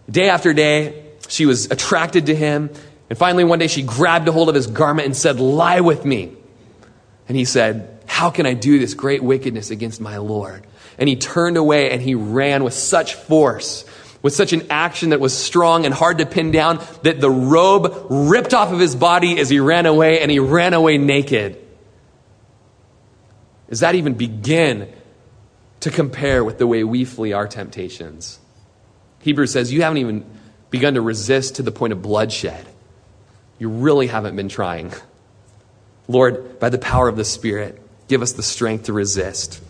Day 0.08 0.28
after 0.28 0.52
day, 0.52 1.06
she 1.28 1.44
was 1.44 1.68
attracted 1.70 2.26
to 2.26 2.36
him. 2.36 2.70
And 3.10 3.18
finally, 3.18 3.42
one 3.42 3.58
day, 3.58 3.66
she 3.66 3.82
grabbed 3.82 4.28
a 4.28 4.32
hold 4.32 4.48
of 4.48 4.54
his 4.54 4.68
garment 4.68 5.06
and 5.06 5.16
said, 5.16 5.40
Lie 5.40 5.80
with 5.80 6.04
me. 6.04 6.36
And 7.28 7.36
he 7.36 7.44
said, 7.44 8.00
How 8.06 8.30
can 8.30 8.46
I 8.46 8.54
do 8.54 8.78
this 8.78 8.94
great 8.94 9.24
wickedness 9.24 9.70
against 9.70 10.00
my 10.00 10.18
Lord? 10.18 10.64
And 10.98 11.08
he 11.08 11.16
turned 11.16 11.56
away 11.56 11.90
and 11.90 12.00
he 12.00 12.14
ran 12.14 12.62
with 12.64 12.74
such 12.74 13.14
force 13.14 13.84
with 14.22 14.34
such 14.34 14.52
an 14.52 14.66
action 14.70 15.10
that 15.10 15.20
was 15.20 15.36
strong 15.36 15.84
and 15.84 15.94
hard 15.94 16.18
to 16.18 16.26
pin 16.26 16.50
down 16.50 16.84
that 17.02 17.20
the 17.20 17.30
robe 17.30 18.06
ripped 18.10 18.54
off 18.54 18.72
of 18.72 18.78
his 18.78 18.96
body 18.96 19.38
as 19.38 19.48
he 19.48 19.60
ran 19.60 19.86
away 19.86 20.20
and 20.20 20.30
he 20.30 20.38
ran 20.38 20.74
away 20.74 20.98
naked. 20.98 21.62
Does 23.68 23.80
that 23.80 23.94
even 23.94 24.14
begin 24.14 24.92
to 25.80 25.90
compare 25.90 26.44
with 26.44 26.58
the 26.58 26.66
way 26.66 26.84
we 26.84 27.04
flee 27.04 27.32
our 27.32 27.48
temptations? 27.48 28.38
Hebrews 29.20 29.52
says 29.52 29.72
you 29.72 29.82
haven't 29.82 29.98
even 29.98 30.24
begun 30.70 30.94
to 30.94 31.00
resist 31.00 31.56
to 31.56 31.62
the 31.62 31.72
point 31.72 31.92
of 31.92 32.02
bloodshed. 32.02 32.66
You 33.58 33.68
really 33.68 34.06
haven't 34.06 34.36
been 34.36 34.48
trying. 34.48 34.92
Lord, 36.08 36.60
by 36.60 36.68
the 36.68 36.78
power 36.78 37.08
of 37.08 37.16
the 37.16 37.24
Spirit, 37.24 37.80
give 38.08 38.22
us 38.22 38.32
the 38.32 38.42
strength 38.42 38.84
to 38.84 38.92
resist. 38.92 39.60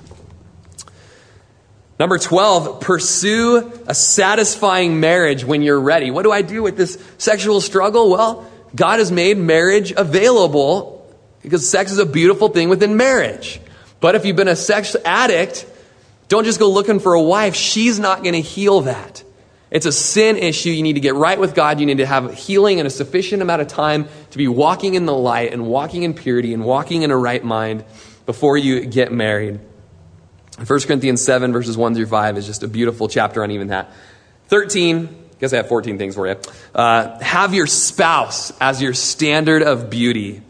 Number 1.98 2.18
12, 2.18 2.80
pursue 2.80 3.72
a 3.86 3.94
satisfying 3.94 5.00
marriage 5.00 5.44
when 5.44 5.62
you're 5.62 5.80
ready. 5.80 6.10
What 6.10 6.24
do 6.24 6.32
I 6.32 6.42
do 6.42 6.62
with 6.62 6.76
this 6.76 7.02
sexual 7.16 7.60
struggle? 7.62 8.10
Well, 8.10 8.50
God 8.74 8.98
has 8.98 9.10
made 9.10 9.38
marriage 9.38 9.92
available 9.92 11.10
because 11.40 11.68
sex 11.68 11.92
is 11.92 11.98
a 11.98 12.06
beautiful 12.06 12.48
thing 12.48 12.68
within 12.68 12.96
marriage. 12.96 13.60
But 14.00 14.14
if 14.14 14.26
you've 14.26 14.36
been 14.36 14.48
a 14.48 14.56
sex 14.56 14.94
addict, 15.04 15.66
don't 16.28 16.44
just 16.44 16.58
go 16.58 16.68
looking 16.70 17.00
for 17.00 17.14
a 17.14 17.22
wife. 17.22 17.54
She's 17.54 17.98
not 17.98 18.22
going 18.22 18.34
to 18.34 18.40
heal 18.40 18.82
that. 18.82 19.22
It's 19.70 19.86
a 19.86 19.92
sin 19.92 20.36
issue. 20.36 20.70
You 20.70 20.82
need 20.82 20.94
to 20.94 21.00
get 21.00 21.14
right 21.14 21.38
with 21.38 21.54
God. 21.54 21.80
You 21.80 21.86
need 21.86 21.98
to 21.98 22.06
have 22.06 22.34
healing 22.34 22.78
in 22.78 22.86
a 22.86 22.90
sufficient 22.90 23.42
amount 23.42 23.62
of 23.62 23.68
time 23.68 24.06
to 24.30 24.38
be 24.38 24.48
walking 24.48 24.94
in 24.94 25.06
the 25.06 25.14
light 25.14 25.52
and 25.52 25.66
walking 25.66 26.02
in 26.02 26.14
purity 26.14 26.52
and 26.52 26.64
walking 26.64 27.02
in 27.02 27.10
a 27.10 27.16
right 27.16 27.42
mind 27.42 27.84
before 28.26 28.58
you 28.58 28.84
get 28.84 29.12
married. 29.12 29.60
1 30.64 30.80
Corinthians 30.80 31.22
7, 31.22 31.52
verses 31.52 31.76
1 31.76 31.94
through 31.94 32.06
5 32.06 32.38
is 32.38 32.46
just 32.46 32.62
a 32.62 32.68
beautiful 32.68 33.08
chapter 33.08 33.42
on 33.42 33.50
even 33.50 33.68
that. 33.68 33.92
13, 34.48 35.06
I 35.06 35.40
guess 35.40 35.52
I 35.52 35.56
have 35.56 35.68
14 35.68 35.98
things 35.98 36.14
for 36.14 36.26
you. 36.26 36.36
Uh, 36.74 37.18
have 37.22 37.52
your 37.52 37.66
spouse 37.66 38.52
as 38.58 38.80
your 38.80 38.94
standard 38.94 39.62
of 39.62 39.90
beauty. 39.90 40.40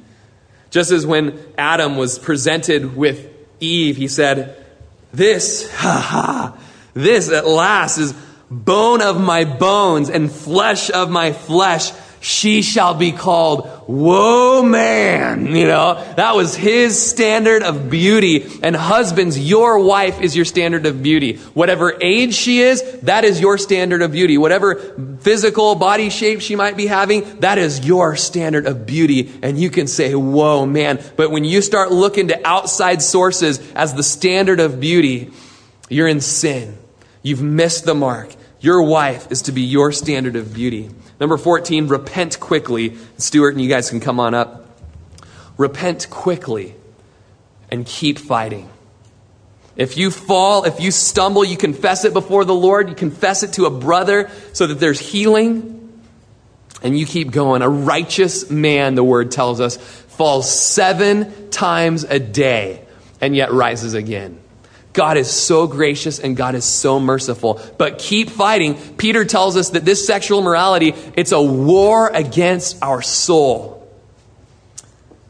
Just 0.70 0.92
as 0.92 1.04
when 1.04 1.36
Adam 1.58 1.96
was 1.96 2.20
presented 2.20 2.96
with 2.96 3.28
Eve, 3.58 3.96
he 3.96 4.06
said, 4.06 4.64
This, 5.12 5.68
ha 5.74 5.98
ha, 5.98 6.58
this 6.94 7.32
at 7.32 7.46
last 7.46 7.98
is 7.98 8.14
bone 8.48 9.02
of 9.02 9.20
my 9.20 9.44
bones 9.44 10.08
and 10.08 10.30
flesh 10.30 10.88
of 10.88 11.10
my 11.10 11.32
flesh 11.32 11.90
she 12.26 12.60
shall 12.60 12.92
be 12.92 13.12
called 13.12 13.68
Whoa 13.86 14.60
Man. 14.60 15.54
You 15.54 15.64
know, 15.66 15.94
that 16.16 16.34
was 16.34 16.56
his 16.56 17.00
standard 17.00 17.62
of 17.62 17.88
beauty. 17.88 18.44
And 18.64 18.74
husbands, 18.74 19.38
your 19.38 19.78
wife 19.78 20.20
is 20.20 20.34
your 20.34 20.44
standard 20.44 20.86
of 20.86 21.04
beauty. 21.04 21.36
Whatever 21.54 21.96
age 22.02 22.34
she 22.34 22.62
is, 22.62 22.82
that 23.02 23.22
is 23.22 23.40
your 23.40 23.58
standard 23.58 24.02
of 24.02 24.10
beauty. 24.10 24.38
Whatever 24.38 24.74
physical 25.20 25.76
body 25.76 26.10
shape 26.10 26.40
she 26.40 26.56
might 26.56 26.76
be 26.76 26.88
having, 26.88 27.38
that 27.38 27.58
is 27.58 27.86
your 27.86 28.16
standard 28.16 28.66
of 28.66 28.86
beauty. 28.86 29.32
And 29.40 29.56
you 29.56 29.70
can 29.70 29.86
say, 29.86 30.12
Whoa 30.16 30.66
Man. 30.66 30.98
But 31.14 31.30
when 31.30 31.44
you 31.44 31.62
start 31.62 31.92
looking 31.92 32.26
to 32.28 32.44
outside 32.44 33.02
sources 33.02 33.60
as 33.70 33.94
the 33.94 34.02
standard 34.02 34.58
of 34.58 34.80
beauty, 34.80 35.30
you're 35.88 36.08
in 36.08 36.20
sin. 36.20 36.76
You've 37.22 37.42
missed 37.42 37.84
the 37.84 37.94
mark. 37.94 38.34
Your 38.58 38.82
wife 38.82 39.30
is 39.30 39.42
to 39.42 39.52
be 39.52 39.62
your 39.62 39.92
standard 39.92 40.34
of 40.34 40.52
beauty. 40.52 40.90
Number 41.18 41.36
14, 41.36 41.88
repent 41.88 42.40
quickly. 42.40 42.96
Stuart 43.18 43.50
and 43.50 43.60
you 43.60 43.68
guys 43.68 43.90
can 43.90 44.00
come 44.00 44.20
on 44.20 44.34
up. 44.34 44.66
Repent 45.56 46.10
quickly 46.10 46.74
and 47.70 47.86
keep 47.86 48.18
fighting. 48.18 48.68
If 49.76 49.96
you 49.96 50.10
fall, 50.10 50.64
if 50.64 50.80
you 50.80 50.90
stumble, 50.90 51.44
you 51.44 51.56
confess 51.56 52.04
it 52.04 52.12
before 52.12 52.44
the 52.44 52.54
Lord. 52.54 52.88
You 52.88 52.94
confess 52.94 53.42
it 53.42 53.54
to 53.54 53.66
a 53.66 53.70
brother 53.70 54.30
so 54.52 54.66
that 54.66 54.80
there's 54.80 55.00
healing. 55.00 55.72
And 56.82 56.98
you 56.98 57.06
keep 57.06 57.30
going. 57.30 57.62
A 57.62 57.68
righteous 57.68 58.50
man, 58.50 58.94
the 58.94 59.04
word 59.04 59.30
tells 59.30 59.60
us, 59.60 59.76
falls 59.76 60.50
seven 60.50 61.50
times 61.50 62.04
a 62.04 62.18
day 62.18 62.84
and 63.20 63.34
yet 63.34 63.52
rises 63.52 63.94
again. 63.94 64.38
God 64.96 65.18
is 65.18 65.30
so 65.30 65.66
gracious 65.66 66.18
and 66.18 66.34
God 66.34 66.54
is 66.54 66.64
so 66.64 66.98
merciful. 66.98 67.60
But 67.76 67.98
keep 67.98 68.30
fighting. 68.30 68.76
Peter 68.96 69.26
tells 69.26 69.54
us 69.58 69.70
that 69.70 69.84
this 69.84 70.06
sexual 70.06 70.40
morality, 70.40 70.94
it's 71.14 71.32
a 71.32 71.42
war 71.42 72.08
against 72.08 72.82
our 72.82 73.02
soul. 73.02 73.86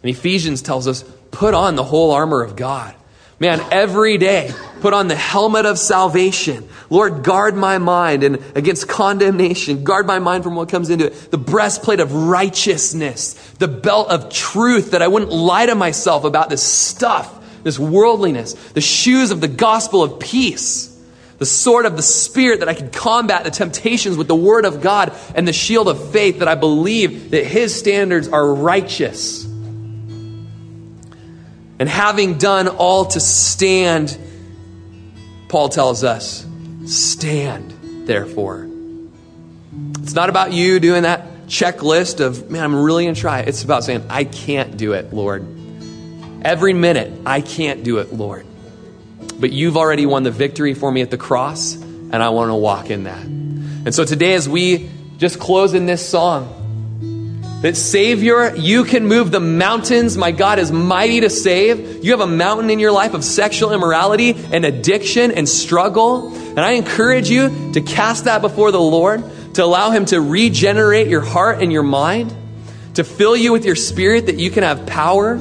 And 0.03 0.11
Ephesians 0.11 0.63
tells 0.63 0.87
us, 0.87 1.05
put 1.33 1.53
on 1.53 1.75
the 1.75 1.83
whole 1.83 2.13
armor 2.13 2.43
of 2.43 2.55
God. 2.55 2.95
Man, 3.41 3.61
every 3.73 4.19
day, 4.19 4.53
put 4.81 4.95
on 4.95 5.09
the 5.09 5.17
helmet 5.17 5.67
of 5.67 5.81
salvation. 5.81 6.69
Lord, 6.89 7.25
guard 7.25 7.57
my 7.57 7.79
mind 7.79 8.23
and 8.23 8.37
against 8.55 8.89
condemnation. 8.89 9.83
Guard 9.83 10.07
my 10.07 10.21
mind 10.21 10.45
from 10.45 10.55
what 10.55 10.69
comes 10.69 10.91
into 10.91 11.07
it. 11.07 11.33
The 11.33 11.39
breastplate 11.39 11.99
of 11.99 12.15
righteousness. 12.15 13.35
The 13.59 13.67
belt 13.67 14.11
of 14.11 14.33
truth 14.33 14.93
that 14.93 15.03
I 15.03 15.09
wouldn't 15.09 15.33
lie 15.33 15.67
to 15.67 15.75
myself 15.75 16.23
about 16.23 16.51
this 16.51 16.63
stuff 16.63 17.33
this 17.67 17.79
worldliness, 17.81 18.53
the 18.75 18.81
shoes 18.81 19.33
of 19.33 19.41
the 19.41 19.49
gospel 19.49 20.05
of 20.05 20.21
peace, 20.21 20.97
the 21.39 21.45
sword 21.45 21.85
of 21.85 21.97
the 21.97 22.03
Spirit 22.03 22.61
that 22.61 22.69
I 22.69 22.75
can 22.75 22.91
combat 22.91 23.43
the 23.43 23.51
temptations 23.51 24.17
with 24.17 24.29
the 24.29 24.37
word 24.37 24.65
of 24.65 24.81
God, 24.81 25.13
and 25.35 25.49
the 25.49 25.53
shield 25.53 25.89
of 25.89 26.13
faith 26.13 26.39
that 26.39 26.47
I 26.47 26.55
believe 26.55 27.33
that 27.33 27.45
His 27.45 27.75
standards 27.75 28.29
are 28.29 28.55
righteous. 28.55 29.45
And 29.45 31.89
having 31.89 32.39
done 32.39 32.69
all 32.69 33.07
to 33.07 33.19
stand, 33.19 34.17
Paul 35.49 35.69
tells 35.69 36.05
us, 36.05 36.47
stand, 36.87 38.07
therefore. 38.07 38.71
It's 40.03 40.15
not 40.15 40.29
about 40.29 40.53
you 40.53 40.79
doing 40.79 41.03
that 41.03 41.49
checklist 41.49 42.21
of, 42.21 42.49
man, 42.49 42.63
I'm 42.63 42.77
really 42.77 43.07
going 43.07 43.17
to 43.17 43.21
try. 43.21 43.41
It's 43.41 43.65
about 43.65 43.83
saying, 43.83 44.05
I 44.09 44.23
can't 44.23 44.77
do 44.77 44.93
it, 44.93 45.13
Lord. 45.13 45.56
Every 46.47 46.75
minute, 46.75 47.13
I 47.27 47.41
can't 47.41 47.83
do 47.83 47.99
it, 47.99 48.13
Lord. 48.13 48.47
But 49.41 49.51
you've 49.51 49.77
already 49.77 50.07
won 50.07 50.23
the 50.23 50.31
victory 50.31 50.75
for 50.75 50.93
me 50.93 51.03
at 51.03 51.11
the 51.11 51.19
cross, 51.19 51.75
and 51.75 52.15
I 52.15 52.29
want 52.29 52.51
to 52.51 52.55
walk 52.55 52.89
in 52.89 53.03
that. 53.03 53.25
And 53.25 53.93
so 53.93 54.05
today, 54.05 54.35
as 54.35 54.49
we 54.49 54.89
just 55.19 55.41
close 55.41 55.75
in 55.75 55.87
this 55.87 56.09
song. 56.09 56.53
That 57.63 57.77
Savior, 57.77 58.55
you 58.55 58.85
can 58.85 59.09
move 59.09 59.33
the 59.33 59.41
mountains. 59.41 60.17
My 60.17 60.31
God 60.31 60.61
is 60.61 60.71
mighty 60.71 61.21
to 61.23 61.31
save. 61.31 62.05
You 62.05 62.13
have 62.13 62.21
a 62.21 62.29
mountain 62.29 62.71
in 62.71 62.79
your 62.79 62.93
life 62.93 63.15
of 63.15 63.25
sexual 63.25 63.73
immorality 63.73 64.37
and 64.53 64.65
addiction 64.65 65.33
and 65.33 65.49
struggle. 65.49 66.33
And 66.33 66.61
I 66.61 66.73
encourage 66.73 67.29
you 67.29 67.73
to 67.73 67.81
cast 67.81 68.27
that 68.27 68.41
before 68.41 68.71
the 68.71 68.81
Lord, 68.81 69.25
to 69.55 69.65
allow 69.65 69.91
Him 69.91 70.05
to 70.07 70.21
regenerate 70.21 71.09
your 71.09 71.23
heart 71.23 71.61
and 71.61 71.73
your 71.73 71.83
mind, 71.83 72.33
to 72.95 73.03
fill 73.03 73.37
you 73.37 73.53
with 73.53 73.65
your 73.65 73.75
spirit 73.75 74.27
that 74.27 74.39
you 74.39 74.53
can 74.53 74.63
have 74.63 74.87
power. 74.87 75.37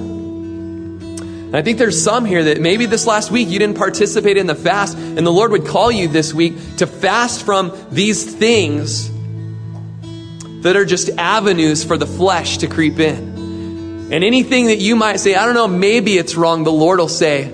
And 1.55 1.61
I 1.61 1.63
think 1.63 1.77
there's 1.77 2.03
some 2.03 2.25
here 2.25 2.43
that 2.43 2.59
maybe 2.59 2.85
this 2.85 3.07
last 3.07 3.31
week 3.31 3.47
you 3.47 3.59
didn't 3.59 3.77
participate 3.77 4.35
in 4.35 4.45
the 4.45 4.55
fast, 4.55 4.97
and 4.97 5.25
the 5.25 5.31
Lord 5.31 5.51
would 5.51 5.65
call 5.65 5.89
you 5.89 6.09
this 6.09 6.33
week 6.33 6.53
to 6.79 6.85
fast 6.85 7.45
from 7.45 7.71
these 7.91 8.35
things 8.35 9.09
that 10.63 10.75
are 10.75 10.83
just 10.83 11.11
avenues 11.11 11.81
for 11.81 11.97
the 11.97 12.05
flesh 12.05 12.57
to 12.57 12.67
creep 12.67 12.99
in. 12.99 14.11
And 14.11 14.21
anything 14.21 14.65
that 14.65 14.79
you 14.79 14.97
might 14.97 15.21
say, 15.21 15.35
I 15.35 15.45
don't 15.45 15.53
know, 15.55 15.69
maybe 15.69 16.17
it's 16.17 16.35
wrong, 16.35 16.65
the 16.65 16.73
Lord 16.73 16.99
will 16.99 17.07
say, 17.07 17.49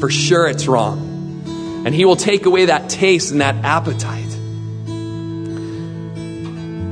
for 0.00 0.10
sure 0.10 0.48
it's 0.48 0.66
wrong. 0.66 1.84
And 1.86 1.94
He 1.94 2.04
will 2.04 2.16
take 2.16 2.46
away 2.46 2.64
that 2.64 2.90
taste 2.90 3.30
and 3.30 3.40
that 3.42 3.64
appetite. 3.64 4.27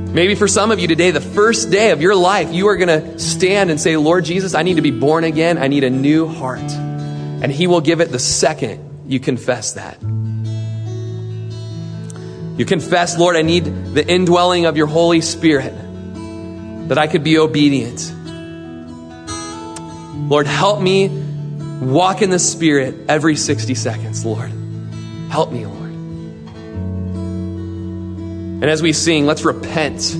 Maybe 0.09 0.35
for 0.35 0.47
some 0.47 0.71
of 0.71 0.79
you 0.79 0.87
today, 0.87 1.11
the 1.11 1.21
first 1.21 1.69
day 1.69 1.91
of 1.91 2.01
your 2.01 2.15
life, 2.15 2.51
you 2.51 2.67
are 2.69 2.77
going 2.77 2.87
to 2.87 3.19
stand 3.19 3.69
and 3.69 3.79
say, 3.79 3.97
Lord 3.97 4.25
Jesus, 4.25 4.55
I 4.55 4.63
need 4.63 4.75
to 4.77 4.81
be 4.81 4.91
born 4.91 5.23
again. 5.23 5.57
I 5.57 5.67
need 5.67 5.83
a 5.83 5.89
new 5.89 6.27
heart. 6.27 6.59
And 6.59 7.51
He 7.51 7.67
will 7.67 7.81
give 7.81 8.01
it 8.01 8.11
the 8.11 8.19
second 8.19 8.87
you 9.07 9.19
confess 9.19 9.73
that. 9.73 10.01
You 12.57 12.65
confess, 12.65 13.17
Lord, 13.17 13.35
I 13.35 13.43
need 13.43 13.65
the 13.93 14.05
indwelling 14.07 14.65
of 14.65 14.77
your 14.77 14.87
Holy 14.87 15.21
Spirit 15.21 15.73
that 16.89 16.97
I 16.97 17.05
could 17.05 17.23
be 17.23 17.37
obedient. 17.37 18.11
Lord, 20.29 20.47
help 20.47 20.81
me 20.81 21.09
walk 21.81 22.21
in 22.23 22.31
the 22.31 22.39
Spirit 22.39 22.95
every 23.07 23.35
60 23.35 23.75
seconds, 23.75 24.25
Lord. 24.25 24.51
Help 25.29 25.51
me, 25.51 25.65
Lord. 25.65 25.76
And 28.59 28.65
as 28.65 28.81
we 28.81 28.91
sing, 28.91 29.27
let's 29.27 29.45
repent. 29.45 30.15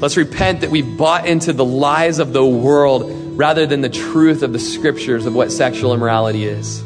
Let's 0.00 0.16
repent 0.16 0.60
that 0.60 0.70
we've 0.70 0.96
bought 0.96 1.26
into 1.26 1.52
the 1.52 1.64
lies 1.64 2.20
of 2.20 2.32
the 2.32 2.46
world 2.46 3.10
rather 3.36 3.66
than 3.66 3.80
the 3.80 3.88
truth 3.88 4.42
of 4.42 4.52
the 4.52 4.58
scriptures 4.60 5.26
of 5.26 5.34
what 5.34 5.50
sexual 5.50 5.92
immorality 5.92 6.44
is. 6.44 6.85